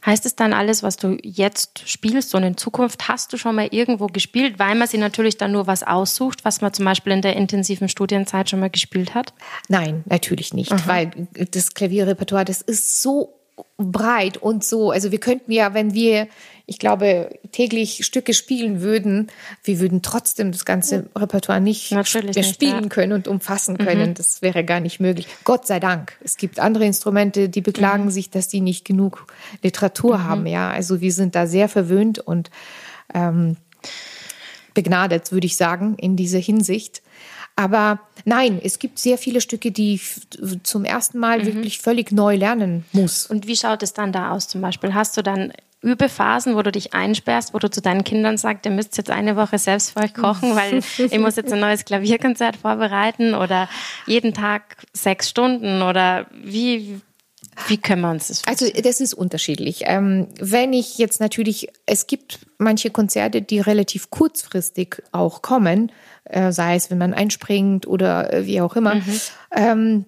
Heißt 0.05 0.25
es 0.25 0.37
dann 0.37 0.53
alles, 0.53 0.83
was 0.83 0.95
du 0.95 1.17
jetzt 1.21 1.83
spielst 1.85 2.33
und 2.33 2.43
in 2.43 2.55
Zukunft 2.55 3.09
hast 3.09 3.33
du 3.33 3.37
schon 3.37 3.55
mal 3.55 3.67
irgendwo 3.71 4.07
gespielt, 4.07 4.57
weil 4.57 4.75
man 4.75 4.87
sich 4.87 5.01
natürlich 5.01 5.37
dann 5.37 5.51
nur 5.51 5.67
was 5.67 5.83
aussucht, 5.83 6.45
was 6.45 6.61
man 6.61 6.73
zum 6.73 6.85
Beispiel 6.85 7.11
in 7.11 7.21
der 7.21 7.35
intensiven 7.35 7.89
Studienzeit 7.89 8.49
schon 8.49 8.61
mal 8.61 8.69
gespielt 8.69 9.13
hat? 9.13 9.33
Nein, 9.67 10.05
natürlich 10.05 10.53
nicht, 10.53 10.87
weil 10.87 11.11
das 11.51 11.73
Klavierrepertoire, 11.73 12.45
das 12.45 12.61
ist 12.61 13.01
so 13.01 13.38
breit 13.77 14.37
und 14.37 14.63
so, 14.63 14.91
also 14.91 15.11
wir 15.11 15.19
könnten 15.19 15.51
ja, 15.51 15.73
wenn 15.73 15.93
wir, 15.93 16.27
ich 16.65 16.79
glaube, 16.79 17.39
täglich 17.51 18.05
Stücke 18.05 18.33
spielen 18.33 18.81
würden, 18.81 19.27
wir 19.63 19.79
würden 19.79 20.01
trotzdem 20.01 20.51
das 20.51 20.65
ganze 20.65 21.09
Repertoire 21.15 21.61
nicht 21.61 21.91
Natürlich 21.91 22.35
mehr 22.35 22.43
nicht, 22.43 22.53
spielen 22.53 22.83
ja. 22.83 22.89
können 22.89 23.13
und 23.13 23.27
umfassen 23.27 23.77
können. 23.77 24.13
Das 24.13 24.41
wäre 24.41 24.63
gar 24.63 24.79
nicht 24.79 24.99
möglich. 24.99 25.27
Gott 25.45 25.65
sei 25.65 25.79
Dank. 25.79 26.17
Es 26.23 26.37
gibt 26.37 26.59
andere 26.59 26.85
Instrumente, 26.85 27.49
die 27.49 27.61
beklagen 27.61 28.11
sich, 28.11 28.29
dass 28.29 28.47
die 28.47 28.61
nicht 28.61 28.85
genug 28.85 29.25
Literatur 29.63 30.23
haben. 30.23 30.45
Ja, 30.45 30.69
also 30.69 31.01
wir 31.01 31.11
sind 31.11 31.35
da 31.35 31.47
sehr 31.47 31.69
verwöhnt 31.69 32.19
und 32.19 32.51
ähm, 33.13 33.57
begnadet, 34.73 35.31
würde 35.31 35.47
ich 35.47 35.57
sagen, 35.57 35.95
in 35.97 36.15
dieser 36.15 36.39
Hinsicht. 36.39 37.01
Aber 37.59 37.99
nein, 38.23 38.61
es 38.63 38.79
gibt 38.79 38.99
sehr 38.99 39.17
viele 39.17 39.41
Stücke, 39.41 39.71
die 39.71 39.95
f- 39.95 40.21
zum 40.63 40.85
ersten 40.85 41.19
Mal 41.19 41.45
wirklich 41.45 41.79
völlig 41.79 42.11
neu 42.13 42.35
lernen 42.37 42.85
muss. 42.93 43.25
Und 43.27 43.47
wie 43.47 43.57
schaut 43.57 43.83
es 43.83 43.91
dann 43.91 44.13
da 44.13 44.31
aus 44.31 44.47
zum 44.47 44.61
Beispiel? 44.61 44.93
Hast 44.93 45.17
du 45.17 45.21
dann 45.21 45.51
Übephasen, 45.81 46.55
wo 46.55 46.61
du 46.61 46.71
dich 46.71 46.93
einsperrst, 46.93 47.53
wo 47.53 47.59
du 47.59 47.69
zu 47.69 47.81
deinen 47.81 48.05
Kindern 48.05 48.37
sagst, 48.37 48.65
ihr 48.65 48.71
müsst 48.71 48.97
jetzt 48.97 49.09
eine 49.09 49.35
Woche 49.35 49.57
selbst 49.57 49.91
für 49.91 49.99
euch 49.99 50.13
kochen, 50.13 50.55
weil 50.55 50.81
ich 50.97 51.19
muss 51.19 51.35
jetzt 51.35 51.51
ein 51.51 51.59
neues 51.59 51.83
Klavierkonzert 51.83 52.55
vorbereiten 52.55 53.33
oder 53.33 53.67
jeden 54.05 54.33
Tag 54.33 54.77
sechs 54.93 55.29
Stunden 55.29 55.81
oder 55.81 56.27
wie, 56.41 56.99
wie 57.67 57.77
können 57.77 58.01
wir 58.03 58.11
uns 58.11 58.27
das 58.29 58.41
Also 58.47 58.67
das 58.69 59.01
ist 59.01 59.13
unterschiedlich. 59.13 59.81
Ähm, 59.85 60.27
wenn 60.39 60.71
ich 60.71 60.97
jetzt 60.97 61.19
natürlich, 61.19 61.67
es 61.85 62.07
gibt 62.07 62.39
manche 62.57 62.89
Konzerte, 62.89 63.41
die 63.41 63.59
relativ 63.59 64.09
kurzfristig 64.09 65.01
auch 65.11 65.41
kommen, 65.41 65.91
äh, 66.29 66.51
sei 66.51 66.75
es, 66.75 66.89
wenn 66.89 66.97
man 66.97 67.13
einspringt 67.13 67.87
oder 67.87 68.33
äh, 68.33 68.45
wie 68.45 68.61
auch 68.61 68.75
immer, 68.75 69.01
ähm, 69.55 70.05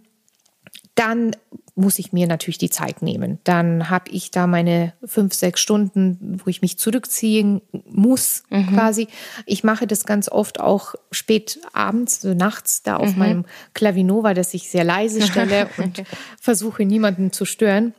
dann 0.96 1.36
muss 1.76 2.00
ich 2.00 2.12
mir 2.14 2.28
natürlich 2.28 2.58
die 2.58 2.70
Zeit 2.70 3.02
nehmen. 3.02 3.40
Dann 3.44 3.90
habe 3.90 4.12
ich 4.12 4.30
da 4.30 4.46
meine 4.46 4.94
fünf, 5.04 5.34
sechs 5.34 5.62
Stunden, 5.62 6.40
wo 6.44 6.50
ich 6.50 6.62
mich 6.62 6.78
zurückziehen 6.78 7.62
muss, 7.90 8.44
quasi. 8.74 9.08
Ich 9.46 9.64
mache 9.64 9.88
das 9.88 10.06
ganz 10.06 10.30
oft 10.30 10.60
auch 10.60 10.96
spät 11.12 11.60
abends, 11.72 12.22
so 12.22 12.34
nachts, 12.34 12.84
da 12.84 12.98
auf 12.98 13.16
meinem 13.16 13.46
Klavinova, 13.74 14.34
das 14.34 14.54
ich 14.54 14.70
sehr 14.70 14.84
leise 14.84 15.22
stelle 15.22 15.70
und 15.78 16.04
versuche, 16.40 16.86
niemanden 16.86 17.32
zu 17.32 17.46
stören. 17.46 17.94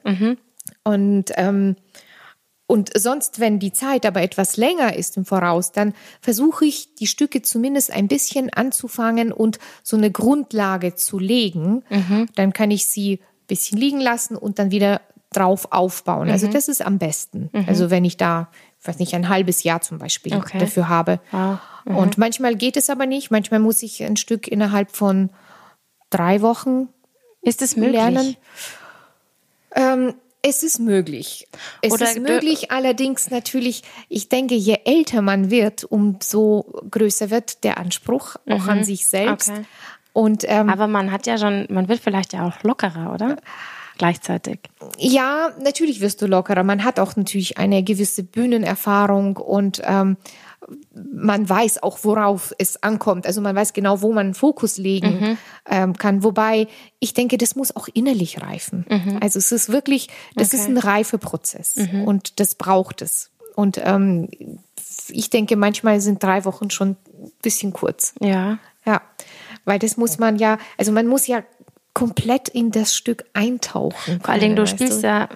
Und 0.84 1.32
ähm, 1.36 1.76
und 2.66 2.90
sonst, 2.96 3.38
wenn 3.40 3.58
die 3.58 3.72
Zeit 3.72 4.06
aber 4.06 4.22
etwas 4.22 4.56
länger 4.56 4.96
ist 4.96 5.16
im 5.18 5.24
Voraus, 5.26 5.72
dann 5.72 5.94
versuche 6.20 6.64
ich, 6.64 6.94
die 6.94 7.06
Stücke 7.06 7.42
zumindest 7.42 7.90
ein 7.90 8.08
bisschen 8.08 8.50
anzufangen 8.50 9.30
und 9.32 9.58
so 9.82 9.96
eine 9.96 10.10
Grundlage 10.10 10.94
zu 10.94 11.18
legen. 11.18 11.84
Dann 12.34 12.52
kann 12.54 12.70
ich 12.70 12.86
sie 12.86 13.14
ein 13.20 13.46
bisschen 13.46 13.78
liegen 13.78 14.00
lassen 14.00 14.36
und 14.36 14.58
dann 14.58 14.70
wieder 14.70 15.02
drauf 15.32 15.68
aufbauen. 15.70 16.30
Also 16.30 16.46
das 16.46 16.68
ist 16.68 16.80
am 16.84 16.98
besten. 16.98 17.50
Also 17.66 17.90
wenn 17.90 18.04
ich 18.04 18.16
da, 18.16 18.48
ich 18.80 18.86
weiß 18.88 18.98
nicht, 18.98 19.14
ein 19.14 19.28
halbes 19.28 19.62
Jahr 19.64 19.80
zum 19.82 19.98
Beispiel 19.98 20.34
Okay. 20.34 20.58
dafür 20.58 20.88
habe. 20.88 21.20
Wow. 21.30 21.58
Und 21.84 22.16
manchmal 22.16 22.54
geht 22.54 22.76
es 22.76 22.88
aber 22.90 23.06
nicht. 23.06 23.30
Manchmal 23.30 23.60
muss 23.60 23.82
ich 23.82 24.02
ein 24.04 24.16
Stück 24.16 24.46
innerhalb 24.48 24.94
von 24.94 25.30
drei 26.10 26.40
Wochen 26.42 26.88
Ist 27.42 27.60
es 27.60 27.76
möglich? 27.76 27.94
lernen. 27.94 28.36
Ähm, 29.74 30.14
es 30.42 30.64
ist 30.64 30.80
möglich. 30.80 31.46
Es 31.80 31.92
Oder 31.92 32.10
ist 32.10 32.20
möglich, 32.20 32.72
allerdings 32.72 33.30
natürlich, 33.30 33.82
ich 34.08 34.28
denke, 34.28 34.56
je 34.56 34.78
älter 34.84 35.22
man 35.22 35.50
wird, 35.50 35.84
umso 35.84 36.82
größer 36.90 37.30
wird 37.30 37.62
der 37.62 37.78
Anspruch 37.78 38.36
auch 38.48 38.66
an 38.66 38.82
sich 38.82 39.06
selbst. 39.06 39.50
Okay. 39.50 39.64
Und 40.12 40.44
ähm, 40.46 40.68
Aber 40.68 40.88
man 40.88 41.12
hat 41.12 41.26
ja 41.26 41.38
schon, 41.38 41.66
man 41.70 41.88
wird 41.88 42.00
vielleicht 42.00 42.32
ja 42.32 42.46
auch 42.46 42.62
lockerer, 42.64 43.14
oder? 43.14 43.36
Gleichzeitig. 43.98 44.58
ja, 44.98 45.50
natürlich 45.62 46.00
wirst 46.00 46.20
du 46.22 46.26
lockerer. 46.26 46.64
Man 46.64 46.82
hat 46.82 46.98
auch 46.98 47.14
natürlich 47.14 47.58
eine 47.58 47.82
gewisse 47.84 48.24
Bühnenerfahrung 48.24 49.36
und 49.36 49.80
ähm, 49.84 50.16
man 50.94 51.48
weiß 51.48 51.82
auch, 51.82 51.98
worauf 52.02 52.54
es 52.58 52.82
ankommt. 52.82 53.26
Also 53.26 53.40
man 53.40 53.54
weiß 53.56 53.72
genau, 53.72 54.02
wo 54.02 54.12
man 54.12 54.34
Fokus 54.34 54.78
legen 54.78 55.38
ähm, 55.66 55.96
kann. 55.96 56.22
Wobei 56.22 56.68
ich 56.98 57.14
denke, 57.14 57.38
das 57.38 57.56
muss 57.56 57.74
auch 57.74 57.88
innerlich 57.92 58.40
reifen. 58.42 58.86
Also 59.20 59.38
es 59.38 59.52
ist 59.52 59.68
wirklich, 59.70 60.08
das 60.36 60.52
ist 60.52 60.62
Okay. 60.62 60.72
ein 60.72 60.78
Reifeprozess 60.78 61.78
und 62.06 62.38
das 62.40 62.54
braucht 62.54 63.02
es. 63.02 63.30
Und 63.54 63.78
ähm, 63.82 64.28
ich 65.08 65.28
denke, 65.30 65.56
manchmal 65.56 66.00
sind 66.00 66.22
drei 66.22 66.44
Wochen 66.44 66.70
schon 66.70 66.90
ein 66.90 67.32
bisschen 67.42 67.72
kurz. 67.72 68.14
Ja. 68.20 68.58
Ja, 68.84 69.00
weil 69.64 69.78
das 69.78 69.96
muss 69.96 70.18
man 70.18 70.36
ja, 70.36 70.58
also 70.78 70.90
man 70.92 71.06
muss 71.06 71.26
ja 71.26 71.42
komplett 71.94 72.48
in 72.48 72.70
das 72.70 72.96
Stück 72.96 73.24
eintauchen. 73.32 74.20
Vor 74.20 74.30
allen 74.30 74.40
Dingen, 74.40 74.56
du 74.56 74.66
spielst 74.66 75.02
ja 75.02 75.28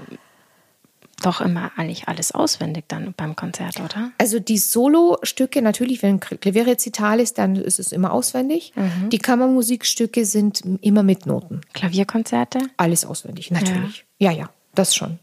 doch 1.22 1.40
immer 1.40 1.72
eigentlich 1.76 2.08
alles 2.08 2.32
auswendig 2.32 2.84
dann 2.88 3.14
beim 3.16 3.36
Konzert, 3.36 3.80
oder? 3.80 4.12
Also 4.18 4.38
die 4.38 4.58
Solo-Stücke, 4.58 5.62
natürlich, 5.62 6.02
wenn 6.02 6.20
Klavierrezital 6.20 7.20
ist, 7.20 7.38
dann 7.38 7.56
ist 7.56 7.78
es 7.78 7.92
immer 7.92 8.12
auswendig. 8.12 8.72
Mhm. 8.76 9.08
Die 9.10 9.18
Kammermusikstücke 9.18 10.26
sind 10.26 10.62
immer 10.82 11.02
mit 11.02 11.26
Noten. 11.26 11.62
Klavierkonzerte? 11.72 12.58
Alles 12.76 13.04
auswendig, 13.04 13.50
natürlich. 13.50 14.04
Ja, 14.18 14.30
ja, 14.30 14.50
das 14.74 14.94
schon. 14.94 15.18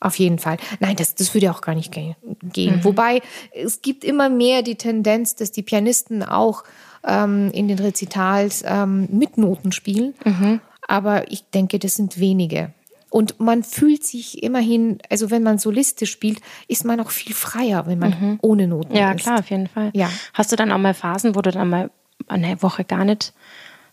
Auf 0.00 0.18
jeden 0.18 0.38
Fall. 0.38 0.58
Nein, 0.80 0.96
das, 0.96 1.14
das 1.14 1.32
würde 1.32 1.50
auch 1.50 1.62
gar 1.62 1.74
nicht 1.74 1.90
ge 1.90 2.14
gehen. 2.42 2.76
Mhm. 2.76 2.84
Wobei 2.84 3.22
es 3.52 3.80
gibt 3.80 4.04
immer 4.04 4.28
mehr 4.28 4.62
die 4.62 4.74
Tendenz, 4.74 5.34
dass 5.34 5.50
die 5.50 5.62
Pianisten 5.62 6.22
auch 6.22 6.64
ähm, 7.04 7.50
in 7.52 7.68
den 7.68 7.78
Rezitals 7.78 8.62
ähm, 8.66 9.08
mit 9.10 9.38
Noten 9.38 9.72
spielen. 9.72 10.14
Mhm. 10.24 10.60
Aber 10.86 11.30
ich 11.30 11.44
denke, 11.50 11.78
das 11.78 11.94
sind 11.94 12.18
wenige. 12.18 12.72
Und 13.14 13.38
man 13.38 13.62
fühlt 13.62 14.02
sich 14.04 14.42
immerhin, 14.42 14.98
also 15.08 15.30
wenn 15.30 15.44
man 15.44 15.58
Soliste 15.58 16.04
spielt, 16.04 16.40
ist 16.66 16.84
man 16.84 16.98
auch 16.98 17.10
viel 17.12 17.32
freier, 17.32 17.86
wenn 17.86 18.00
man 18.00 18.40
ohne 18.42 18.66
Noten 18.66 18.90
Mhm. 18.92 18.98
Ja, 18.98 19.12
ist. 19.12 19.22
klar, 19.22 19.38
auf 19.38 19.50
jeden 19.50 19.68
Fall. 19.68 19.90
Ja. 19.94 20.10
Hast 20.32 20.50
du 20.50 20.56
dann 20.56 20.72
auch 20.72 20.78
mal 20.78 20.94
Phasen, 20.94 21.36
wo 21.36 21.40
du 21.40 21.52
dann 21.52 21.70
mal 21.70 21.90
eine 22.26 22.60
Woche 22.60 22.82
gar 22.82 23.04
nicht 23.04 23.32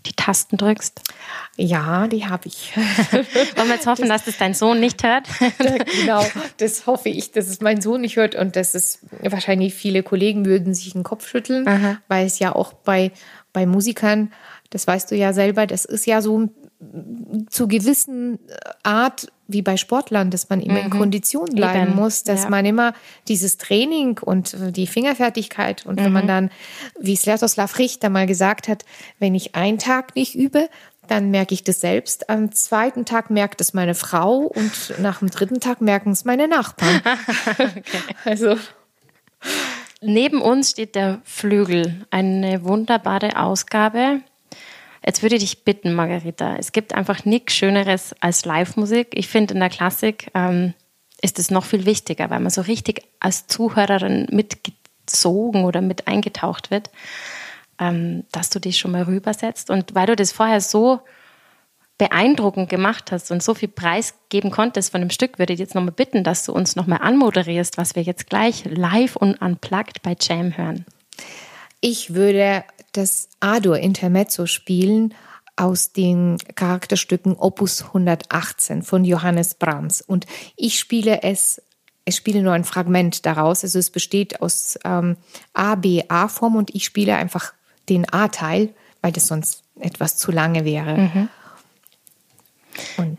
die 0.07 0.13
Tasten 0.13 0.57
drückst? 0.57 1.01
Ja, 1.55 2.07
die 2.07 2.25
habe 2.25 2.47
ich. 2.47 2.75
Wollen 3.11 3.67
wir 3.67 3.75
jetzt 3.75 3.85
hoffen, 3.85 4.09
dass 4.09 4.25
das 4.25 4.39
dein 4.39 4.55
Sohn 4.55 4.79
nicht 4.79 5.03
hört? 5.03 5.27
genau, 5.99 6.25
das 6.57 6.87
hoffe 6.87 7.09
ich, 7.09 7.31
dass 7.31 7.47
es 7.47 7.61
mein 7.61 7.79
Sohn 7.79 8.01
nicht 8.01 8.15
hört 8.15 8.33
und 8.33 8.55
dass 8.55 8.73
es 8.73 9.05
wahrscheinlich 9.21 9.75
viele 9.75 10.01
Kollegen 10.01 10.45
würden 10.47 10.73
sich 10.73 10.93
den 10.93 11.03
Kopf 11.03 11.27
schütteln, 11.27 11.99
weil 12.07 12.25
es 12.25 12.39
ja 12.39 12.55
auch 12.55 12.73
bei, 12.73 13.11
bei 13.53 13.67
Musikern, 13.67 14.33
das 14.71 14.87
weißt 14.87 15.11
du 15.11 15.15
ja 15.15 15.31
selber, 15.31 15.67
das 15.67 15.85
ist 15.85 16.07
ja 16.07 16.23
so 16.23 16.49
zu 17.49 17.67
gewissen 17.67 18.39
Art 18.83 19.31
wie 19.47 19.61
bei 19.61 19.77
Sportlern, 19.77 20.31
dass 20.31 20.49
man 20.49 20.61
immer 20.61 20.81
in 20.81 20.89
Kondition 20.89 21.45
bleiben 21.45 21.89
Eben, 21.89 21.95
muss, 21.95 22.23
dass 22.23 22.43
ja. 22.43 22.49
man 22.49 22.65
immer 22.65 22.93
dieses 23.27 23.57
Training 23.57 24.19
und 24.19 24.55
die 24.75 24.87
Fingerfertigkeit 24.87 25.85
und 25.85 26.03
wenn 26.03 26.13
man 26.13 26.27
dann, 26.27 26.49
wie 26.99 27.15
Svetoslav 27.15 27.77
Richter 27.77 28.09
mal 28.09 28.25
gesagt 28.25 28.67
hat, 28.67 28.85
wenn 29.19 29.35
ich 29.35 29.55
einen 29.55 29.77
Tag 29.77 30.15
nicht 30.15 30.35
übe, 30.35 30.69
dann 31.07 31.29
merke 31.29 31.53
ich 31.53 31.63
das 31.63 31.81
selbst. 31.81 32.29
Am 32.29 32.51
zweiten 32.53 33.05
Tag 33.05 33.29
merkt 33.29 33.59
es 33.59 33.73
meine 33.73 33.95
Frau 33.95 34.37
und 34.37 34.93
nach 34.99 35.19
dem 35.19 35.29
dritten 35.29 35.59
Tag 35.59 35.81
merken 35.81 36.11
es 36.11 36.25
meine 36.25 36.47
Nachbarn. 36.47 37.01
okay. 37.59 37.81
Also. 38.23 38.55
Neben 40.01 40.41
uns 40.41 40.71
steht 40.71 40.95
der 40.95 41.21
Flügel, 41.23 42.05
eine 42.09 42.63
wunderbare 42.63 43.37
Ausgabe. 43.37 44.21
Jetzt 45.05 45.23
würde 45.23 45.35
ich 45.35 45.41
dich 45.41 45.63
bitten, 45.63 45.93
Margarita, 45.93 46.55
es 46.57 46.71
gibt 46.71 46.93
einfach 46.93 47.25
nichts 47.25 47.53
Schöneres 47.53 48.15
als 48.19 48.45
Live-Musik. 48.45 49.09
Ich 49.13 49.27
finde, 49.27 49.55
in 49.55 49.59
der 49.59 49.69
Klassik 49.69 50.29
ähm, 50.35 50.73
ist 51.21 51.39
es 51.39 51.49
noch 51.49 51.65
viel 51.65 51.85
wichtiger, 51.85 52.29
weil 52.29 52.39
man 52.39 52.51
so 52.51 52.61
richtig 52.61 53.03
als 53.19 53.47
Zuhörerin 53.47 54.27
mitgezogen 54.29 55.65
oder 55.65 55.81
mit 55.81 56.07
eingetaucht 56.07 56.71
wird 56.71 56.91
ähm, 57.81 58.23
dass 58.31 58.49
du 58.49 58.59
dich 58.59 58.77
schon 58.77 58.91
mal 58.91 59.03
rübersetzt. 59.03 59.69
Und 59.69 59.95
weil 59.95 60.05
du 60.05 60.15
das 60.15 60.31
vorher 60.31 60.61
so 60.61 61.01
beeindruckend 61.97 62.69
gemacht 62.69 63.11
hast 63.11 63.31
und 63.31 63.43
so 63.43 63.53
viel 63.53 63.69
Preis 63.69 64.13
geben 64.29 64.51
konntest 64.51 64.91
von 64.91 65.01
dem 65.01 65.09
Stück, 65.09 65.39
würde 65.39 65.53
ich 65.53 65.59
jetzt 65.59 65.75
nochmal 65.75 65.91
bitten, 65.91 66.23
dass 66.23 66.45
du 66.45 66.53
uns 66.53 66.75
nochmal 66.75 66.99
anmoderierst, 67.01 67.77
was 67.77 67.95
wir 67.95 68.03
jetzt 68.03 68.29
gleich 68.29 68.63
live 68.65 69.15
und 69.15 69.35
unplugged 69.41 70.01
bei 70.01 70.15
Jam 70.19 70.57
hören. 70.57 70.85
Ich 71.79 72.13
würde 72.13 72.63
das 72.91 73.29
Adur 73.39 73.77
Intermezzo 73.77 74.45
spielen 74.45 75.13
aus 75.55 75.91
den 75.91 76.37
Charakterstücken 76.55 77.35
Opus 77.35 77.83
118 77.83 78.83
von 78.83 79.05
Johannes 79.05 79.53
Brahms. 79.53 80.01
Und 80.01 80.25
ich 80.55 80.79
spiele 80.79 81.23
es, 81.23 81.61
ich 82.05 82.15
spiele 82.15 82.41
nur 82.41 82.53
ein 82.53 82.63
Fragment 82.63 83.25
daraus. 83.25 83.63
Also 83.63 83.79
es 83.79 83.89
besteht 83.89 84.41
aus 84.41 84.79
ähm, 84.83 85.17
A, 85.53 85.75
B, 85.75 86.03
A-Form 86.07 86.55
und 86.55 86.73
ich 86.73 86.85
spiele 86.85 87.15
einfach 87.15 87.53
den 87.89 88.11
A-Teil, 88.11 88.73
weil 89.01 89.11
das 89.11 89.27
sonst 89.27 89.63
etwas 89.79 90.17
zu 90.17 90.31
lange 90.31 90.65
wäre. 90.65 90.97
Mhm. 90.97 91.29
Und 92.97 93.17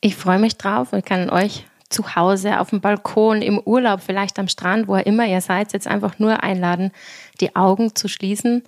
ich 0.00 0.16
freue 0.16 0.38
mich 0.38 0.56
drauf 0.56 0.92
und 0.92 1.04
kann 1.06 1.30
euch 1.30 1.64
zu 1.88 2.14
Hause, 2.14 2.60
auf 2.60 2.70
dem 2.70 2.80
Balkon, 2.80 3.40
im 3.40 3.58
Urlaub, 3.58 4.02
vielleicht 4.02 4.38
am 4.38 4.48
Strand, 4.48 4.88
wo 4.88 4.96
immer 4.96 5.26
ihr 5.26 5.40
seid, 5.40 5.72
jetzt 5.72 5.86
einfach 5.86 6.18
nur 6.18 6.42
einladen, 6.42 6.92
die 7.40 7.56
Augen 7.56 7.94
zu 7.94 8.08
schließen. 8.08 8.62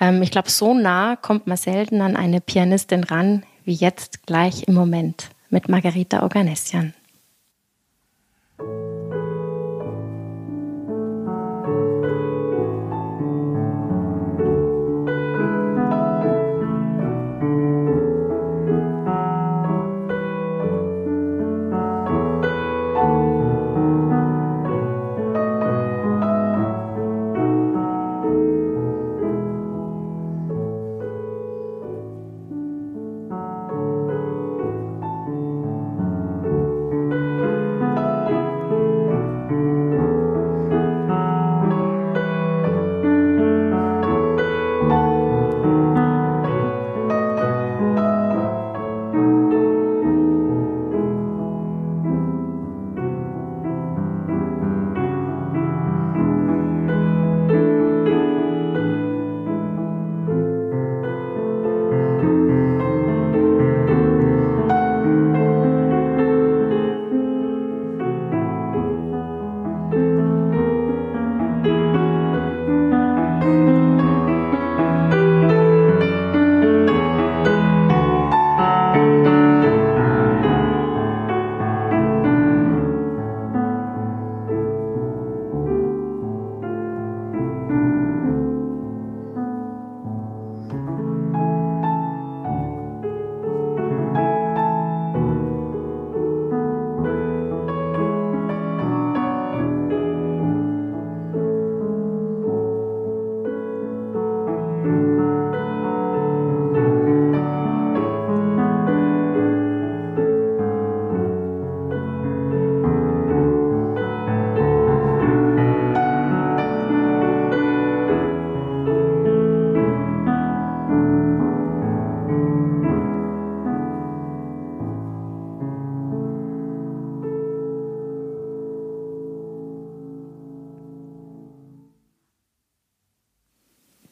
Ähm, 0.00 0.22
ich 0.22 0.30
glaube, 0.30 0.50
so 0.50 0.74
nah 0.74 1.16
kommt 1.16 1.46
man 1.46 1.56
selten 1.56 2.00
an 2.00 2.16
eine 2.16 2.40
Pianistin 2.40 3.04
ran, 3.04 3.44
wie 3.64 3.74
jetzt 3.74 4.26
gleich 4.26 4.66
im 4.66 4.74
Moment 4.74 5.28
mit 5.50 5.68
Margarita 5.68 6.22
Organessian. 6.22 6.94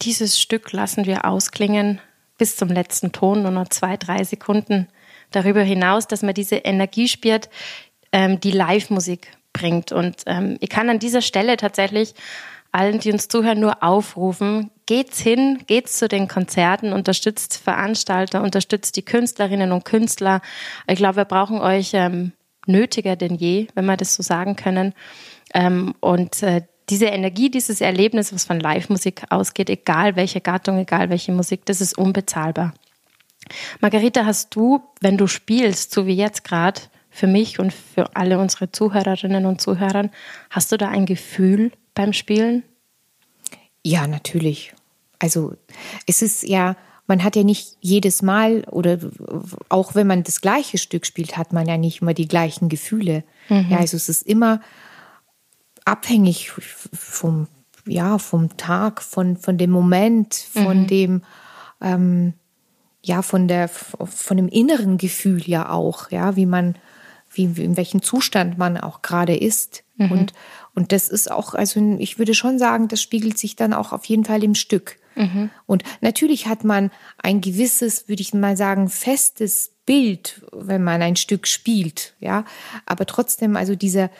Dieses 0.02 0.40
Stück 0.40 0.72
lassen 0.72 1.06
wir 1.06 1.24
ausklingen 1.24 2.00
bis 2.38 2.56
zum 2.56 2.68
letzten 2.68 3.12
Ton, 3.12 3.42
nur 3.42 3.50
noch 3.50 3.68
zwei, 3.68 3.96
drei 3.96 4.22
Sekunden. 4.24 4.88
Darüber 5.30 5.62
hinaus, 5.62 6.06
dass 6.06 6.22
man 6.22 6.34
diese 6.34 6.56
Energie 6.56 7.08
spürt, 7.08 7.50
ähm, 8.12 8.40
die 8.40 8.52
Live-Musik 8.52 9.28
bringt. 9.52 9.92
Und 9.92 10.22
ähm, 10.26 10.56
ich 10.60 10.70
kann 10.70 10.88
an 10.88 10.98
dieser 10.98 11.20
Stelle 11.20 11.56
tatsächlich 11.56 12.14
allen, 12.70 13.00
die 13.00 13.12
uns 13.12 13.28
zuhören, 13.28 13.60
nur 13.60 13.82
aufrufen, 13.82 14.70
geht's 14.86 15.20
hin, 15.20 15.64
geht's 15.66 15.98
zu 15.98 16.06
den 16.06 16.28
Konzerten, 16.28 16.92
unterstützt 16.92 17.56
Veranstalter, 17.56 18.42
unterstützt 18.42 18.96
die 18.96 19.04
Künstlerinnen 19.04 19.72
und 19.72 19.84
Künstler. 19.84 20.42
Ich 20.86 20.96
glaube, 20.96 21.16
wir 21.16 21.24
brauchen 21.24 21.60
euch 21.60 21.90
ähm, 21.94 22.32
nötiger 22.66 23.16
denn 23.16 23.34
je, 23.34 23.68
wenn 23.74 23.86
wir 23.86 23.96
das 23.96 24.14
so 24.14 24.22
sagen 24.22 24.54
können. 24.54 24.94
Ähm, 25.54 25.94
und 26.00 26.42
äh, 26.42 26.62
diese 26.90 27.06
Energie, 27.06 27.50
dieses 27.50 27.80
Erlebnis, 27.80 28.32
was 28.32 28.44
von 28.44 28.60
Live-Musik 28.60 29.22
ausgeht, 29.30 29.70
egal 29.70 30.16
welche 30.16 30.40
Gattung, 30.40 30.78
egal 30.78 31.10
welche 31.10 31.32
Musik, 31.32 31.64
das 31.66 31.80
ist 31.80 31.96
unbezahlbar. 31.96 32.74
Margarita, 33.80 34.24
hast 34.24 34.54
du, 34.54 34.82
wenn 35.00 35.16
du 35.16 35.26
spielst, 35.26 35.92
so 35.92 36.06
wie 36.06 36.14
jetzt 36.14 36.44
gerade, 36.44 36.80
für 37.10 37.26
mich 37.26 37.58
und 37.58 37.72
für 37.72 38.14
alle 38.14 38.38
unsere 38.38 38.70
Zuhörerinnen 38.70 39.44
und 39.46 39.60
Zuhörer, 39.60 40.10
hast 40.50 40.70
du 40.70 40.76
da 40.76 40.88
ein 40.88 41.06
Gefühl 41.06 41.72
beim 41.94 42.12
Spielen? 42.12 42.62
Ja, 43.82 44.06
natürlich. 44.06 44.72
Also 45.18 45.54
es 46.06 46.22
ist 46.22 46.44
ja, 46.44 46.76
man 47.06 47.24
hat 47.24 47.34
ja 47.34 47.42
nicht 47.42 47.76
jedes 47.80 48.22
Mal 48.22 48.62
oder 48.64 48.98
auch 49.68 49.94
wenn 49.94 50.06
man 50.06 50.22
das 50.22 50.40
gleiche 50.40 50.78
Stück 50.78 51.06
spielt, 51.06 51.36
hat 51.36 51.52
man 51.52 51.66
ja 51.66 51.76
nicht 51.76 52.02
immer 52.02 52.14
die 52.14 52.28
gleichen 52.28 52.68
Gefühle. 52.68 53.24
Mhm. 53.48 53.66
Ja, 53.70 53.78
also 53.78 53.96
es 53.96 54.08
ist 54.08 54.26
immer 54.26 54.60
abhängig 55.88 56.50
vom, 56.50 57.48
ja, 57.86 58.18
vom 58.18 58.56
Tag, 58.56 59.02
von, 59.02 59.36
von 59.36 59.58
dem 59.58 59.70
Moment, 59.70 60.34
von 60.34 60.82
mhm. 60.82 60.86
dem, 60.86 61.22
ähm, 61.80 62.34
ja, 63.02 63.22
von 63.22 63.48
der, 63.48 63.68
von 63.68 64.36
dem 64.36 64.48
inneren 64.48 64.98
Gefühl 64.98 65.42
ja 65.48 65.70
auch, 65.70 66.10
ja, 66.10 66.36
wie 66.36 66.46
man, 66.46 66.76
wie, 67.32 67.44
in 67.44 67.76
welchem 67.76 68.02
Zustand 68.02 68.58
man 68.58 68.76
auch 68.76 69.02
gerade 69.02 69.36
ist. 69.36 69.84
Mhm. 69.96 70.12
Und, 70.12 70.32
und 70.74 70.92
das 70.92 71.08
ist 71.08 71.30
auch, 71.30 71.54
also 71.54 71.80
ich 71.98 72.18
würde 72.18 72.34
schon 72.34 72.58
sagen, 72.58 72.88
das 72.88 73.00
spiegelt 73.00 73.38
sich 73.38 73.56
dann 73.56 73.72
auch 73.72 73.92
auf 73.92 74.04
jeden 74.04 74.24
Fall 74.24 74.44
im 74.44 74.54
Stück. 74.54 74.98
Mhm. 75.14 75.50
Und 75.66 75.84
natürlich 76.00 76.46
hat 76.46 76.64
man 76.64 76.90
ein 77.18 77.40
gewisses, 77.40 78.08
würde 78.08 78.22
ich 78.22 78.34
mal 78.34 78.56
sagen, 78.56 78.88
festes 78.88 79.72
Bild, 79.88 80.42
wenn 80.52 80.84
man 80.84 81.00
ein 81.00 81.16
Stück 81.16 81.46
spielt, 81.46 82.12
ja. 82.20 82.44
Aber 82.84 83.06
trotzdem, 83.06 83.56
also 83.56 83.74
dieser, 83.74 84.10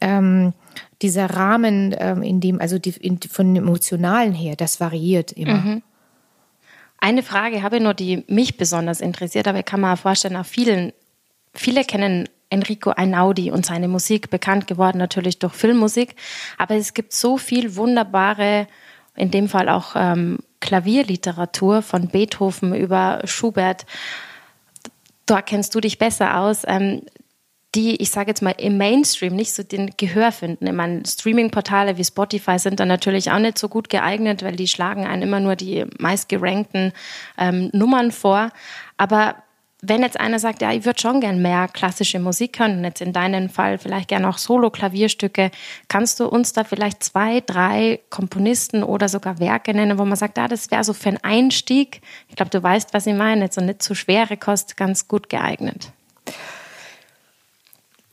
ähm, 0.00 0.54
dieser 1.02 1.26
Rahmen, 1.26 1.94
ähm, 1.98 2.22
in 2.22 2.40
dem, 2.40 2.58
also 2.58 2.78
die, 2.78 2.94
in, 2.98 3.20
von 3.20 3.54
Emotionalen 3.54 4.32
her, 4.32 4.56
das 4.56 4.80
variiert 4.80 5.30
immer. 5.32 5.58
Mhm. 5.58 5.82
Eine 6.96 7.22
Frage 7.22 7.62
habe 7.62 7.76
ich 7.76 7.82
nur, 7.82 7.92
die 7.92 8.24
mich 8.28 8.56
besonders 8.56 9.02
interessiert, 9.02 9.46
aber 9.46 9.58
ich 9.58 9.66
kann 9.66 9.82
mir 9.82 9.98
vorstellen, 9.98 10.36
auch 10.36 10.46
vielen, 10.46 10.94
viele 11.52 11.84
kennen 11.84 12.26
Enrico 12.48 12.88
Einaudi 12.88 13.50
und 13.50 13.66
seine 13.66 13.88
Musik, 13.88 14.30
bekannt 14.30 14.68
geworden 14.68 14.96
natürlich 14.96 15.38
durch 15.38 15.52
Filmmusik. 15.52 16.16
Aber 16.56 16.76
es 16.76 16.94
gibt 16.94 17.12
so 17.12 17.36
viel 17.36 17.76
wunderbare, 17.76 18.68
in 19.16 19.30
dem 19.30 19.50
Fall 19.50 19.68
auch 19.68 19.92
ähm, 19.96 20.38
Klavierliteratur 20.60 21.82
von 21.82 22.08
Beethoven 22.08 22.74
über 22.74 23.20
Schubert. 23.24 23.84
Da 25.30 25.42
kennst 25.42 25.76
du 25.76 25.80
dich 25.80 25.98
besser 25.98 26.38
aus. 26.40 26.62
Ähm, 26.66 27.02
die, 27.76 28.02
ich 28.02 28.10
sage 28.10 28.30
jetzt 28.30 28.42
mal, 28.42 28.54
im 28.58 28.78
Mainstream 28.78 29.36
nicht 29.36 29.52
so 29.54 29.62
den 29.62 29.92
Gehör 29.96 30.32
finden. 30.32 30.66
Ich 30.66 30.72
meine, 30.72 31.02
Streaming-Portale 31.06 31.96
wie 31.98 32.04
Spotify 32.04 32.58
sind 32.58 32.80
dann 32.80 32.88
natürlich 32.88 33.30
auch 33.30 33.38
nicht 33.38 33.56
so 33.56 33.68
gut 33.68 33.88
geeignet, 33.88 34.42
weil 34.42 34.56
die 34.56 34.66
schlagen 34.66 35.06
einen 35.06 35.22
immer 35.22 35.38
nur 35.38 35.54
die 35.54 35.86
meistgerankten 36.00 36.92
ähm, 37.38 37.70
Nummern 37.72 38.10
vor. 38.10 38.50
Aber 38.96 39.36
wenn 39.82 40.02
jetzt 40.02 40.20
einer 40.20 40.38
sagt, 40.38 40.62
ja, 40.62 40.72
ich 40.72 40.84
würde 40.84 41.00
schon 41.00 41.20
gern 41.20 41.40
mehr 41.40 41.68
klassische 41.68 42.18
Musik 42.18 42.58
hören, 42.58 42.84
jetzt 42.84 43.00
in 43.00 43.12
deinem 43.12 43.48
Fall 43.48 43.78
vielleicht 43.78 44.08
gern 44.08 44.24
auch 44.24 44.38
Solo-Klavierstücke, 44.38 45.50
kannst 45.88 46.20
du 46.20 46.26
uns 46.26 46.52
da 46.52 46.64
vielleicht 46.64 47.02
zwei, 47.02 47.40
drei 47.40 48.00
Komponisten 48.10 48.82
oder 48.82 49.08
sogar 49.08 49.38
Werke 49.38 49.72
nennen, 49.72 49.98
wo 49.98 50.04
man 50.04 50.16
sagt, 50.16 50.36
ja, 50.36 50.48
das 50.48 50.70
wäre 50.70 50.84
so 50.84 50.92
für 50.92 51.08
einen 51.08 51.18
Einstieg, 51.22 52.02
ich 52.28 52.36
glaube, 52.36 52.50
du 52.50 52.62
weißt, 52.62 52.92
was 52.92 53.06
ich 53.06 53.14
meine, 53.14 53.48
so 53.50 53.60
nicht 53.60 53.82
zu 53.82 53.94
schwere 53.94 54.36
Kost, 54.36 54.76
ganz 54.76 55.08
gut 55.08 55.28
geeignet. 55.28 55.90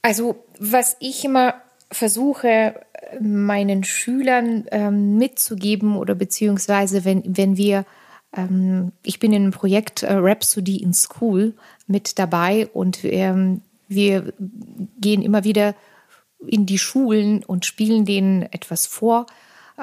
Also, 0.01 0.43
was 0.59 0.95
ich 0.99 1.25
immer 1.25 1.55
versuche, 1.91 2.75
meinen 3.19 3.83
Schülern 3.83 4.65
ähm, 4.71 5.17
mitzugeben 5.17 5.97
oder 5.97 6.15
beziehungsweise 6.15 7.05
wenn, 7.05 7.23
wenn 7.25 7.57
wir 7.57 7.85
ähm, 8.37 8.93
ich 9.03 9.19
bin 9.19 9.33
in 9.33 9.43
einem 9.43 9.51
Projekt 9.51 10.03
äh, 10.03 10.13
Rhapsody 10.13 10.77
in 10.77 10.93
School 10.93 11.53
mit 11.87 12.17
dabei 12.19 12.67
und 12.67 13.03
ähm, 13.03 13.61
wir 13.87 14.33
gehen 14.99 15.21
immer 15.21 15.43
wieder 15.43 15.75
in 16.45 16.65
die 16.65 16.77
Schulen 16.77 17.43
und 17.43 17.65
spielen 17.65 18.05
denen 18.05 18.43
etwas 18.43 18.85
vor 18.85 19.25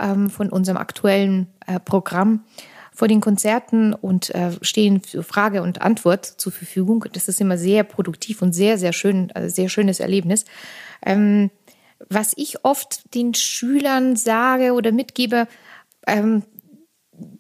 ähm, 0.01 0.31
von 0.31 0.51
unserem 0.51 0.77
aktuellen 0.77 1.49
äh, 1.67 1.81
Programm 1.81 2.45
vor 2.93 3.09
den 3.09 3.21
Konzerten 3.21 3.93
und 3.93 4.33
äh, 4.37 4.53
stehen 4.63 5.01
für 5.01 5.25
Frage 5.25 5.63
und 5.63 5.83
Antwort 5.83 6.25
zur 6.25 6.53
Verfügung. 6.53 7.05
Das 7.13 7.27
ist 7.27 7.41
immer 7.41 7.59
sehr 7.59 7.83
produktiv 7.83 8.41
und 8.41 8.53
sehr, 8.53 8.79
sehr 8.79 8.93
schön, 8.93 9.33
also 9.35 9.53
sehr 9.53 9.69
schönes 9.69 9.99
Erlebnis. 9.99 10.45
Ähm, 11.05 11.51
was 12.09 12.35
ich 12.37 12.65
oft 12.65 13.13
den 13.15 13.35
Schülern 13.35 14.15
sage 14.15 14.75
oder 14.75 14.93
mitgebe, 14.93 15.49
ähm, 16.07 16.45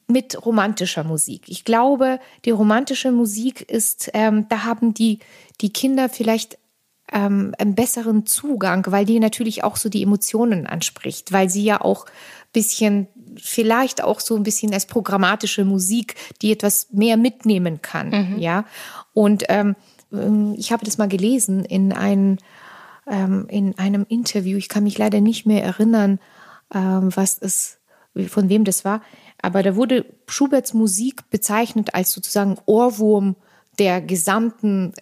mit 0.06 0.44
romantischer 0.44 1.04
Musik. 1.04 1.44
Ich 1.46 1.64
glaube, 1.64 2.20
die 2.44 2.50
romantische 2.50 3.10
Musik 3.10 3.62
ist, 3.62 4.10
ähm, 4.14 4.46
da 4.48 4.64
haben 4.64 4.94
die, 4.94 5.20
die 5.60 5.72
Kinder 5.72 6.08
vielleicht 6.08 6.58
ähm, 7.12 7.54
einen 7.58 7.74
besseren 7.74 8.26
Zugang, 8.26 8.86
weil 8.88 9.04
die 9.04 9.20
natürlich 9.20 9.64
auch 9.64 9.76
so 9.76 9.88
die 9.88 10.02
Emotionen 10.02 10.66
anspricht, 10.66 11.32
weil 11.32 11.48
sie 11.48 11.64
ja 11.64 11.80
auch 11.80 12.06
bisschen, 12.54 13.08
vielleicht 13.36 14.02
auch 14.02 14.20
so 14.20 14.36
ein 14.36 14.42
bisschen 14.42 14.72
als 14.72 14.86
programmatische 14.86 15.66
Musik, 15.66 16.14
die 16.40 16.52
etwas 16.52 16.88
mehr 16.92 17.18
mitnehmen 17.18 17.82
kann, 17.82 18.08
mhm. 18.08 18.38
ja. 18.38 18.64
Und 19.12 19.44
ähm, 19.48 19.76
ähm 20.12 20.54
ich 20.56 20.72
habe 20.72 20.84
das 20.84 20.96
mal 20.96 21.08
gelesen 21.08 21.64
in, 21.64 21.92
ein, 21.92 22.38
ähm, 23.06 23.46
in 23.48 23.76
einem 23.78 24.06
Interview. 24.08 24.56
Ich 24.56 24.70
kann 24.70 24.84
mich 24.84 24.96
leider 24.96 25.20
nicht 25.20 25.44
mehr 25.44 25.62
erinnern, 25.62 26.20
ähm, 26.72 27.10
was 27.14 27.38
es, 27.38 27.78
von 28.28 28.48
wem 28.48 28.64
das 28.64 28.84
war. 28.84 29.02
Aber 29.44 29.62
da 29.62 29.76
wurde 29.76 30.06
Schuberts 30.26 30.72
Musik 30.72 31.28
bezeichnet 31.28 31.94
als 31.94 32.12
sozusagen 32.12 32.56
Ohrwurm 32.64 33.36
der 33.78 34.00
gesamten, 34.00 34.94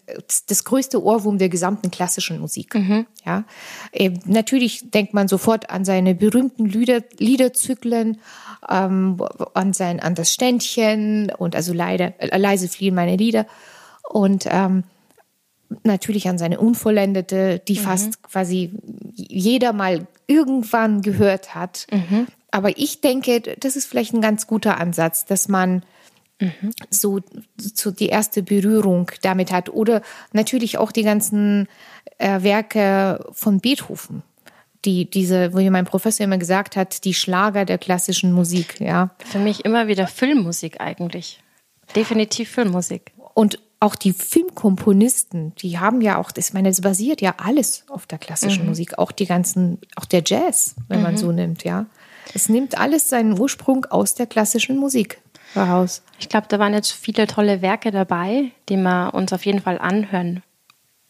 das 0.49 0.65
größte 0.65 1.01
Ohrwurm 1.01 1.39
der 1.39 1.49
gesamten 1.49 1.93
klassischen 1.93 2.41
Musik. 2.41 2.75
Mhm. 2.75 3.07
Ja, 3.25 3.45
äh, 3.93 4.11
natürlich 4.25 4.91
denkt 4.91 5.15
man 5.15 5.29
sofort 5.29 5.71
an 5.71 5.85
seine 5.85 6.17
berühmten 6.17 6.67
Lieder, 6.67 7.03
Liederzyklen, 7.19 8.19
ähm, 8.69 9.23
an 9.55 9.73
sein, 9.75 10.01
an 10.01 10.17
das 10.17 10.33
Ständchen 10.33 11.31
und 11.39 11.55
also 11.55 11.73
leider, 11.73 12.15
äh, 12.19 12.37
leise 12.37 12.67
fliehen 12.67 12.97
meine 12.97 13.17
Lieder 13.17 13.47
und 14.09 14.49
ähm, 14.51 14.83
natürlich 15.85 16.29
an 16.29 16.39
seine 16.39 16.59
Unvollendete, 16.59 17.61
die 17.61 17.79
mhm. 17.79 17.85
fast 17.85 18.23
quasi 18.25 18.73
jeder 19.15 19.73
mal 19.73 20.09
irgendwann 20.27 21.01
gehört 21.01 21.55
hat. 21.55 21.87
Mhm. 21.93 22.27
Aber 22.53 22.79
ich 22.79 23.01
denke, 23.01 23.41
das 23.41 23.75
ist 23.77 23.87
vielleicht 23.87 24.13
ein 24.15 24.21
ganz 24.21 24.47
guter 24.47 24.79
Ansatz, 24.79 25.25
dass 25.25 25.49
man 25.49 25.83
mhm. 26.39 26.71
so, 26.91 27.21
so 27.57 27.91
die 27.91 28.09
erste 28.09 28.43
Berührung 28.43 29.11
damit 29.23 29.51
hat. 29.51 29.71
Oder 29.71 30.03
natürlich 30.33 30.79
auch 30.79 30.93
die 30.93 31.03
ganzen 31.03 31.67
äh, 32.19 32.43
Werke 32.43 33.27
von 33.33 33.61
Beethoven. 33.61 34.23
Die, 34.85 35.09
diese, 35.09 35.53
wo 35.53 35.59
mir 35.59 35.71
mein 35.71 35.85
Professor 35.87 36.25
immer 36.25 36.39
gesagt 36.39 36.77
hat, 36.77 37.05
die 37.05 37.15
Schlager 37.15 37.65
der 37.65 37.79
klassischen 37.79 38.33
Musik, 38.33 38.81
ja. 38.81 39.11
Für 39.25 39.39
mich 39.39 39.65
immer 39.65 39.87
wieder 39.87 40.09
Filmmusik 40.09 40.81
eigentlich. 40.81 41.41
Definitiv 41.95 42.51
Filmmusik. 42.51 43.13
Und 43.35 43.61
auch 43.79 43.95
die 43.95 44.13
Filmkomponisten, 44.13 45.55
die 45.57 45.79
haben 45.79 46.01
ja 46.03 46.19
auch, 46.19 46.33
ich 46.37 46.53
meine, 46.53 46.69
es 46.69 46.81
basiert 46.81 47.21
ja 47.21 47.35
alles 47.39 47.85
auf 47.89 48.07
der 48.07 48.19
klassischen 48.19 48.63
mhm. 48.63 48.71
Musik, 48.71 48.99
auch 48.99 49.13
die 49.13 49.27
ganzen, 49.27 49.79
auch 49.97 50.05
der 50.05 50.23
Jazz, 50.25 50.75
wenn 50.89 50.99
mhm. 50.99 51.03
man 51.05 51.17
so 51.17 51.33
nimmt, 51.33 51.65
ja. 51.65 51.87
Es 52.35 52.49
nimmt 52.49 52.79
alles 52.79 53.09
seinen 53.09 53.39
Ursprung 53.39 53.85
aus 53.87 54.15
der 54.15 54.27
klassischen 54.27 54.77
Musik 54.77 55.21
heraus. 55.55 56.03
Ich 56.19 56.29
glaube, 56.29 56.47
da 56.49 56.59
waren 56.59 56.75
jetzt 56.75 56.93
viele 56.93 57.27
tolle 57.27 57.63
Werke 57.63 57.91
dabei, 57.91 58.53
die 58.69 58.77
wir 58.77 59.13
uns 59.15 59.33
auf 59.33 59.45
jeden 59.45 59.61
Fall 59.61 59.79
anhören 59.79 60.43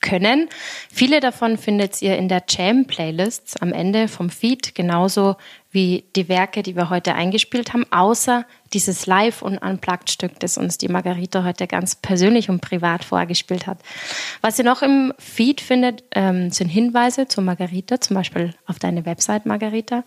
können. 0.02 0.48
Viele 0.92 1.20
davon 1.20 1.56
findet 1.56 2.02
ihr 2.02 2.18
in 2.18 2.28
der 2.28 2.42
Jam-Playlist 2.46 3.62
am 3.62 3.72
Ende 3.72 4.08
vom 4.08 4.28
Feed, 4.28 4.74
genauso 4.74 5.36
wie 5.70 6.04
die 6.16 6.28
Werke, 6.28 6.62
die 6.62 6.76
wir 6.76 6.90
heute 6.90 7.14
eingespielt 7.14 7.72
haben, 7.72 7.86
außer 7.90 8.44
dieses 8.74 9.06
Live- 9.06 9.40
und 9.40 9.56
Unplugged-Stück, 9.58 10.38
das 10.40 10.58
uns 10.58 10.76
die 10.76 10.88
Margarita 10.88 11.44
heute 11.44 11.66
ganz 11.66 11.94
persönlich 11.94 12.50
und 12.50 12.60
privat 12.60 13.04
vorgespielt 13.04 13.66
hat. 13.66 13.78
Was 14.42 14.58
ihr 14.58 14.66
noch 14.66 14.82
im 14.82 15.14
Feed 15.18 15.62
findet, 15.62 16.04
ähm, 16.14 16.50
sind 16.50 16.68
Hinweise 16.68 17.26
zu 17.26 17.40
Margarita, 17.40 18.00
zum 18.00 18.16
Beispiel 18.16 18.54
auf 18.66 18.78
deine 18.78 19.06
Website, 19.06 19.46
Margarita. 19.46 20.04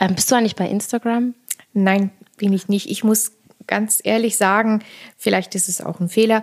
Ähm, 0.00 0.14
bist 0.14 0.30
du 0.30 0.34
eigentlich 0.34 0.56
bei 0.56 0.68
Instagram? 0.68 1.34
Nein, 1.72 2.10
bin 2.36 2.52
ich 2.52 2.68
nicht. 2.68 2.90
Ich 2.90 3.04
muss 3.04 3.32
ganz 3.66 4.00
ehrlich 4.02 4.36
sagen, 4.36 4.82
vielleicht 5.16 5.54
ist 5.54 5.68
es 5.68 5.80
auch 5.80 6.00
ein 6.00 6.08
Fehler. 6.08 6.42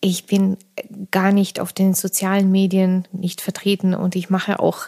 Ich 0.00 0.26
bin 0.26 0.56
gar 1.10 1.30
nicht 1.30 1.60
auf 1.60 1.72
den 1.72 1.94
sozialen 1.94 2.50
Medien 2.50 3.06
nicht 3.12 3.42
vertreten 3.42 3.94
und 3.94 4.16
ich 4.16 4.30
mache 4.30 4.58
auch 4.58 4.86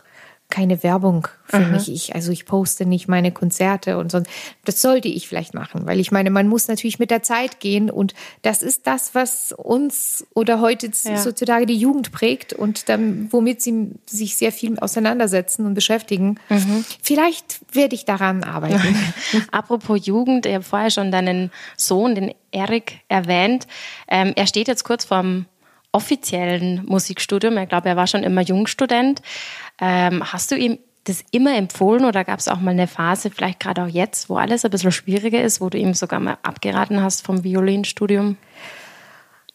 keine 0.53 0.82
Werbung 0.82 1.28
für 1.46 1.57
Aha. 1.57 1.68
mich. 1.68 1.90
Ich, 1.90 2.14
also 2.14 2.30
ich 2.30 2.44
poste 2.44 2.84
nicht 2.84 3.09
meine 3.09 3.32
Konzerte 3.32 3.96
und 3.96 4.12
so. 4.12 4.22
Das 4.66 4.82
sollte 4.82 5.09
ich 5.09 5.26
vielleicht 5.26 5.55
machen, 5.55 5.86
weil 5.86 5.98
ich 5.98 6.12
meine, 6.12 6.28
man 6.28 6.46
muss 6.46 6.68
natürlich 6.68 6.98
mit 6.98 7.11
der 7.11 7.22
Zeit 7.22 7.59
gehen 7.59 7.90
und 7.90 8.12
das 8.42 8.62
ist 8.62 8.86
das, 8.86 9.14
was 9.14 9.53
uns 9.53 10.26
oder 10.34 10.61
heute 10.61 10.90
ja. 11.05 11.16
sozusagen 11.16 11.66
die 11.66 11.76
Jugend 11.76 12.12
prägt 12.12 12.53
und 12.53 12.90
dann, 12.90 13.32
womit 13.32 13.62
sie 13.62 13.92
sich 14.05 14.36
sehr 14.36 14.53
viel 14.53 14.78
auseinandersetzen 14.78 15.64
und 15.64 15.72
beschäftigen. 15.72 16.38
Mhm. 16.50 16.84
Vielleicht 17.00 17.61
werde 17.72 17.94
ich 17.94 18.05
daran 18.05 18.44
arbeiten. 18.44 18.94
Apropos 19.53 20.05
Jugend, 20.05 20.44
ich 20.44 20.53
habe 20.53 20.64
vorher 20.64 20.90
schon 20.90 21.11
deinen 21.11 21.50
Sohn, 21.78 22.14
den 22.14 22.34
Erik, 22.50 23.00
erwähnt. 23.09 23.66
Ähm, 24.07 24.34
er 24.36 24.46
steht 24.46 24.68
jetzt 24.68 24.84
kurz 24.84 25.07
vorm 25.07 25.46
offiziellen 25.92 26.84
Musikstudium. 26.86 27.57
Ich 27.59 27.68
glaube, 27.68 27.90
er 27.90 27.96
war 27.96 28.07
schon 28.07 28.22
immer 28.22 28.40
Jungstudent. 28.40 29.20
Ähm, 29.83 30.33
hast 30.33 30.53
du 30.53 30.57
ihm 30.57 30.78
das 31.05 31.24
immer 31.33 31.57
empfohlen 31.57 32.05
oder 32.05 32.24
gab 32.24 32.39
es 32.39 32.47
auch 32.47 32.61
mal 32.61 32.70
eine 32.70 32.87
Phase, 32.87 33.30
vielleicht 33.30 33.59
gerade 33.59 33.83
auch 33.83 33.89
jetzt, 33.89 34.30
wo 34.30 34.37
alles 34.37 34.64
ein 34.64 34.70
bisschen 34.70 34.93
schwieriger 34.93 35.43
ist, 35.43 35.61
wo 35.61 35.68
du 35.68 35.76
ihm 35.76 35.93
sogar 35.93 36.20
mal 36.20 36.39
abgeraten 36.45 37.03
hast 37.03 37.26
vom 37.26 37.43
Violinstudium? 37.43 38.37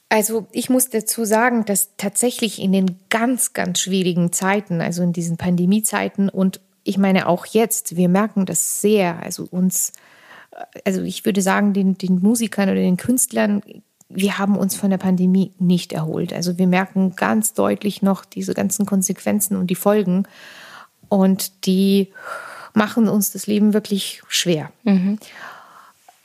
Also 0.10 0.48
ich 0.52 0.70
muss 0.70 0.90
dazu 0.90 1.24
sagen, 1.24 1.64
dass 1.64 1.96
tatsächlich 1.96 2.62
in 2.62 2.74
den 2.74 3.00
ganz, 3.10 3.54
ganz 3.54 3.80
schwierigen 3.80 4.34
Zeiten, 4.34 4.82
also 4.82 5.02
in 5.02 5.14
diesen 5.14 5.38
Pandemiezeiten 5.38 6.28
und 6.28 6.60
ich 6.84 6.98
meine 6.98 7.28
auch 7.28 7.46
jetzt, 7.46 7.96
wir 7.96 8.10
merken 8.10 8.46
das 8.46 8.82
sehr, 8.82 9.22
also 9.24 9.48
uns, 9.50 9.94
also 10.84 11.02
ich 11.04 11.26
würde 11.26 11.42
sagen, 11.42 11.74
den, 11.74 11.98
den 11.98 12.20
Musikern 12.20 12.70
oder 12.70 12.80
den 12.80 12.98
Künstlern 12.98 13.62
wir 14.10 14.38
haben 14.38 14.58
uns 14.58 14.76
von 14.76 14.90
der 14.90 14.98
Pandemie 14.98 15.54
nicht 15.60 15.92
erholt. 15.92 16.34
Also 16.34 16.58
wir 16.58 16.68
merken 16.68 17.16
ganz 17.16 17.54
deutlich 17.54 18.02
noch 18.02 18.26
diese 18.26 18.54
ganzen 18.54 18.86
Konsequenzen 18.86 19.58
und 19.58 19.68
die 19.68 19.76
Folgen. 19.76 20.24
Und 21.10 21.66
die 21.66 22.14
machen 22.74 23.10
uns 23.10 23.32
das 23.32 23.48
Leben 23.48 23.74
wirklich 23.74 24.22
schwer. 24.30 24.72
Mhm. 24.84 25.20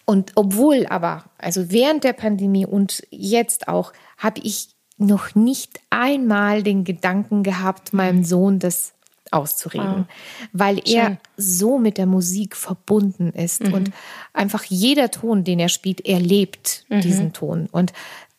Und 0.05 0.33
obwohl 0.35 0.87
aber, 0.87 1.25
also 1.39 1.71
während 1.71 2.05
der 2.05 2.13
Pandemie 2.13 2.67
und 2.67 3.03
jetzt 3.11 3.69
auch, 3.69 3.93
habe 4.19 4.41
ich 4.43 4.69
noch 4.99 5.35
nicht 5.35 5.81
einmal 5.91 6.63
den 6.63 6.85
Gedanken 6.85 7.43
gehabt, 7.43 7.93
meinem 7.93 8.25
Sohn 8.25 8.59
das 8.59 8.93
auszureden, 9.33 10.07
weil 10.53 10.79
er 10.85 11.07
Schön. 11.07 11.19
so 11.37 11.79
mit 11.79 11.99
der 11.99 12.07
Musik 12.07 12.57
verbunden 12.57 13.31
ist 13.31 13.63
und 13.63 13.91
einfach 14.33 14.65
jeder 14.65 15.11
Ton, 15.11 15.45
den 15.45 15.59
er 15.59 15.69
spielt, 15.69 16.07
er 16.07 16.21
lebt 16.21 16.85
diesen 16.91 17.33
Ton. 17.33 17.69
Und 17.71 17.93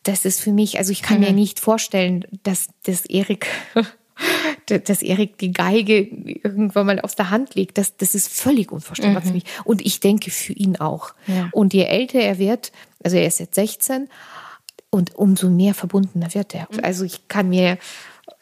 das 0.04 0.24
ist 0.24 0.40
für 0.40 0.52
mich, 0.52 0.78
also 0.78 0.92
ich 0.92 1.02
kann 1.02 1.20
mir 1.20 1.32
nicht 1.32 1.60
vorstellen, 1.60 2.24
dass, 2.42 2.68
dass 2.84 3.06
Erik, 3.06 3.46
dass 4.66 5.02
Erik 5.02 5.38
die 5.38 5.52
Geige 5.52 5.98
irgendwann 5.98 6.86
mal 6.86 7.00
aus 7.00 7.16
der 7.16 7.30
Hand 7.30 7.54
legt. 7.54 7.78
Das, 7.78 7.96
das 7.96 8.14
ist 8.14 8.28
völlig 8.28 8.70
unvorstellbar 8.70 9.22
für 9.22 9.32
mich. 9.32 9.44
Und 9.64 9.84
ich 9.84 10.00
denke 10.00 10.30
für 10.30 10.52
ihn 10.52 10.76
auch. 10.76 11.14
Ja. 11.26 11.48
Und 11.52 11.74
je 11.74 11.84
älter 11.84 12.20
er 12.20 12.38
wird, 12.38 12.70
also 13.02 13.16
er 13.16 13.26
ist 13.26 13.40
jetzt 13.40 13.54
16, 13.54 14.08
und 14.90 15.16
umso 15.16 15.50
mehr 15.50 15.74
verbundener 15.74 16.32
wird 16.34 16.54
er. 16.54 16.68
Also 16.82 17.04
ich 17.04 17.26
kann 17.26 17.48
mir 17.48 17.78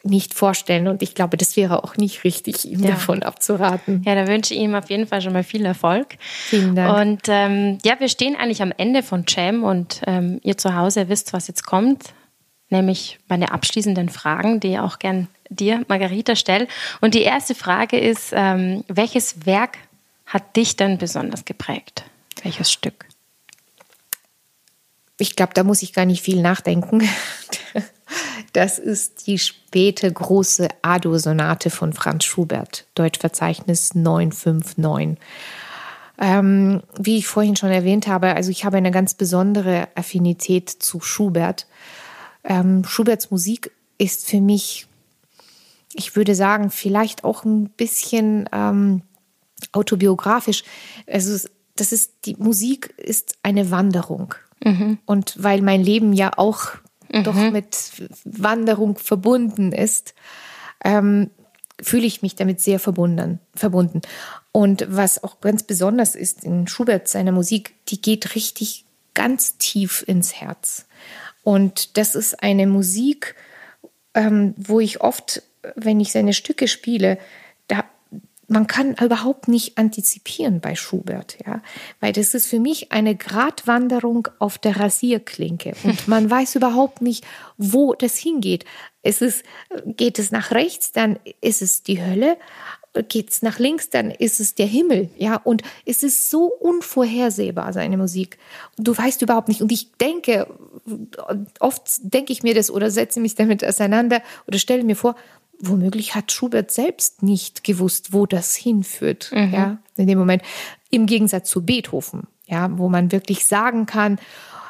nicht 0.05 0.33
vorstellen 0.33 0.89
und 0.89 1.01
ich 1.01 1.15
glaube, 1.15 1.37
das 1.37 1.55
wäre 1.55 1.83
auch 1.83 1.95
nicht 1.95 2.23
richtig, 2.25 2.65
ihm 2.65 2.83
Ja. 2.83 2.91
davon 2.91 3.23
abzuraten. 3.23 4.01
Ja, 4.05 4.15
da 4.15 4.27
wünsche 4.27 4.53
ich 4.53 4.59
ihm 4.59 4.75
auf 4.75 4.89
jeden 4.89 5.07
Fall 5.07 5.21
schon 5.21 5.31
mal 5.33 5.43
viel 5.45 5.65
Erfolg. 5.65 6.17
Vielen 6.19 6.75
Dank. 6.75 6.99
Und 7.01 7.21
ähm, 7.29 7.77
ja, 7.85 7.97
wir 7.99 8.09
stehen 8.09 8.35
eigentlich 8.35 8.61
am 8.61 8.73
Ende 8.75 9.01
von 9.01 9.23
Jam 9.27 9.63
und 9.63 10.01
ähm, 10.05 10.39
ihr 10.43 10.57
zu 10.57 10.75
Hause 10.75 11.07
wisst, 11.07 11.31
was 11.31 11.47
jetzt 11.47 11.65
kommt, 11.65 12.13
nämlich 12.69 13.19
meine 13.29 13.53
abschließenden 13.53 14.09
Fragen, 14.09 14.59
die 14.59 14.73
ich 14.73 14.79
auch 14.79 14.99
gern 14.99 15.29
dir, 15.49 15.85
Margarita, 15.87 16.35
stelle. 16.35 16.67
Und 16.99 17.13
die 17.13 17.21
erste 17.21 17.55
Frage 17.55 17.97
ist, 17.97 18.31
ähm, 18.33 18.83
welches 18.89 19.45
Werk 19.45 19.77
hat 20.25 20.55
dich 20.57 20.75
denn 20.75 20.97
besonders 20.97 21.45
geprägt? 21.45 22.03
Welches 22.43 22.71
Stück? 22.71 23.05
Ich 25.19 25.35
glaube, 25.37 25.53
da 25.53 25.63
muss 25.63 25.81
ich 25.83 25.93
gar 25.93 26.05
nicht 26.05 26.21
viel 26.23 26.41
nachdenken. 26.41 27.07
Das 28.53 28.79
ist 28.79 29.27
die 29.27 29.39
späte 29.39 30.11
große 30.11 30.67
A-Dur-Sonate 30.81 31.69
von 31.69 31.93
Franz 31.93 32.25
Schubert, 32.25 32.85
Deutschverzeichnis 32.95 33.95
959. 33.95 35.17
Ähm, 36.19 36.83
wie 36.99 37.17
ich 37.17 37.27
vorhin 37.27 37.55
schon 37.55 37.71
erwähnt 37.71 38.07
habe, 38.07 38.35
also 38.35 38.51
ich 38.51 38.65
habe 38.65 38.77
eine 38.77 38.91
ganz 38.91 39.15
besondere 39.15 39.87
Affinität 39.95 40.69
zu 40.69 40.99
Schubert. 40.99 41.65
Ähm, 42.43 42.83
Schuberts 42.85 43.31
Musik 43.31 43.71
ist 43.97 44.27
für 44.27 44.39
mich, 44.39 44.85
ich 45.93 46.15
würde 46.15 46.35
sagen, 46.35 46.69
vielleicht 46.69 47.23
auch 47.23 47.43
ein 47.43 47.69
bisschen 47.69 48.47
ähm, 48.51 49.01
autobiografisch. 49.71 50.63
Also 51.07 51.47
das 51.75 51.91
ist 51.91 52.11
die 52.25 52.35
Musik 52.35 52.93
ist 52.97 53.35
eine 53.41 53.71
Wanderung. 53.71 54.35
Und 55.05 55.35
weil 55.43 55.61
mein 55.61 55.83
Leben 55.83 56.13
ja 56.13 56.31
auch 56.37 56.67
doch 57.21 57.35
mit 57.35 57.77
Wanderung 58.25 58.97
verbunden 58.97 59.71
ist, 59.71 60.15
ähm, 60.83 61.29
fühle 61.81 62.05
ich 62.05 62.21
mich 62.21 62.35
damit 62.35 62.59
sehr 62.59 62.79
verbunden, 62.79 63.39
verbunden. 63.55 64.01
Und 64.51 64.85
was 64.89 65.23
auch 65.23 65.41
ganz 65.41 65.63
besonders 65.63 66.15
ist 66.15 66.43
in 66.43 66.67
Schubert 66.67 67.07
seiner 67.07 67.31
Musik, 67.31 67.75
die 67.89 68.01
geht 68.01 68.35
richtig 68.35 68.85
ganz 69.13 69.57
tief 69.57 70.03
ins 70.07 70.33
Herz. 70.33 70.85
Und 71.43 71.97
das 71.97 72.15
ist 72.15 72.41
eine 72.41 72.67
Musik, 72.67 73.35
ähm, 74.13 74.53
wo 74.57 74.79
ich 74.79 75.01
oft, 75.01 75.43
wenn 75.75 75.99
ich 75.99 76.11
seine 76.11 76.33
Stücke 76.33 76.67
spiele, 76.67 77.17
man 78.53 78.67
kann 78.67 78.95
überhaupt 78.95 79.47
nicht 79.47 79.77
antizipieren 79.77 80.61
bei 80.61 80.75
Schubert, 80.75 81.37
ja, 81.45 81.61
weil 81.99 82.13
das 82.13 82.33
ist 82.33 82.45
für 82.45 82.59
mich 82.59 82.91
eine 82.91 83.15
Gratwanderung 83.15 84.27
auf 84.39 84.57
der 84.57 84.79
Rasierklinke 84.79 85.73
und 85.83 86.07
man 86.07 86.29
weiß 86.29 86.55
überhaupt 86.55 87.01
nicht, 87.01 87.25
wo 87.57 87.93
das 87.93 88.15
hingeht. 88.17 88.65
Es 89.01 89.21
ist, 89.21 89.43
geht 89.85 90.19
es 90.19 90.31
nach 90.31 90.51
rechts, 90.51 90.93
dann 90.93 91.19
ist 91.41 91.61
es 91.61 91.83
die 91.83 92.01
Hölle, 92.01 92.37
geht 93.09 93.31
es 93.31 93.41
nach 93.41 93.57
links, 93.57 93.89
dann 93.89 94.11
ist 94.11 94.39
es 94.39 94.53
der 94.53 94.67
Himmel, 94.67 95.09
ja, 95.17 95.37
und 95.37 95.63
es 95.85 96.03
ist 96.03 96.29
so 96.29 96.45
unvorhersehbar 96.45 97.73
seine 97.73 97.97
Musik. 97.97 98.37
Du 98.77 98.95
weißt 98.95 99.21
überhaupt 99.23 99.47
nicht. 99.47 99.61
Und 99.61 99.71
ich 99.71 99.91
denke, 99.93 100.47
oft 101.59 101.81
denke 102.03 102.31
ich 102.31 102.43
mir 102.43 102.53
das 102.53 102.69
oder 102.69 102.91
setze 102.91 103.19
mich 103.19 103.33
damit 103.35 103.65
auseinander 103.65 104.21
oder 104.47 104.59
stelle 104.59 104.83
mir 104.83 104.95
vor, 104.95 105.15
womöglich 105.67 106.15
hat 106.15 106.31
Schubert 106.31 106.71
selbst 106.71 107.23
nicht 107.23 107.63
gewusst, 107.63 108.13
wo 108.13 108.25
das 108.25 108.55
hinführt, 108.55 109.31
ja, 109.51 109.77
in 109.95 110.07
dem 110.07 110.17
Moment. 110.19 110.41
Im 110.89 111.05
Gegensatz 111.05 111.49
zu 111.49 111.63
Beethoven, 111.65 112.27
ja, 112.47 112.69
wo 112.77 112.89
man 112.89 113.11
wirklich 113.11 113.45
sagen 113.45 113.85
kann, 113.85 114.19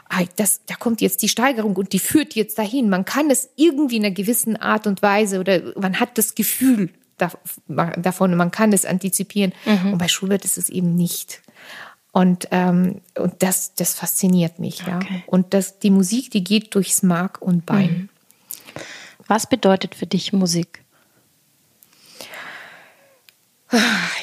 ah, 0.09 0.21
das, 0.35 0.61
da 0.65 0.75
kommt 0.75 1.01
jetzt 1.01 1.21
die 1.21 1.29
Steigerung 1.29 1.75
und 1.75 1.93
die 1.93 1.99
führt 1.99 2.35
jetzt 2.35 2.57
dahin. 2.57 2.89
Man 2.89 3.05
kann 3.05 3.29
es 3.29 3.49
irgendwie 3.55 3.97
in 3.97 4.05
einer 4.05 4.13
gewissen 4.13 4.55
Art 4.57 4.87
und 4.87 5.01
Weise 5.01 5.39
oder 5.39 5.61
man 5.79 5.99
hat 5.99 6.17
das 6.17 6.35
Gefühl 6.35 6.89
da- 7.17 7.31
davon, 7.97 8.35
man 8.35 8.51
kann 8.51 8.73
es 8.73 8.85
antizipieren. 8.85 9.53
Und 9.93 9.97
bei 9.97 10.07
Schubert 10.07 10.45
ist 10.45 10.57
es 10.57 10.69
eben 10.69 10.95
nicht. 10.95 11.41
Und, 12.11 12.47
ähm, 12.51 13.01
und 13.17 13.41
das, 13.41 13.73
das 13.73 13.95
fasziniert 13.95 14.59
mich, 14.59 14.85
ja. 14.85 14.97
Okay. 14.97 15.23
Und 15.25 15.53
das, 15.55 15.79
die 15.79 15.89
Musik, 15.89 16.29
die 16.29 16.43
geht 16.43 16.75
durchs 16.75 17.01
Mark 17.01 17.41
und 17.41 17.65
Bein. 17.65 18.09
Was 19.27 19.47
bedeutet 19.49 19.95
für 19.95 20.05
dich 20.05 20.31
Musik? 20.33 20.82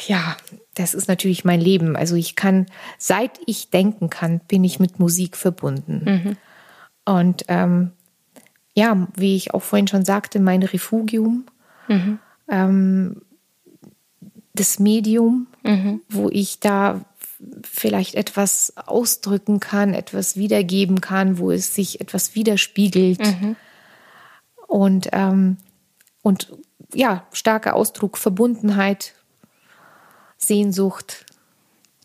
Ja, 0.07 0.36
das 0.74 0.94
ist 0.94 1.09
natürlich 1.09 1.44
mein 1.44 1.61
Leben. 1.61 1.96
Also 1.96 2.14
ich 2.16 2.36
kann, 2.36 2.66
seit 2.98 3.38
ich 3.46 3.70
denken 3.70 4.09
kann, 4.11 4.40
bin 4.48 4.64
ich 4.64 4.80
mit 4.80 4.98
Musik 4.98 5.36
verbunden. 5.36 6.05
Und 7.05 7.44
ähm, 7.48 7.90
ja, 8.74 9.09
wie 9.16 9.36
ich 9.36 9.53
auch 9.53 9.62
vorhin 9.62 9.88
schon 9.88 10.05
sagte, 10.05 10.40
mein 10.40 10.62
Refugium, 10.62 11.44
ähm, 12.48 13.22
das 14.55 14.78
Medium, 14.78 15.46
wo 16.09 16.28
ich 16.30 16.61
da 16.61 17.01
vielleicht 17.64 18.14
etwas 18.14 18.72
ausdrücken 18.76 19.61
kann, 19.61 19.94
etwas 19.94 20.36
wiedergeben 20.36 21.01
kann, 21.01 21.38
wo 21.38 21.51
es 21.51 21.74
sich 21.74 22.01
etwas 22.01 22.34
widerspiegelt. 22.34 23.20
Und, 24.66 25.09
ähm, 25.12 25.57
und 26.22 26.53
ja, 26.94 27.26
starker 27.32 27.74
Ausdruck, 27.74 28.18
Verbundenheit, 28.18 29.14
Sehnsucht. 30.43 31.26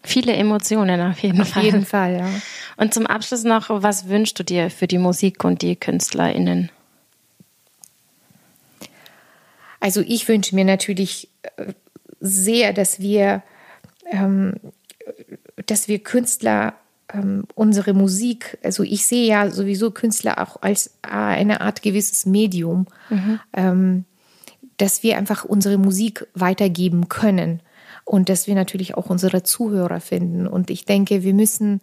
Viele 0.03 0.33
Emotionen 0.33 1.01
auf 1.01 1.19
jeden 1.19 1.41
Auf 1.41 1.49
Fall. 1.49 1.63
jeden 1.63 1.85
Fall, 1.85 2.17
ja. 2.17 2.29
Und 2.77 2.93
zum 2.93 3.07
Abschluss 3.07 3.43
noch, 3.43 3.69
was 3.69 4.07
wünschst 4.07 4.37
du 4.37 4.43
dir 4.43 4.69
für 4.69 4.87
die 4.87 4.99
Musik 4.99 5.43
und 5.43 5.61
die 5.61 5.75
KünstlerInnen? 5.75 6.69
Also 9.79 10.01
ich 10.01 10.27
wünsche 10.27 10.55
mir 10.55 10.65
natürlich 10.65 11.29
äh, 11.57 11.73
sehr, 12.19 12.73
dass 12.73 12.99
wir, 12.99 13.43
ähm, 14.11 14.55
dass 15.65 15.87
wir 15.87 15.99
Künstler 15.99 16.75
ähm, 17.13 17.45
unsere 17.55 17.93
Musik, 17.93 18.57
also 18.63 18.83
ich 18.83 19.05
sehe 19.05 19.27
ja 19.27 19.49
sowieso 19.49 19.91
Künstler 19.91 20.39
auch 20.39 20.61
als 20.61 20.87
äh, 21.03 21.09
eine 21.09 21.61
Art 21.61 21.81
gewisses 21.81 22.25
Medium, 22.25 22.87
ähm, 23.53 24.05
dass 24.77 25.03
wir 25.03 25.17
einfach 25.17 25.45
unsere 25.45 25.77
Musik 25.77 26.27
weitergeben 26.33 27.09
können 27.09 27.61
und 28.05 28.29
dass 28.29 28.47
wir 28.47 28.55
natürlich 28.55 28.95
auch 28.95 29.09
unsere 29.09 29.43
Zuhörer 29.43 29.99
finden. 29.99 30.47
Und 30.47 30.69
ich 30.69 30.85
denke, 30.85 31.23
wir 31.23 31.33
müssen 31.33 31.81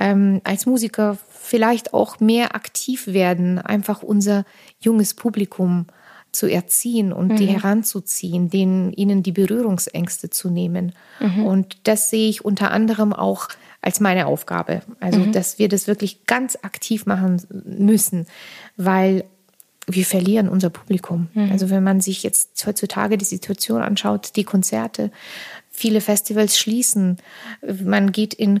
ähm, 0.00 0.40
als 0.44 0.66
Musiker 0.66 1.18
vielleicht 1.28 1.92
auch 1.92 2.20
mehr 2.20 2.54
aktiv 2.54 3.08
werden, 3.08 3.58
einfach 3.58 4.02
unser 4.02 4.44
junges 4.78 5.14
Publikum 5.14 5.86
zu 6.30 6.46
erziehen 6.46 7.12
und 7.12 7.36
die 7.38 7.46
heranzuziehen, 7.46 8.50
denen, 8.50 8.92
ihnen 8.92 9.22
die 9.22 9.32
Berührungsängste 9.32 10.30
zu 10.30 10.50
nehmen. 10.50 10.92
Und 11.46 11.78
das 11.84 12.10
sehe 12.10 12.28
ich 12.28 12.44
unter 12.44 12.70
anderem 12.70 13.12
auch 13.12 13.48
als 13.80 13.98
meine 13.98 14.26
Aufgabe. 14.26 14.82
Also, 15.00 15.24
dass 15.32 15.58
wir 15.58 15.68
das 15.68 15.86
wirklich 15.86 16.26
ganz 16.26 16.58
aktiv 16.62 17.06
machen 17.06 17.42
müssen, 17.50 18.26
weil 18.76 19.24
wir 19.88 20.04
verlieren 20.04 20.48
unser 20.48 20.70
Publikum. 20.70 21.28
Also 21.50 21.70
wenn 21.70 21.82
man 21.82 22.00
sich 22.00 22.22
jetzt 22.22 22.64
heutzutage 22.66 23.16
die 23.18 23.24
Situation 23.24 23.80
anschaut, 23.82 24.36
die 24.36 24.44
Konzerte, 24.44 25.10
viele 25.70 26.00
Festivals 26.00 26.58
schließen, 26.58 27.18
man 27.84 28.12
geht 28.12 28.34
in 28.34 28.60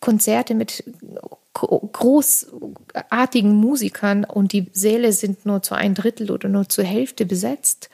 Konzerte 0.00 0.54
mit 0.54 0.84
gro- 1.52 1.88
großartigen 1.92 3.54
Musikern 3.54 4.24
und 4.24 4.52
die 4.52 4.66
Säle 4.72 5.12
sind 5.12 5.46
nur 5.46 5.62
zu 5.62 5.74
ein 5.74 5.94
Drittel 5.94 6.30
oder 6.30 6.48
nur 6.48 6.68
zur 6.68 6.84
Hälfte 6.84 7.26
besetzt. 7.26 7.90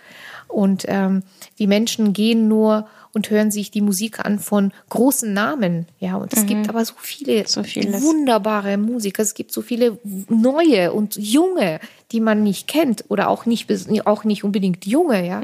Und 0.49 0.85
ähm, 0.89 1.23
die 1.59 1.67
Menschen 1.67 2.13
gehen 2.13 2.49
nur 2.49 2.87
und 3.13 3.31
hören 3.31 3.51
sich 3.51 3.71
die 3.71 3.81
Musik 3.81 4.25
an 4.25 4.39
von 4.41 4.73
großen 4.91 5.33
Namen. 5.33 5.87
Ja, 6.01 6.17
und 6.17 6.33
es 6.33 6.47
gibt 6.47 6.69
aber 6.69 6.85
so 6.85 6.95
viele 6.99 7.47
So 7.47 7.63
wunderbare 8.03 8.77
Musiker. 8.77 9.23
Es 9.23 9.35
gibt 9.35 9.53
so 9.53 9.63
viele 9.63 9.99
neue 10.29 10.93
und 10.93 11.17
junge, 11.17 11.79
die 12.15 12.21
man 12.21 12.43
nicht 12.43 12.67
kennt 12.69 13.05
oder 13.09 13.29
auch 13.29 13.45
nicht, 13.45 13.69
bes- 13.69 14.07
auch 14.07 14.25
nicht 14.25 14.43
unbedingt 14.45 14.87
junge, 14.87 15.27
ja. 15.27 15.43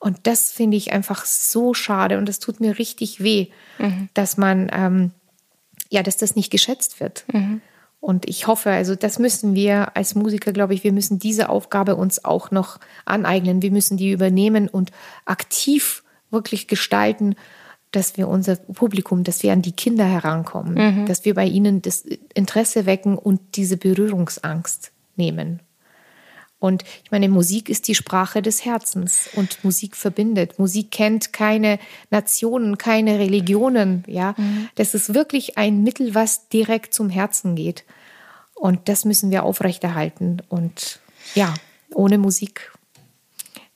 Und 0.00 0.18
das 0.22 0.50
finde 0.50 0.76
ich 0.78 0.92
einfach 0.92 1.26
so 1.26 1.74
schade 1.74 2.16
und 2.18 2.26
das 2.26 2.38
tut 2.40 2.58
mir 2.58 2.78
richtig 2.78 3.22
weh, 3.22 3.48
dass 4.14 4.36
man, 4.38 4.70
ähm, 4.72 5.10
ja, 5.90 6.02
dass 6.02 6.16
das 6.16 6.34
nicht 6.34 6.50
geschätzt 6.50 7.00
wird. 7.00 7.24
Und 8.00 8.26
ich 8.26 8.46
hoffe, 8.46 8.70
also 8.70 8.94
das 8.94 9.18
müssen 9.18 9.54
wir 9.54 9.94
als 9.94 10.14
Musiker, 10.14 10.52
glaube 10.52 10.72
ich, 10.72 10.84
wir 10.84 10.92
müssen 10.92 11.18
diese 11.18 11.50
Aufgabe 11.50 11.96
uns 11.96 12.24
auch 12.24 12.50
noch 12.50 12.78
aneignen. 13.04 13.60
Wir 13.60 13.70
müssen 13.70 13.98
die 13.98 14.10
übernehmen 14.10 14.68
und 14.68 14.90
aktiv 15.26 16.02
wirklich 16.30 16.66
gestalten, 16.66 17.34
dass 17.90 18.16
wir 18.16 18.28
unser 18.28 18.56
Publikum, 18.56 19.22
dass 19.22 19.42
wir 19.42 19.52
an 19.52 19.60
die 19.60 19.72
Kinder 19.72 20.06
herankommen, 20.06 21.02
mhm. 21.02 21.06
dass 21.06 21.26
wir 21.26 21.34
bei 21.34 21.44
ihnen 21.44 21.82
das 21.82 22.06
Interesse 22.32 22.86
wecken 22.86 23.18
und 23.18 23.40
diese 23.56 23.76
Berührungsangst 23.76 24.92
nehmen. 25.16 25.60
Und 26.60 26.84
ich 27.02 27.10
meine, 27.10 27.28
Musik 27.28 27.68
ist 27.68 27.88
die 27.88 27.94
Sprache 27.94 28.42
des 28.42 28.64
Herzens 28.64 29.30
und 29.34 29.64
Musik 29.64 29.96
verbindet. 29.96 30.58
Musik 30.58 30.90
kennt 30.90 31.32
keine 31.32 31.80
Nationen, 32.10 32.78
keine 32.78 33.18
Religionen, 33.18 34.04
ja. 34.06 34.34
Mhm. 34.36 34.68
Das 34.76 34.94
ist 34.94 35.14
wirklich 35.14 35.58
ein 35.58 35.82
Mittel, 35.82 36.14
was 36.14 36.48
direkt 36.48 36.94
zum 36.94 37.08
Herzen 37.08 37.56
geht. 37.56 37.84
Und 38.54 38.90
das 38.90 39.06
müssen 39.06 39.30
wir 39.30 39.42
aufrechterhalten. 39.42 40.42
Und 40.50 41.00
ja, 41.34 41.54
ohne 41.94 42.18
Musik 42.18 42.70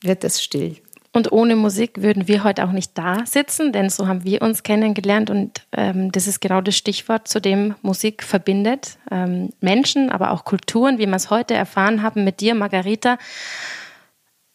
wird 0.02 0.22
es 0.22 0.42
still. 0.42 0.76
Und 1.14 1.30
ohne 1.30 1.54
Musik 1.54 2.02
würden 2.02 2.26
wir 2.26 2.42
heute 2.42 2.64
auch 2.64 2.72
nicht 2.72 2.98
da 2.98 3.24
sitzen, 3.24 3.72
denn 3.72 3.88
so 3.88 4.08
haben 4.08 4.24
wir 4.24 4.42
uns 4.42 4.64
kennengelernt 4.64 5.30
und 5.30 5.64
ähm, 5.70 6.10
das 6.10 6.26
ist 6.26 6.40
genau 6.40 6.60
das 6.60 6.76
Stichwort, 6.76 7.28
zu 7.28 7.40
dem 7.40 7.76
Musik 7.82 8.24
verbindet. 8.24 8.98
Ähm, 9.12 9.50
Menschen, 9.60 10.10
aber 10.10 10.32
auch 10.32 10.44
Kulturen, 10.44 10.98
wie 10.98 11.06
wir 11.06 11.14
es 11.14 11.30
heute 11.30 11.54
erfahren 11.54 12.02
haben 12.02 12.24
mit 12.24 12.40
dir, 12.40 12.56
Margarita. 12.56 13.16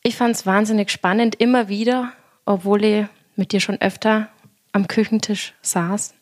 Ich 0.04 0.18
fand 0.18 0.36
es 0.36 0.46
wahnsinnig 0.46 0.92
spannend, 0.92 1.36
immer 1.36 1.70
wieder, 1.70 2.12
obwohl 2.44 2.84
ich 2.84 3.06
mit 3.38 3.54
dir 3.54 3.62
schon 3.62 3.80
öfter 3.80 4.28
am 4.74 4.90
Küchentisch 4.90 5.54
saß. 5.62 6.14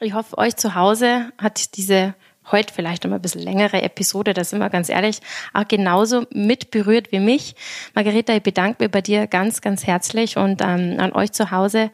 Ich 0.00 0.14
hoffe, 0.14 0.38
euch 0.38 0.56
zu 0.56 0.74
Hause 0.74 1.32
hat 1.36 1.76
diese 1.76 2.14
heute 2.52 2.72
vielleicht 2.72 3.04
noch 3.04 3.12
ein 3.12 3.22
bisschen 3.22 3.42
längere 3.42 3.82
Episode, 3.82 4.34
da 4.34 4.44
sind 4.44 4.58
wir 4.58 4.70
ganz 4.70 4.88
ehrlich, 4.88 5.20
auch 5.52 5.66
genauso 5.66 6.24
mit 6.32 6.70
berührt 6.70 7.12
wie 7.12 7.20
mich. 7.20 7.54
Margareta, 7.94 8.34
ich 8.34 8.42
bedanke 8.42 8.82
mich 8.82 8.90
bei 8.90 9.00
dir 9.00 9.26
ganz, 9.26 9.60
ganz 9.60 9.86
herzlich 9.86 10.36
und 10.36 10.60
ähm, 10.62 10.96
an 10.98 11.12
euch 11.12 11.32
zu 11.32 11.50
Hause. 11.50 11.90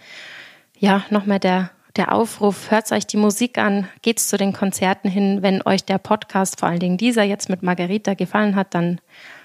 Ja, 0.79 1.05
nochmal 1.11 1.39
der, 1.39 1.71
der 1.97 2.13
Aufruf, 2.13 2.71
hört 2.71 2.93
euch 2.93 3.07
die 3.07 3.17
Musik 3.17 3.59
an, 3.59 3.89
geht's 4.03 4.29
zu 4.29 4.37
den 4.37 4.53
Konzerten 4.53 5.09
hin. 5.09 5.43
Wenn 5.43 5.63
euch 5.63 5.85
der 5.85 5.99
Podcast, 5.99 6.61
vor 6.61 6.69
allen 6.69 6.81
Dingen 6.81 6.99
dieser 6.99 7.23
jetzt 7.23 7.49
mit 7.49 7.63
Margarita 7.63 8.15
gefallen 8.15 8.57
hat, 8.57 8.75
dann 8.75 9.01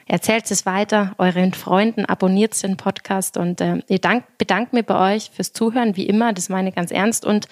erzählt 0.07 0.51
es 0.51 0.65
weiter 0.65 1.15
euren 1.17 1.53
Freunden, 1.53 2.05
abonniert 2.05 2.61
den 2.63 2.75
Podcast 2.75 3.37
und 3.37 3.61
äh, 3.61 3.81
ich 3.87 4.01
dank, 4.01 4.25
bedanke 4.37 4.75
mich 4.75 4.85
bei 4.85 5.15
euch 5.15 5.31
fürs 5.33 5.53
Zuhören, 5.53 5.95
wie 5.95 6.05
immer, 6.05 6.33
das 6.33 6.49
meine 6.49 6.69
ich 6.69 6.75
ganz 6.75 6.91
ernst 6.91 7.25
und 7.25 7.47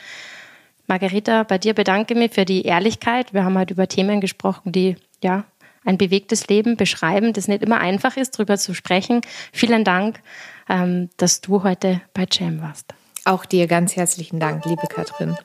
Margarita, 0.90 1.44
bei 1.44 1.60
dir 1.60 1.76
bedanke 1.76 2.16
mich 2.16 2.34
für 2.34 2.46
die 2.46 2.64
Ehrlichkeit. 2.64 3.32
Wir 3.32 3.46
haben 3.46 3.58
heute 3.58 3.76
über 3.76 3.88
Themen 3.88 4.22
gesprochen, 4.22 4.72
die 4.72 4.96
ja 5.24 5.46
ein 5.86 6.00
bewegtes 6.00 6.48
Leben 6.48 6.78
beschreiben, 6.78 7.32
das 7.32 7.48
nicht 7.48 7.62
immer 7.62 7.80
einfach 7.80 8.18
ist, 8.18 8.32
darüber 8.38 8.58
zu 8.58 8.74
sprechen. 8.74 9.22
Vielen 9.54 9.84
Dank, 9.84 10.20
ähm, 10.68 11.10
dass 11.18 11.42
du 11.42 11.64
heute 11.64 12.02
bei 12.14 12.26
Jam 12.30 12.62
warst. 12.62 12.94
Auch 13.30 13.46
dir 13.46 13.68
ganz 13.68 13.96
herzlichen 13.96 14.40
Dank, 14.40 14.66
liebe 14.66 14.88
Katrin. 14.88 15.38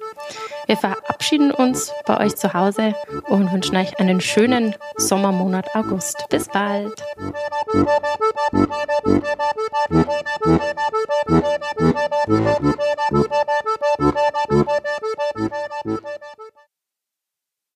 Wir 0.65 0.79
verabschieden 0.79 1.51
uns 1.51 1.93
bei 2.07 2.19
euch 2.19 2.35
zu 2.35 2.55
Hause 2.55 2.95
und 3.29 3.53
wünschen 3.53 3.77
euch 3.77 4.01
einen 4.01 4.23
schönen 4.23 4.75
Sommermonat 4.97 5.75
August. 5.75 6.25
Bis 6.31 6.49
bald. 6.49 7.05